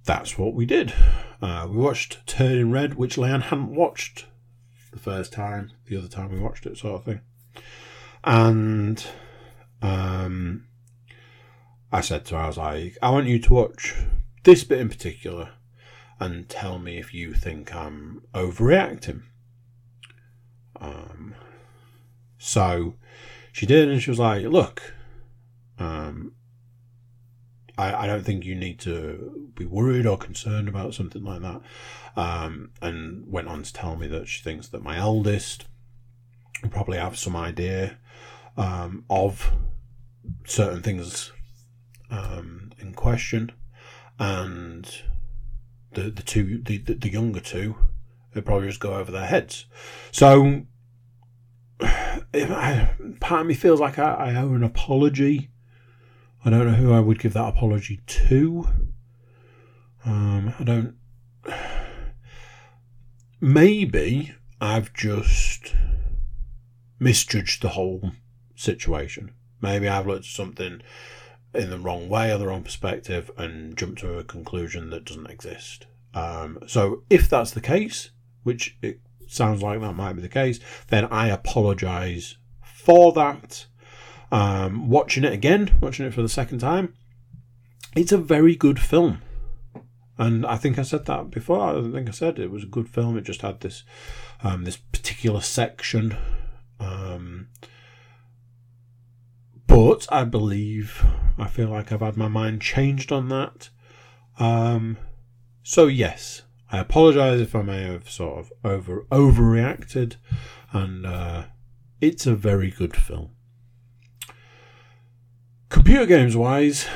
that's 0.05 0.39
what 0.39 0.55
we 0.55 0.65
did. 0.65 0.95
Uh, 1.43 1.67
we 1.69 1.77
watched 1.77 2.25
Turning 2.27 2.71
Red, 2.71 2.95
which 2.95 3.17
Leanne 3.17 3.43
hadn't 3.43 3.75
watched 3.75 4.27
the 4.93 5.01
first 5.01 5.33
time, 5.33 5.73
the 5.87 5.99
other 5.99 6.07
time 6.07 6.31
we 6.31 6.39
watched 6.39 6.65
it, 6.65 6.79
sort 6.79 6.95
of 6.95 7.05
thing. 7.05 7.21
And 8.23 9.05
um, 9.83 10.69
I 11.91 12.01
said 12.01 12.25
to 12.27 12.37
her, 12.37 12.43
I 12.43 12.47
was 12.47 12.57
like, 12.57 12.97
I 13.03 13.11
want 13.11 13.27
you 13.27 13.41
to 13.41 13.53
watch 13.53 13.95
this 14.45 14.63
bit 14.63 14.81
in 14.81 14.89
particular 14.89 15.51
and 16.21 16.49
tell 16.49 16.79
me 16.79 16.99
if 16.99 17.13
you 17.13 17.35
think 17.35 17.75
I'm 17.75 18.23
overreacting. 18.33 19.23
Um, 20.81 21.35
so 22.39 22.95
she 23.59 23.67
did, 23.67 23.89
and 23.89 24.01
she 24.01 24.11
was 24.11 24.21
like, 24.21 24.45
Look, 24.45 24.95
um, 25.81 26.33
I, 27.77 28.05
I 28.05 28.07
don't 28.07 28.23
think 28.23 28.45
you 28.45 28.55
need 28.55 28.79
to 28.81 29.51
be 29.57 29.65
worried 29.65 30.07
or 30.07 30.17
concerned 30.17 30.69
about 30.69 30.95
something 30.95 31.25
like 31.25 31.43
that. 31.43 31.61
Um, 32.15 32.71
and 32.81 33.25
went 33.27 33.49
on 33.49 33.65
to 33.65 33.73
tell 33.73 33.97
me 33.97 34.07
that 34.07 34.29
she 34.29 34.45
thinks 34.45 34.69
that 34.69 34.85
my 34.85 34.97
eldest 34.97 35.67
will 36.63 36.71
probably 36.71 36.99
have 36.99 37.19
some 37.19 37.35
idea 37.35 37.99
um, 38.57 39.05
of 39.11 39.51
certain 40.45 40.81
things 40.81 41.33
um, 42.13 42.71
in 42.79 42.95
question, 42.95 43.51
and 44.21 45.03
the 45.95 46.11
the 46.11 46.23
two 46.23 46.63
the, 46.63 46.79
the, 46.79 47.11
younger 47.11 47.41
two 47.41 47.75
it 48.37 48.45
probably 48.45 48.69
just 48.69 48.79
go 48.79 48.95
over 48.95 49.11
their 49.11 49.27
heads. 49.27 49.67
So 50.13 50.63
part 53.21 53.41
of 53.43 53.47
me 53.47 53.55
feels 53.55 53.81
like 53.81 53.99
I, 53.99 54.13
I 54.13 54.35
owe 54.37 54.55
an 54.55 54.63
apology. 54.63 55.51
I 56.45 56.51
don't 56.51 56.67
know 56.67 56.75
who 56.75 56.93
I 56.93 57.01
would 57.01 57.19
give 57.19 57.33
that 57.35 57.49
apology 57.49 58.01
to. 58.07 58.69
Um, 60.05 60.55
I 60.59 60.65
don't. 60.65 60.95
Maybe 63.41 64.35
I've 64.61 64.93
just 64.93 65.75
misjudged 66.99 67.63
the 67.63 67.71
whole 67.71 68.13
situation. 68.55 69.33
Maybe 69.61 69.89
I've 69.89 70.07
looked 70.07 70.21
at 70.21 70.31
something 70.31 70.83
in 71.55 71.71
the 71.71 71.79
wrong 71.79 72.09
way 72.09 72.33
or 72.33 72.39
the 72.39 72.47
wrong 72.47 72.63
perspective 72.63 73.31
and 73.37 73.77
jumped 73.77 74.01
to 74.01 74.19
a 74.19 74.25
conclusion 74.25 74.91
that 74.91 75.05
doesn't 75.05 75.31
exist. 75.31 75.87
Um, 76.15 76.59
so 76.67 77.03
if 77.11 77.29
that's 77.29 77.53
the 77.53 77.61
case, 77.61 78.11
which 78.43 78.77
it 78.83 79.01
sounds 79.29 79.63
like 79.63 79.81
that 79.81 79.95
might 79.95 80.15
be 80.15 80.23
the 80.23 80.29
case, 80.29 80.61
then 80.89 81.05
I 81.07 81.29
apologise 81.29 82.37
for 82.63 83.13
that. 83.13 83.67
Um, 84.31 84.91
watching 84.91 85.25
it 85.25 85.33
again, 85.33 85.79
watching 85.81 86.05
it 86.05 86.13
for 86.13 86.21
the 86.21 86.29
second 86.29 86.59
time, 86.59 86.95
it's 87.97 88.13
a 88.13 88.19
very 88.19 88.55
good 88.55 88.79
film. 88.79 89.23
And 90.19 90.45
I 90.45 90.57
think 90.57 90.79
I 90.79 90.83
said 90.83 91.07
that 91.07 91.31
before. 91.31 91.61
I 91.61 91.81
think 91.93 92.09
I 92.09 92.13
said 92.13 92.39
it 92.39 92.51
was 92.51 92.65
a 92.65 92.67
good 92.67 92.89
film. 92.89 93.17
It 93.17 93.23
just 93.23 93.43
had 93.43 93.61
this 93.61 93.85
um, 94.43 94.65
this 94.65 94.77
particular 94.77 95.41
section 95.41 96.17
um, 96.81 97.49
but 99.67 100.07
I 100.11 100.25
believe, 100.25 101.05
I 101.37 101.49
feel 101.49 101.69
like 101.69 101.93
I've 101.93 102.01
had 102.01 102.17
my 102.17 102.29
mind 102.29 102.63
changed 102.63 103.13
on 103.13 103.29
that. 103.29 103.69
Um, 104.39 104.97
so 105.63 105.87
yes, 105.87 106.43
I 106.71 106.79
apologise 106.79 107.41
if 107.41 107.55
I 107.55 107.63
may 107.63 107.83
have 107.85 108.11
sort 108.11 108.39
of 108.39 108.53
over 108.63 109.07
overreacted, 109.11 110.17
and 110.73 111.07
uh, 111.07 111.45
it's 112.01 112.27
a 112.27 112.35
very 112.35 112.71
good 112.71 112.95
film. 112.95 113.31
Computer 115.71 116.07
games 116.07 116.37
wise, 116.37 116.87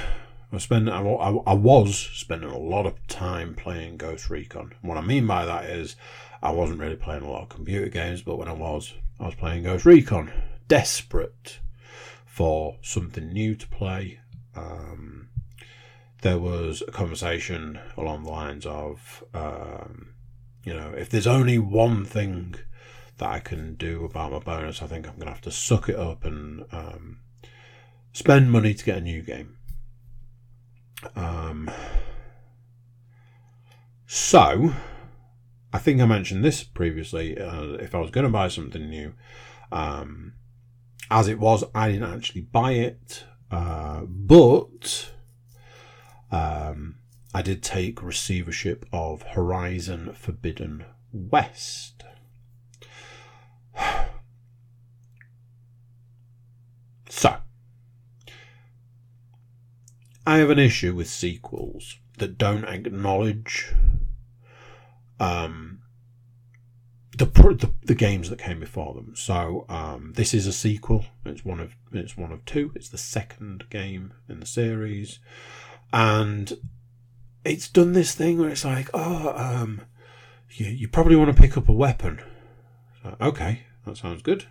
I 0.53 0.59
spend 0.59 0.91
I, 0.91 1.01
I, 1.01 1.55
was 1.55 1.97
spending 2.13 2.51
a 2.51 2.59
lot 2.59 2.85
of 2.85 3.07
time 3.07 3.55
playing 3.55 3.97
Ghost 3.97 4.29
Recon. 4.29 4.75
what 4.83 4.99
I 4.99 5.01
mean 5.01 5.27
by 5.27 5.47
that 5.47 5.65
is 5.65 5.97
I 6.43 6.51
wasn't 6.51 6.81
really 6.81 6.97
playing 6.97 7.23
a 7.23 7.31
lot 7.31 7.43
of 7.43 7.49
computer 7.49 7.89
games, 7.89 8.21
but 8.21 8.37
when 8.37 8.49
I 8.49 8.53
was, 8.53 8.93
I 9.19 9.27
was 9.27 9.35
playing 9.35 9.63
Ghost 9.63 9.87
Recon. 9.87 10.31
Desperate 10.69 11.61
for 12.27 12.77
something 12.83 13.29
new 13.33 13.55
to 13.55 13.67
play. 13.69 14.21
Um, 14.55 15.29
there 16.23 16.39
was 16.39 16.83
a 16.87 16.91
conversation 16.91 17.79
along 17.97 18.23
the 18.23 18.31
lines 18.31 18.65
of, 18.65 19.25
um, 19.35 20.15
you 20.65 20.73
know, 20.73 20.95
if 20.97 21.11
there's 21.11 21.27
only 21.27 21.59
one 21.59 22.05
thing 22.05 22.55
that 23.19 23.29
I 23.29 23.41
can 23.41 23.75
do 23.75 24.05
about 24.05 24.33
my 24.33 24.39
bonus, 24.39 24.83
I 24.83 24.87
think 24.87 25.07
I'm 25.07 25.15
going 25.15 25.27
to 25.27 25.33
have 25.33 25.41
to 25.43 25.51
suck 25.51 25.89
it 25.89 25.97
up 25.97 26.25
and 26.25 26.65
um, 26.73 27.19
spend 28.13 28.51
money 28.53 28.73
to 28.73 28.85
get 28.85 28.99
a 28.99 29.01
new 29.01 29.23
game. 29.23 29.57
Um, 31.17 31.69
so, 34.07 34.73
I 35.73 35.79
think 35.79 36.01
I 36.01 36.07
mentioned 36.07 36.45
this 36.45 36.63
previously. 36.63 37.37
Uh, 37.37 37.73
if 37.75 37.97
I 37.97 37.99
was 37.99 38.13
going 38.13 38.27
to 38.27 38.31
buy 38.31 38.47
something 38.47 38.89
new, 38.89 39.15
um, 39.73 40.35
as 41.11 41.27
it 41.27 41.41
was, 41.41 41.65
I 41.75 41.91
didn't 41.91 42.15
actually 42.15 42.43
buy 42.43 42.73
it, 42.73 43.25
uh, 43.51 44.03
but 44.07 45.12
um, 46.33 46.97
I 47.35 47.43
did 47.43 47.63
take 47.63 48.03
receivership 48.03 48.85
of 48.93 49.23
Horizon 49.23 50.13
Forbidden 50.15 50.85
West. 51.13 52.03
So, 57.09 57.37
I 60.27 60.39
have 60.39 60.49
an 60.49 60.59
issue 60.59 60.95
with 60.95 61.09
sequels 61.09 61.99
that 62.17 62.39
don't 62.39 62.65
acknowledge 62.65 63.75
um, 65.21 65.83
the, 67.17 67.27
the, 67.27 67.71
the 67.83 67.95
games 67.95 68.31
that 68.31 68.39
came 68.39 68.61
before 68.61 68.95
them. 68.95 69.15
So 69.15 69.67
um, 69.69 70.13
this 70.15 70.33
is 70.33 70.47
a 70.47 70.53
sequel. 70.53 71.05
It's 71.25 71.45
one 71.45 71.61
of 71.61 71.75
it's 71.93 72.17
one 72.17 72.33
of 72.33 72.45
two. 72.45 72.73
It's 72.75 72.89
the 72.89 72.99
second 72.99 73.69
game 73.71 74.15
in 74.29 74.41
the 74.41 74.47
series, 74.47 75.19
and 75.93 76.53
it's 77.45 77.69
done 77.69 77.93
this 77.93 78.15
thing 78.15 78.39
where 78.39 78.51
it's 78.51 78.65
like, 78.65 78.89
oh, 78.95 79.33
um, 79.37 79.83
you, 80.51 80.67
you 80.67 80.89
probably 80.89 81.17
want 81.17 81.35
to 81.35 81.41
pick 81.41 81.57
up 81.57 81.69
a 81.69 81.73
weapon. 81.73 82.21
So, 83.03 83.17
okay, 83.21 83.65
that 83.87 83.97
sounds 83.97 84.23
good. 84.23 84.47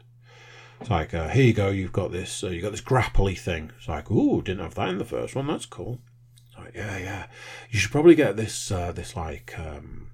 It's 0.79 0.89
like, 0.89 1.13
uh, 1.13 1.29
here 1.29 1.43
you 1.43 1.53
go. 1.53 1.69
You've 1.69 1.93
got 1.93 2.11
this. 2.11 2.43
Uh, 2.43 2.47
you 2.47 2.61
got 2.61 2.71
this 2.71 2.81
grapply 2.81 3.37
thing. 3.37 3.71
It's 3.77 3.87
like, 3.87 4.09
ooh, 4.09 4.41
didn't 4.41 4.63
have 4.63 4.75
that 4.75 4.89
in 4.89 4.97
the 4.97 5.05
first 5.05 5.35
one. 5.35 5.47
That's 5.47 5.67
cool. 5.67 5.99
It's 6.47 6.57
like, 6.57 6.73
yeah, 6.75 6.97
yeah. 6.97 7.27
You 7.69 7.79
should 7.79 7.91
probably 7.91 8.15
get 8.15 8.35
this. 8.35 8.71
Uh, 8.71 8.91
this 8.91 9.15
like 9.15 9.53
um, 9.59 10.09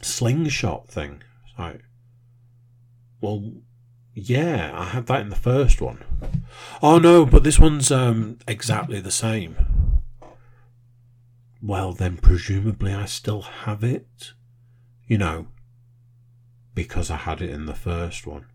slingshot 0.00 0.88
thing. 0.88 1.22
Right. 1.58 1.80
Well, 3.20 3.52
yeah, 4.14 4.72
I 4.74 4.84
had 4.84 5.06
that 5.06 5.20
in 5.20 5.28
the 5.28 5.36
first 5.36 5.80
one. 5.80 6.02
Oh 6.82 6.98
no, 6.98 7.26
but 7.26 7.44
this 7.44 7.58
one's 7.58 7.92
um, 7.92 8.38
exactly 8.48 9.00
the 9.00 9.10
same. 9.10 9.56
Well, 11.60 11.92
then 11.92 12.16
presumably 12.16 12.92
I 12.92 13.06
still 13.06 13.42
have 13.42 13.82
it. 13.82 14.32
You 15.06 15.18
know, 15.18 15.48
because 16.74 17.10
I 17.10 17.16
had 17.16 17.40
it 17.40 17.50
in 17.50 17.66
the 17.66 17.74
first 17.74 18.26
one. 18.26 18.46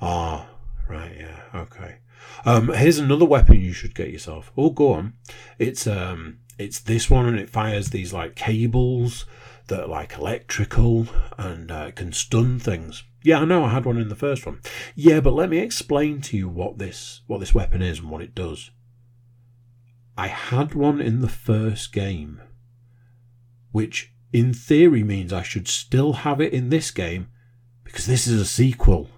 Ah, 0.00 0.48
right, 0.88 1.14
yeah, 1.16 1.42
okay. 1.54 1.98
Um, 2.44 2.72
here's 2.72 2.98
another 2.98 3.24
weapon 3.24 3.60
you 3.60 3.72
should 3.72 3.94
get 3.94 4.10
yourself. 4.10 4.50
Oh, 4.56 4.70
go 4.70 4.92
on. 4.92 5.14
It's 5.58 5.86
um, 5.86 6.38
it's 6.58 6.80
this 6.80 7.10
one, 7.10 7.26
and 7.26 7.38
it 7.38 7.50
fires 7.50 7.90
these 7.90 8.12
like 8.12 8.34
cables 8.34 9.26
that 9.68 9.82
are 9.82 9.88
like 9.88 10.16
electrical 10.16 11.06
and 11.36 11.70
uh, 11.70 11.90
can 11.92 12.12
stun 12.12 12.58
things. 12.58 13.04
Yeah, 13.22 13.40
I 13.40 13.44
know 13.44 13.64
I 13.64 13.70
had 13.70 13.84
one 13.84 13.98
in 13.98 14.08
the 14.08 14.16
first 14.16 14.46
one. 14.46 14.60
Yeah, 14.94 15.20
but 15.20 15.34
let 15.34 15.50
me 15.50 15.58
explain 15.58 16.20
to 16.22 16.36
you 16.36 16.48
what 16.48 16.78
this 16.78 17.20
what 17.26 17.40
this 17.40 17.54
weapon 17.54 17.82
is 17.82 17.98
and 17.98 18.10
what 18.10 18.22
it 18.22 18.34
does. 18.34 18.70
I 20.18 20.26
had 20.26 20.74
one 20.74 21.00
in 21.00 21.20
the 21.20 21.28
first 21.28 21.92
game 21.92 22.42
which 23.70 24.12
in 24.32 24.52
theory 24.52 25.04
means 25.04 25.32
I 25.32 25.42
should 25.42 25.68
still 25.68 26.12
have 26.24 26.40
it 26.40 26.52
in 26.52 26.70
this 26.70 26.90
game 26.90 27.28
because 27.84 28.06
this 28.06 28.26
is 28.26 28.40
a 28.40 28.44
sequel. 28.44 29.08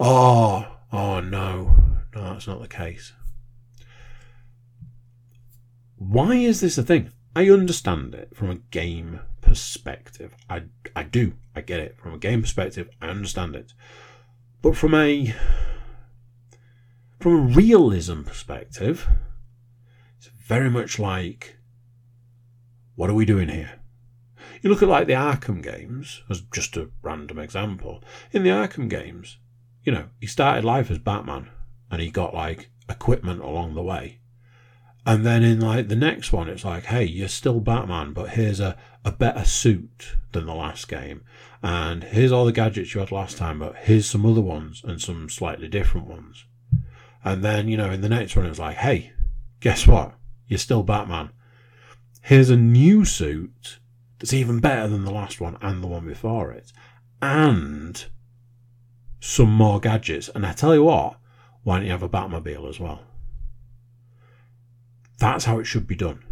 Oh, 0.00 0.78
oh 0.92 1.20
no, 1.20 1.76
no, 2.14 2.32
that's 2.32 2.46
not 2.46 2.62
the 2.62 2.68
case. 2.68 3.12
Why 5.96 6.36
is 6.36 6.62
this 6.62 6.78
a 6.78 6.82
thing? 6.82 7.12
I 7.36 7.50
understand 7.50 8.14
it 8.14 8.34
from 8.34 8.48
a 8.48 8.56
game 8.70 9.20
perspective. 9.42 10.34
I, 10.48 10.62
I 10.96 11.02
do. 11.02 11.34
I 11.54 11.60
get 11.60 11.80
it. 11.80 11.98
From 11.98 12.14
a 12.14 12.18
game 12.18 12.40
perspective, 12.40 12.88
I 13.02 13.08
understand 13.08 13.54
it. 13.54 13.74
But 14.62 14.74
from 14.74 14.94
a 14.94 15.34
from 17.20 17.32
a 17.34 17.54
realism 17.54 18.22
perspective, 18.22 19.06
very 20.44 20.70
much 20.70 20.98
like 20.98 21.56
what 22.94 23.10
are 23.10 23.14
we 23.14 23.24
doing 23.24 23.48
here? 23.48 23.80
You 24.60 24.70
look 24.70 24.82
at 24.82 24.88
like 24.88 25.06
the 25.06 25.14
Arkham 25.14 25.62
games, 25.62 26.22
as 26.30 26.42
just 26.52 26.76
a 26.76 26.90
random 27.02 27.38
example. 27.38 28.02
In 28.30 28.42
the 28.42 28.50
Arkham 28.50 28.88
games, 28.88 29.38
you 29.82 29.92
know, 29.92 30.08
he 30.20 30.26
started 30.26 30.64
life 30.64 30.90
as 30.90 30.98
Batman 30.98 31.50
and 31.90 32.00
he 32.00 32.10
got 32.10 32.34
like 32.34 32.70
equipment 32.88 33.40
along 33.40 33.74
the 33.74 33.82
way. 33.82 34.20
And 35.04 35.26
then 35.26 35.42
in 35.42 35.60
like 35.60 35.88
the 35.88 35.96
next 35.96 36.32
one, 36.32 36.48
it's 36.48 36.64
like, 36.64 36.84
hey, 36.84 37.04
you're 37.04 37.28
still 37.28 37.58
Batman, 37.58 38.12
but 38.12 38.30
here's 38.30 38.60
a, 38.60 38.76
a 39.04 39.10
better 39.10 39.44
suit 39.44 40.16
than 40.30 40.46
the 40.46 40.54
last 40.54 40.86
game. 40.86 41.24
And 41.60 42.04
here's 42.04 42.30
all 42.30 42.44
the 42.44 42.52
gadgets 42.52 42.94
you 42.94 43.00
had 43.00 43.10
last 43.10 43.36
time, 43.36 43.58
but 43.58 43.74
here's 43.76 44.08
some 44.08 44.24
other 44.24 44.40
ones 44.40 44.82
and 44.84 45.00
some 45.00 45.28
slightly 45.28 45.66
different 45.66 46.06
ones. 46.06 46.44
And 47.24 47.42
then, 47.42 47.68
you 47.68 47.76
know, 47.76 47.90
in 47.90 48.00
the 48.00 48.08
next 48.08 48.36
one, 48.36 48.46
it's 48.46 48.58
like, 48.58 48.76
hey, 48.76 49.12
guess 49.60 49.86
what? 49.86 50.14
You're 50.52 50.58
still 50.58 50.82
Batman. 50.82 51.30
Here's 52.20 52.50
a 52.50 52.58
new 52.58 53.06
suit 53.06 53.78
that's 54.18 54.34
even 54.34 54.60
better 54.60 54.86
than 54.86 55.06
the 55.06 55.10
last 55.10 55.40
one 55.40 55.56
and 55.62 55.82
the 55.82 55.86
one 55.86 56.06
before 56.06 56.52
it. 56.52 56.74
And 57.22 58.04
some 59.18 59.50
more 59.50 59.80
gadgets. 59.80 60.28
And 60.28 60.44
I 60.44 60.52
tell 60.52 60.74
you 60.74 60.84
what, 60.84 61.16
why 61.62 61.76
don't 61.76 61.86
you 61.86 61.92
have 61.92 62.02
a 62.02 62.08
Batmobile 62.10 62.68
as 62.68 62.78
well? 62.78 63.00
That's 65.16 65.46
how 65.46 65.58
it 65.58 65.64
should 65.64 65.86
be 65.86 65.96
done. 65.96 66.22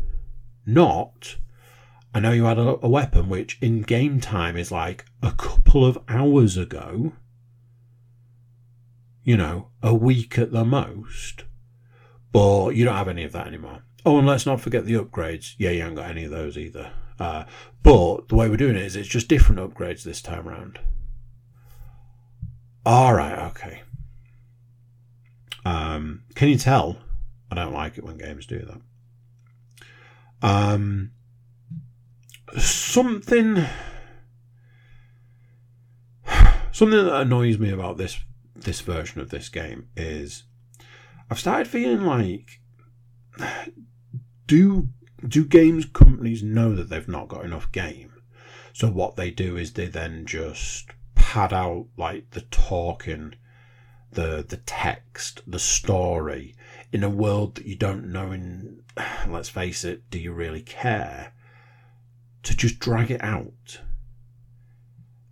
Not, 0.67 1.37
I 2.13 2.21
know 2.21 2.33
you 2.33 2.45
had 2.45 2.59
a, 2.59 2.77
a 2.85 2.91
weapon 2.91 3.31
which 3.31 3.57
in 3.63 3.81
game 3.81 4.21
time 4.21 4.55
is 4.55 4.71
like 4.71 5.07
a 5.23 5.33
couple 5.33 5.83
of 5.83 5.97
hours 6.09 6.59
ago, 6.59 7.15
you 9.25 9.39
know, 9.39 9.69
a 9.83 9.95
week 9.95 10.39
at 10.39 10.53
the 10.53 10.67
most, 10.67 11.45
but 12.33 12.73
you 12.73 12.85
don't 12.85 12.97
have 12.97 13.09
any 13.09 13.25
of 13.25 13.33
that 13.33 13.47
anymore. 13.47 13.85
Oh, 14.05 14.19
and 14.19 14.27
let's 14.27 14.47
not 14.47 14.61
forget 14.61 14.87
the 14.87 14.95
upgrades. 14.95 15.55
Yeah, 15.59 15.71
you 15.71 15.81
haven't 15.81 15.97
got 15.97 16.11
any 16.11 16.25
of 16.25 16.31
those 16.31 16.57
either. 16.57 16.91
Uh, 17.19 17.45
but 17.83 18.29
the 18.29 18.37
way 18.37 18.49
we're 18.49 18.57
doing 18.57 18.77
it 18.77 18.83
is 18.83 18.97
it's 18.97 19.09
just 19.09 19.29
different 19.29 19.61
upgrades 19.61 20.03
this 20.03 20.23
time 20.23 20.49
around. 20.49 20.79
All 22.87 23.13
right, 23.15 23.39
okay. 23.51 23.83
Um, 25.65 26.23
can 26.35 26.49
you 26.49 26.57
tell 26.57 26.97
I 27.51 27.57
don't 27.57 27.73
like 27.75 27.99
it 27.99 28.05
when 28.05 28.17
games 28.17 28.47
do 28.47 28.61
that. 28.61 28.81
Um, 30.49 31.11
something, 32.57 33.67
something 36.71 37.05
that 37.05 37.21
annoys 37.21 37.59
me 37.59 37.71
about 37.71 37.97
this 37.99 38.19
this 38.55 38.81
version 38.81 39.21
of 39.21 39.31
this 39.31 39.49
game 39.49 39.89
is 39.97 40.45
I've 41.31 41.39
started 41.39 41.67
feeling 41.67 42.05
like 42.05 42.61
do 44.51 44.89
do 45.29 45.45
games 45.45 45.85
companies 45.85 46.43
know 46.43 46.75
that 46.75 46.89
they've 46.89 47.07
not 47.07 47.29
got 47.29 47.45
enough 47.45 47.71
game? 47.71 48.13
So 48.73 48.91
what 48.91 49.15
they 49.15 49.31
do 49.31 49.57
is 49.57 49.73
they 49.73 49.87
then 49.87 50.27
just 50.27 50.89
pad 51.15 51.53
out 51.53 51.87
like 51.97 52.31
the 52.31 52.41
talking 52.41 53.35
the 54.11 54.45
the 54.49 54.57
text, 54.57 55.43
the 55.47 55.61
story 55.61 56.57
in 56.91 57.05
a 57.05 57.09
world 57.09 57.55
that 57.55 57.67
you 57.67 57.77
don't 57.77 58.11
know 58.11 58.33
in 58.33 58.83
let's 59.29 59.49
face 59.49 59.85
it, 59.85 60.11
do 60.11 60.19
you 60.19 60.33
really 60.33 60.63
care? 60.63 61.33
To 62.43 62.57
just 62.57 62.81
drag 62.81 63.13
it 63.13 63.23
out. 63.23 63.81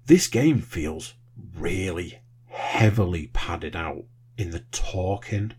This 0.07 0.29
game 0.29 0.61
feels 0.61 1.15
really 1.57 2.21
heavily 2.47 3.31
padded 3.33 3.75
out 3.75 4.05
in 4.37 4.51
the 4.51 4.65
talking. 4.71 5.55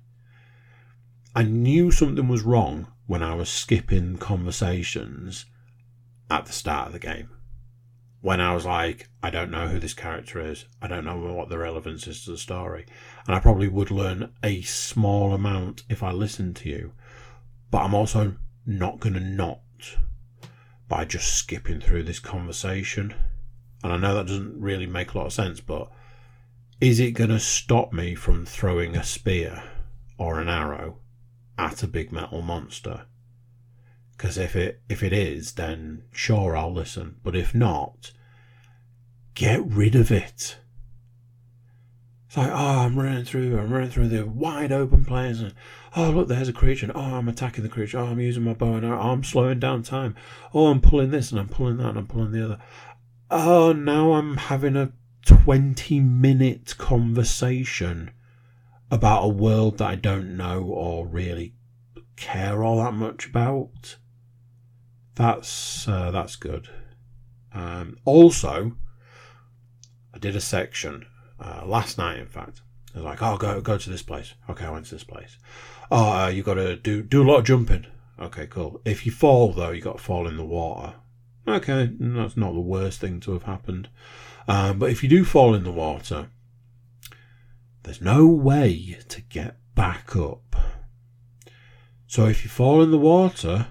I 1.35 1.43
knew 1.43 1.91
something 1.91 2.29
was 2.29 2.43
wrong 2.43 2.87
when 3.09 3.23
I 3.23 3.33
was 3.33 3.49
skipping 3.49 4.17
conversations 4.17 5.47
at 6.29 6.45
the 6.45 6.53
start 6.53 6.87
of 6.87 6.93
the 6.93 6.99
game 6.99 7.29
when 8.21 8.39
I 8.39 8.53
was 8.53 8.67
like, 8.67 9.09
I 9.23 9.31
don't 9.31 9.49
know 9.49 9.67
who 9.67 9.79
this 9.79 9.95
character 9.95 10.39
is. 10.39 10.65
I 10.79 10.87
don't 10.87 11.05
know 11.05 11.17
what 11.17 11.49
the 11.49 11.57
relevance 11.57 12.05
is 12.05 12.23
to 12.25 12.31
the 12.31 12.37
story. 12.37 12.85
And 13.25 13.35
I 13.35 13.39
probably 13.39 13.67
would 13.67 13.89
learn 13.89 14.31
a 14.43 14.61
small 14.61 15.33
amount 15.33 15.85
if 15.89 16.03
I 16.03 16.11
listened 16.11 16.55
to 16.57 16.69
you. 16.69 16.91
But 17.71 17.79
I'm 17.79 17.95
also 17.95 18.35
not 18.63 18.99
going 18.99 19.13
to 19.13 19.19
not 19.19 19.61
by 20.87 21.05
just 21.05 21.33
skipping 21.33 21.79
through 21.79 22.03
this 22.03 22.19
conversation. 22.19 23.15
And 23.83 23.91
I 23.91 23.97
know 23.97 24.13
that 24.13 24.27
doesn't 24.27 24.61
really 24.61 24.85
make 24.85 25.15
a 25.15 25.17
lot 25.17 25.27
of 25.27 25.33
sense, 25.33 25.61
but 25.61 25.89
is 26.79 26.99
it 26.99 27.11
going 27.11 27.31
to 27.31 27.39
stop 27.39 27.91
me 27.91 28.13
from 28.13 28.45
throwing 28.45 28.95
a 28.95 29.03
spear 29.03 29.63
or 30.19 30.39
an 30.39 30.47
arrow 30.47 30.99
at 31.59 31.83
a 31.83 31.87
big 31.87 32.11
metal 32.11 32.41
monster? 32.41 33.05
Because 34.11 34.37
if 34.37 34.55
it 34.55 34.81
if 34.89 35.03
it 35.03 35.13
is, 35.13 35.53
then 35.53 36.03
sure 36.11 36.55
I'll 36.57 36.73
listen. 36.73 37.17
But 37.23 37.35
if 37.35 37.53
not, 37.53 38.11
get 39.35 39.63
rid 39.65 39.95
of 39.95 40.11
it. 40.11 40.57
It's 42.27 42.37
like, 42.37 42.51
oh, 42.51 42.79
I'm 42.81 42.97
running 42.99 43.25
through, 43.25 43.57
I'm 43.57 43.73
running 43.73 43.89
through 43.89 44.09
the 44.09 44.23
wide 44.23 44.71
open 44.71 45.03
plains, 45.03 45.41
and 45.41 45.55
oh, 45.95 46.11
look, 46.11 46.27
there's 46.27 46.47
a 46.47 46.53
creature, 46.53 46.85
and 46.85 46.95
oh, 46.95 47.15
I'm 47.15 47.27
attacking 47.27 47.63
the 47.63 47.71
creature, 47.71 47.97
oh, 47.97 48.05
I'm 48.05 48.19
using 48.19 48.43
my 48.43 48.53
bow 48.53 48.75
and 48.75 48.85
oh, 48.85 48.99
I'm 48.99 49.23
slowing 49.23 49.59
down 49.59 49.81
time, 49.81 50.15
oh, 50.53 50.67
I'm 50.67 50.79
pulling 50.79 51.09
this, 51.09 51.31
and 51.31 51.39
I'm 51.39 51.49
pulling 51.49 51.77
that, 51.77 51.89
and 51.89 51.97
I'm 51.97 52.05
pulling 52.05 52.31
the 52.31 52.45
other. 52.45 52.59
Oh, 53.31 53.73
now 53.73 54.13
I'm 54.13 54.37
having 54.37 54.75
a 54.75 54.91
20 55.25 55.99
minute 56.01 56.75
conversation 56.77 58.11
about 58.91 59.23
a 59.23 59.29
world 59.29 59.77
that 59.77 59.89
I 59.89 59.95
don't 59.95 60.35
know 60.35 60.63
or 60.63 61.07
really 61.07 61.53
care 62.15 62.63
all 62.63 62.77
that 62.77 62.93
much 62.93 63.27
about. 63.27 63.97
That's 65.15 65.87
uh, 65.87 66.11
that's 66.11 66.35
good. 66.35 66.69
Um, 67.53 67.97
also, 68.05 68.75
I 70.13 70.17
did 70.17 70.35
a 70.35 70.41
section 70.41 71.05
uh, 71.39 71.63
last 71.65 71.97
night. 71.97 72.19
In 72.19 72.27
fact, 72.27 72.61
I 72.93 72.99
was 72.99 73.05
like, 73.05 73.21
"Oh, 73.21 73.37
go 73.37 73.61
go 73.61 73.77
to 73.77 73.89
this 73.89 74.01
place." 74.03 74.33
Okay, 74.49 74.65
I 74.65 74.71
went 74.71 74.85
to 74.85 74.95
this 74.95 75.03
place. 75.03 75.37
Oh, 75.91 76.11
uh, 76.11 76.27
you 76.27 76.43
got 76.43 76.55
to 76.55 76.75
do 76.75 77.01
do 77.01 77.23
a 77.23 77.27
lot 77.29 77.39
of 77.39 77.45
jumping. 77.45 77.85
Okay, 78.19 78.47
cool. 78.47 78.81
If 78.85 79.05
you 79.05 79.11
fall 79.11 79.51
though, 79.53 79.71
you 79.71 79.81
got 79.81 79.97
to 79.97 80.03
fall 80.03 80.27
in 80.27 80.37
the 80.37 80.45
water. 80.45 80.95
Okay, 81.47 81.89
that's 81.99 82.37
not 82.37 82.53
the 82.53 82.59
worst 82.59 82.99
thing 82.99 83.19
to 83.21 83.33
have 83.33 83.43
happened. 83.43 83.89
Um, 84.47 84.79
but 84.79 84.89
if 84.89 85.03
you 85.03 85.09
do 85.09 85.23
fall 85.23 85.55
in 85.55 85.63
the 85.63 85.71
water, 85.71 86.29
there's 87.83 88.01
no 88.01 88.27
way 88.27 88.97
to 89.07 89.21
get 89.21 89.57
back 89.75 90.15
up. 90.15 90.55
So 92.07 92.25
if 92.25 92.43
you 92.43 92.49
fall 92.49 92.81
in 92.81 92.91
the 92.91 92.97
water, 92.97 93.67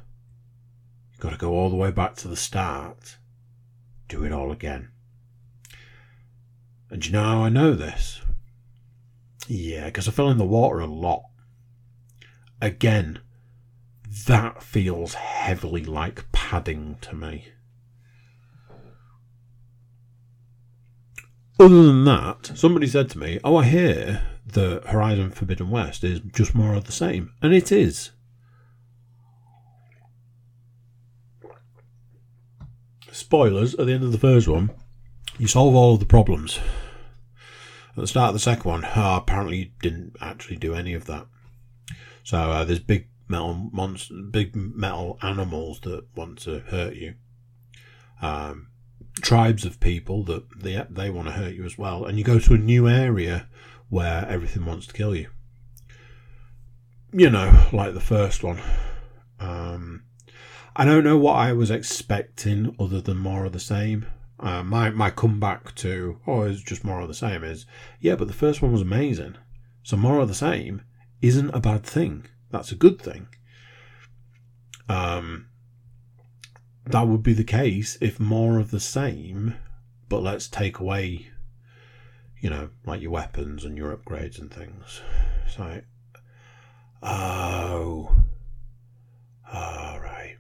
you've 1.11 1.21
Got 1.21 1.31
to 1.31 1.37
go 1.37 1.53
all 1.53 1.71
the 1.71 1.77
way 1.77 1.91
back 1.91 2.15
to 2.17 2.29
the 2.29 2.37
start. 2.37 3.19
Do 4.09 4.25
it 4.25 4.33
all 4.33 4.53
again. 4.53 4.91
And 6.91 7.05
you 7.05 7.13
know 7.13 7.23
how 7.23 7.43
I 7.43 7.49
know 7.49 7.75
this? 7.75 8.23
Yeah, 9.47 9.87
because 9.87 10.09
I 10.09 10.13
fell 10.13 10.31
in 10.31 10.39
the 10.39 10.45
water 10.45 10.81
a 10.81 10.87
lot. 10.87 11.25
Again, 12.61 13.21
that 14.27 14.63
feels 14.63 15.15
heavily 15.15 15.85
like 15.85 16.31
padding 16.33 16.97
to 17.03 17.15
me. 17.15 17.49
Other 21.61 21.83
than 21.83 22.05
that, 22.05 22.53
somebody 22.55 22.87
said 22.87 23.11
to 23.11 23.19
me, 23.19 23.41
Oh, 23.43 23.57
I 23.57 23.65
hear 23.65 24.23
that 24.47 24.87
Horizon 24.87 25.31
Forbidden 25.31 25.71
West 25.71 26.05
is 26.05 26.21
just 26.33 26.55
more 26.55 26.75
of 26.75 26.85
the 26.85 26.93
same. 26.93 27.33
And 27.43 27.53
it 27.53 27.73
is. 27.73 28.13
spoilers, 33.19 33.75
at 33.75 33.87
the 33.87 33.93
end 33.93 34.05
of 34.05 34.13
the 34.13 34.19
first 34.19 34.49
one, 34.49 34.71
you 35.39 35.47
solve 35.47 35.75
all 35.75 35.95
of 35.95 36.01
the 36.01 36.07
problems. 36.07 36.59
At 37.91 37.97
the 37.97 38.07
start 38.07 38.29
of 38.29 38.35
the 38.35 38.41
second 38.41 38.65
one, 38.65 38.85
uh, 38.85 39.19
apparently 39.21 39.57
you 39.59 39.71
didn't 39.83 40.17
actually 40.21 40.57
do 40.57 40.75
any 40.75 40.95
of 40.95 41.07
that. 41.07 41.27
So 42.23 42.39
uh, 42.39 42.65
there's 42.65 42.79
big 42.79 43.09
metal 43.29 43.69
monsters, 43.73 44.31
big 44.31 44.55
metal 44.55 45.19
animals 45.21 45.81
that 45.81 46.07
want 46.15 46.39
to 46.41 46.61
hurt 46.61 46.95
you. 46.95 47.15
Um, 48.23 48.68
tribes 49.23 49.65
of 49.65 49.81
people 49.81 50.25
that 50.25 50.45
they 50.63 50.85
they 50.91 51.11
want 51.11 51.29
to 51.29 51.33
hurt 51.33 51.55
you 51.55 51.65
as 51.65 51.79
well, 51.79 52.05
and 52.05 52.19
you 52.19 52.25
go 52.25 52.39
to 52.39 52.55
a 52.55 52.59
new 52.59 52.89
area 52.89 53.49
where 53.89 54.27
everything 54.29 54.65
wants 54.65 54.87
to 54.87 54.95
kill 54.95 55.15
you. 55.15 55.29
You 57.13 57.31
know, 57.31 57.69
like 57.73 57.95
the 57.95 58.01
first 58.01 58.43
one. 58.43 58.61
Um, 59.41 60.05
I 60.77 60.85
don't 60.85 61.05
know 61.05 61.17
what 61.17 61.35
I 61.35 61.53
was 61.53 61.71
expecting 61.71 62.75
other 62.79 63.01
than 63.01 63.17
more 63.17 63.45
of 63.45 63.53
the 63.53 63.61
same. 63.61 64.07
Uh, 64.41 64.63
my 64.63 64.91
my 64.91 65.11
comeback 65.11 65.75
to 65.75 66.21
oh 66.27 66.43
it's 66.43 66.63
just 66.63 66.85
more 66.85 67.01
of 67.01 67.09
the 67.09 67.15
same 67.15 67.43
is 67.43 67.67
yeah, 68.01 68.15
but 68.15 68.29
the 68.29 68.35
first 68.35 68.63
one 68.63 68.73
was 68.73 68.83
amazing. 68.83 69.37
So 69.83 69.97
more 69.97 70.21
of 70.21 70.29
the 70.29 70.35
same 70.35 70.83
isn't 71.21 71.51
a 71.51 71.61
bad 71.61 71.85
thing. 71.85 72.27
That's 72.51 72.71
a 72.71 72.77
good 72.77 73.01
thing. 73.01 73.29
Um, 74.89 75.49
that 76.89 77.07
would 77.07 77.23
be 77.23 77.35
the 77.35 77.45
case 77.45 77.99
if 78.01 78.19
more 78.19 78.59
of 78.59 78.71
the 78.71 78.81
same, 78.81 79.55
but 80.09 80.23
let's 80.23 80.49
take 80.49 80.79
away, 80.79 81.29
you 82.41 82.49
know, 82.51 82.71
like 82.87 83.03
your 83.03 83.11
weapons 83.11 83.65
and 83.65 83.77
your 83.77 83.95
upgrades 83.95 84.39
and 84.39 84.53
things. 84.53 85.01
So, 85.49 85.83
oh, 87.03 88.17
all 89.53 90.01
right. 90.01 90.37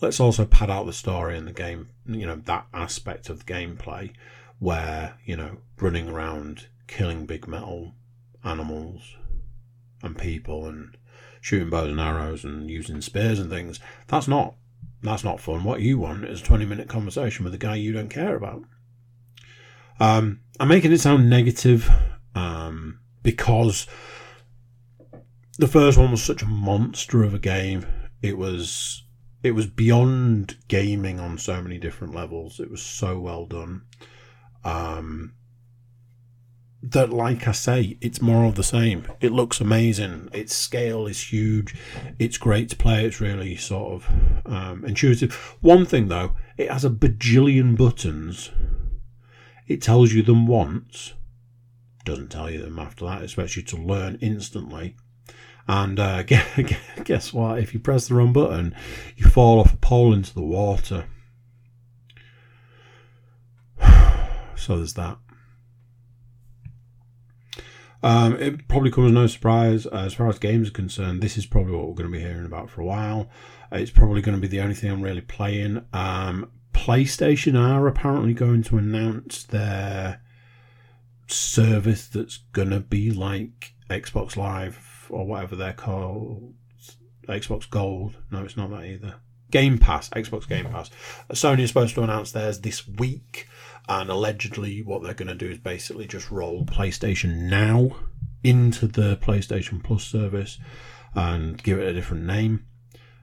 Let's 0.00 0.20
also 0.20 0.44
pad 0.44 0.70
out 0.70 0.86
the 0.86 0.92
story 0.92 1.38
and 1.38 1.46
the 1.46 1.52
game, 1.52 1.90
you 2.06 2.26
know, 2.26 2.36
that 2.36 2.66
aspect 2.74 3.30
of 3.30 3.44
the 3.44 3.52
gameplay 3.52 4.12
where, 4.58 5.14
you 5.24 5.36
know, 5.36 5.58
running 5.80 6.08
around 6.08 6.66
killing 6.86 7.26
big 7.26 7.46
metal 7.46 7.92
animals 8.44 9.16
and 10.02 10.18
people 10.18 10.66
and 10.66 10.96
shooting 11.40 11.70
bows 11.70 11.90
and 11.90 12.00
arrows 12.00 12.44
and 12.44 12.70
using 12.70 13.00
spears 13.00 13.38
and 13.38 13.50
things. 13.50 13.78
That's 14.08 14.28
not 14.28 14.54
that's 15.04 15.24
not 15.24 15.40
fun. 15.40 15.64
What 15.64 15.80
you 15.80 15.98
want 15.98 16.24
is 16.24 16.40
a 16.40 16.44
twenty 16.44 16.64
minute 16.64 16.88
conversation 16.88 17.44
with 17.44 17.54
a 17.54 17.58
guy 17.58 17.76
you 17.76 17.92
don't 17.92 18.08
care 18.08 18.36
about. 18.36 18.62
Um, 20.00 20.40
I'm 20.58 20.68
making 20.68 20.92
it 20.92 21.00
sound 21.00 21.30
negative 21.30 21.88
um, 22.34 23.00
because 23.22 23.86
the 25.58 25.68
first 25.68 25.98
one 25.98 26.10
was 26.10 26.22
such 26.22 26.42
a 26.42 26.46
monster 26.46 27.22
of 27.22 27.34
a 27.34 27.38
game. 27.38 27.86
It 28.22 28.36
was 28.36 29.04
it 29.42 29.52
was 29.52 29.66
beyond 29.66 30.56
gaming 30.68 31.20
on 31.20 31.38
so 31.38 31.62
many 31.62 31.78
different 31.78 32.14
levels. 32.14 32.58
It 32.58 32.70
was 32.70 32.82
so 32.82 33.20
well 33.20 33.46
done. 33.46 33.82
Um, 34.64 35.34
that, 36.90 37.10
like 37.10 37.48
I 37.48 37.52
say, 37.52 37.96
it's 38.00 38.20
more 38.20 38.44
of 38.44 38.56
the 38.56 38.62
same. 38.62 39.06
It 39.20 39.32
looks 39.32 39.60
amazing. 39.60 40.28
Its 40.32 40.54
scale 40.54 41.06
is 41.06 41.32
huge. 41.32 41.74
It's 42.18 42.36
great 42.36 42.68
to 42.70 42.76
play. 42.76 43.04
It's 43.04 43.20
really 43.20 43.56
sort 43.56 43.92
of 43.92 44.10
um, 44.46 44.84
intuitive. 44.84 45.34
One 45.60 45.86
thing 45.86 46.08
though, 46.08 46.34
it 46.58 46.70
has 46.70 46.84
a 46.84 46.90
bajillion 46.90 47.76
buttons. 47.76 48.50
It 49.66 49.80
tells 49.80 50.12
you 50.12 50.22
them 50.22 50.46
once, 50.46 51.14
doesn't 52.04 52.30
tell 52.30 52.50
you 52.50 52.60
them 52.60 52.78
after 52.78 53.06
that. 53.06 53.22
It 53.22 53.24
expects 53.24 53.56
you 53.56 53.62
to 53.62 53.76
learn 53.76 54.18
instantly. 54.20 54.96
And 55.66 55.98
uh, 55.98 56.22
guess 57.04 57.32
what? 57.32 57.58
If 57.58 57.72
you 57.72 57.80
press 57.80 58.08
the 58.08 58.14
wrong 58.14 58.34
button, 58.34 58.74
you 59.16 59.26
fall 59.26 59.60
off 59.60 59.72
a 59.72 59.78
pole 59.78 60.12
into 60.12 60.34
the 60.34 60.42
water. 60.42 61.06
So 64.56 64.76
there's 64.76 64.94
that. 64.94 65.18
Um, 68.04 68.36
it 68.36 68.68
probably 68.68 68.90
comes 68.90 69.12
no 69.12 69.26
surprise 69.26 69.86
as 69.86 70.12
far 70.12 70.28
as 70.28 70.38
games 70.38 70.68
are 70.68 70.72
concerned. 70.72 71.22
This 71.22 71.38
is 71.38 71.46
probably 71.46 71.72
what 71.72 71.88
we're 71.88 71.94
going 71.94 72.12
to 72.12 72.18
be 72.18 72.22
hearing 72.22 72.44
about 72.44 72.68
for 72.68 72.82
a 72.82 72.84
while. 72.84 73.30
It's 73.72 73.90
probably 73.90 74.20
going 74.20 74.36
to 74.36 74.42
be 74.42 74.46
the 74.46 74.60
only 74.60 74.74
thing 74.74 74.90
I'm 74.90 75.00
really 75.00 75.22
playing. 75.22 75.86
Um, 75.94 76.50
PlayStation 76.74 77.58
are 77.58 77.86
apparently 77.86 78.34
going 78.34 78.62
to 78.64 78.76
announce 78.76 79.44
their 79.44 80.20
service 81.28 82.06
that's 82.06 82.40
going 82.52 82.68
to 82.68 82.80
be 82.80 83.10
like 83.10 83.72
Xbox 83.88 84.36
Live 84.36 85.06
or 85.08 85.26
whatever 85.26 85.56
they're 85.56 85.72
called. 85.72 86.52
Xbox 87.26 87.70
Gold. 87.70 88.16
No, 88.30 88.44
it's 88.44 88.58
not 88.58 88.68
that 88.68 88.84
either. 88.84 89.14
Game 89.50 89.78
Pass, 89.78 90.10
Xbox 90.10 90.46
Game 90.46 90.66
Pass. 90.66 90.90
Sony 91.32 91.60
is 91.60 91.70
supposed 91.70 91.94
to 91.94 92.02
announce 92.02 92.32
theirs 92.32 92.60
this 92.60 92.86
week 92.86 93.48
and 93.88 94.10
allegedly 94.10 94.82
what 94.82 95.02
they're 95.02 95.14
going 95.14 95.28
to 95.28 95.34
do 95.34 95.50
is 95.50 95.58
basically 95.58 96.06
just 96.06 96.30
roll 96.30 96.64
PlayStation 96.64 97.48
Now 97.48 97.96
into 98.42 98.86
the 98.86 99.16
PlayStation 99.16 99.82
Plus 99.82 100.04
service 100.04 100.58
and 101.14 101.62
give 101.62 101.78
it 101.78 101.88
a 101.88 101.92
different 101.92 102.24
name. 102.24 102.66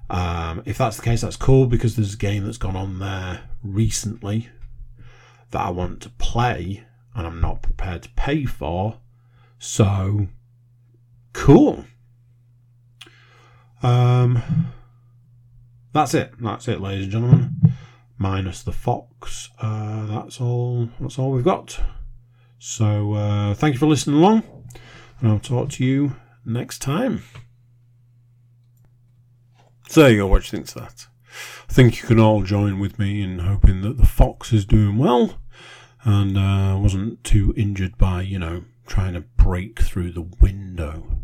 Um, 0.10 0.62
if 0.66 0.78
that's 0.78 0.98
the 0.98 1.04
case, 1.04 1.22
that's 1.22 1.36
cool 1.36 1.66
because 1.66 1.96
there's 1.96 2.14
a 2.14 2.18
game 2.18 2.44
that's 2.44 2.58
gone 2.58 2.76
on 2.76 3.00
there 3.00 3.50
recently 3.64 4.50
that 5.52 5.62
I 5.62 5.70
want 5.70 6.02
to 6.02 6.10
play 6.10 6.84
and 7.16 7.26
I'm 7.26 7.42
not 7.42 7.62
prepared 7.62 8.04
to 8.04 8.10
pay 8.10 8.46
for. 8.46 8.98
So, 9.58 10.28
cool. 11.34 11.86
Um, 13.84 14.42
that's 15.94 16.14
it. 16.14 16.34
That's 16.40 16.68
it, 16.68 16.82
ladies 16.82 17.04
and 17.04 17.12
gentlemen 17.12 17.61
minus 18.22 18.62
the 18.62 18.72
fox. 18.72 19.50
Uh, 19.60 20.06
that's 20.06 20.40
all. 20.40 20.90
That's 21.00 21.18
all 21.18 21.32
we've 21.32 21.44
got. 21.44 21.80
So 22.60 23.14
uh, 23.14 23.54
thank 23.56 23.74
you 23.74 23.80
for 23.80 23.88
listening 23.88 24.18
along, 24.18 24.44
and 25.20 25.32
I'll 25.32 25.40
talk 25.40 25.70
to 25.72 25.86
you 25.86 26.16
next 26.46 26.80
time. 26.80 27.24
So 29.90 30.02
there 30.02 30.12
you 30.12 30.18
go. 30.20 30.28
What 30.28 30.44
you 30.44 30.52
think 30.52 30.68
of 30.70 30.76
that? 30.76 31.08
I 31.68 31.74
think 31.74 32.02
you 32.02 32.08
can 32.08 32.20
all 32.20 32.44
join 32.44 32.80
with 32.80 33.00
me 33.00 33.22
in 33.24 33.40
hoping 33.40 33.82
that 33.82 33.98
the 33.98 34.06
fox 34.06 34.54
is 34.54 34.66
doing 34.66 34.98
well 34.98 35.40
and 36.04 36.38
uh, 36.38 36.78
wasn't 36.80 37.24
too 37.24 37.54
injured 37.58 37.98
by 37.98 38.22
you 38.22 38.38
know 38.38 38.66
trying 38.86 39.14
to 39.14 39.22
break 39.22 39.82
through 39.82 40.12
the 40.12 40.30
window. 40.40 41.18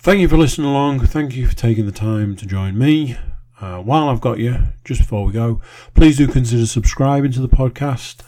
Thank 0.00 0.20
you 0.20 0.28
for 0.28 0.36
listening 0.36 0.66
along. 0.66 1.00
Thank 1.06 1.36
you 1.36 1.46
for 1.46 1.54
taking 1.54 1.86
the 1.86 1.92
time 1.92 2.36
to 2.36 2.46
join 2.46 2.76
me. 2.76 3.16
Uh, 3.60 3.80
while 3.80 4.08
I've 4.08 4.20
got 4.20 4.38
you, 4.38 4.58
just 4.84 5.00
before 5.00 5.24
we 5.24 5.32
go, 5.32 5.60
please 5.94 6.16
do 6.16 6.26
consider 6.26 6.66
subscribing 6.66 7.32
to 7.32 7.40
the 7.40 7.48
podcast. 7.48 8.22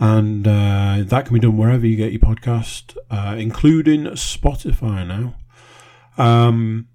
And 0.00 0.46
uh, 0.46 1.02
that 1.04 1.26
can 1.26 1.34
be 1.34 1.40
done 1.40 1.56
wherever 1.56 1.86
you 1.86 1.96
get 1.96 2.12
your 2.12 2.20
podcast, 2.20 2.96
uh, 3.10 3.34
including 3.38 4.04
Spotify 4.04 5.06
now. 5.06 5.34
Um, 6.22 6.88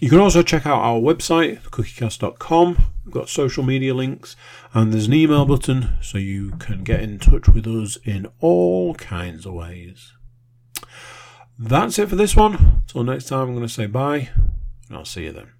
you 0.00 0.08
can 0.08 0.18
also 0.18 0.42
check 0.42 0.66
out 0.66 0.80
our 0.80 0.98
website, 0.98 1.62
cookiecast.com. 1.64 2.78
We've 3.04 3.14
got 3.14 3.28
social 3.28 3.62
media 3.62 3.94
links, 3.94 4.34
and 4.72 4.92
there's 4.92 5.06
an 5.06 5.14
email 5.14 5.44
button 5.44 5.98
so 6.00 6.16
you 6.16 6.52
can 6.52 6.84
get 6.84 7.00
in 7.00 7.18
touch 7.18 7.48
with 7.48 7.66
us 7.66 7.98
in 8.04 8.26
all 8.40 8.94
kinds 8.94 9.44
of 9.44 9.52
ways. 9.52 10.14
That's 11.58 11.98
it 11.98 12.08
for 12.08 12.16
this 12.16 12.34
one. 12.34 12.54
Until 12.54 13.04
next 13.04 13.26
time, 13.26 13.48
I'm 13.48 13.54
going 13.54 13.66
to 13.66 13.72
say 13.72 13.86
bye, 13.86 14.30
and 14.88 14.96
I'll 14.96 15.04
see 15.04 15.24
you 15.24 15.32
then. 15.32 15.59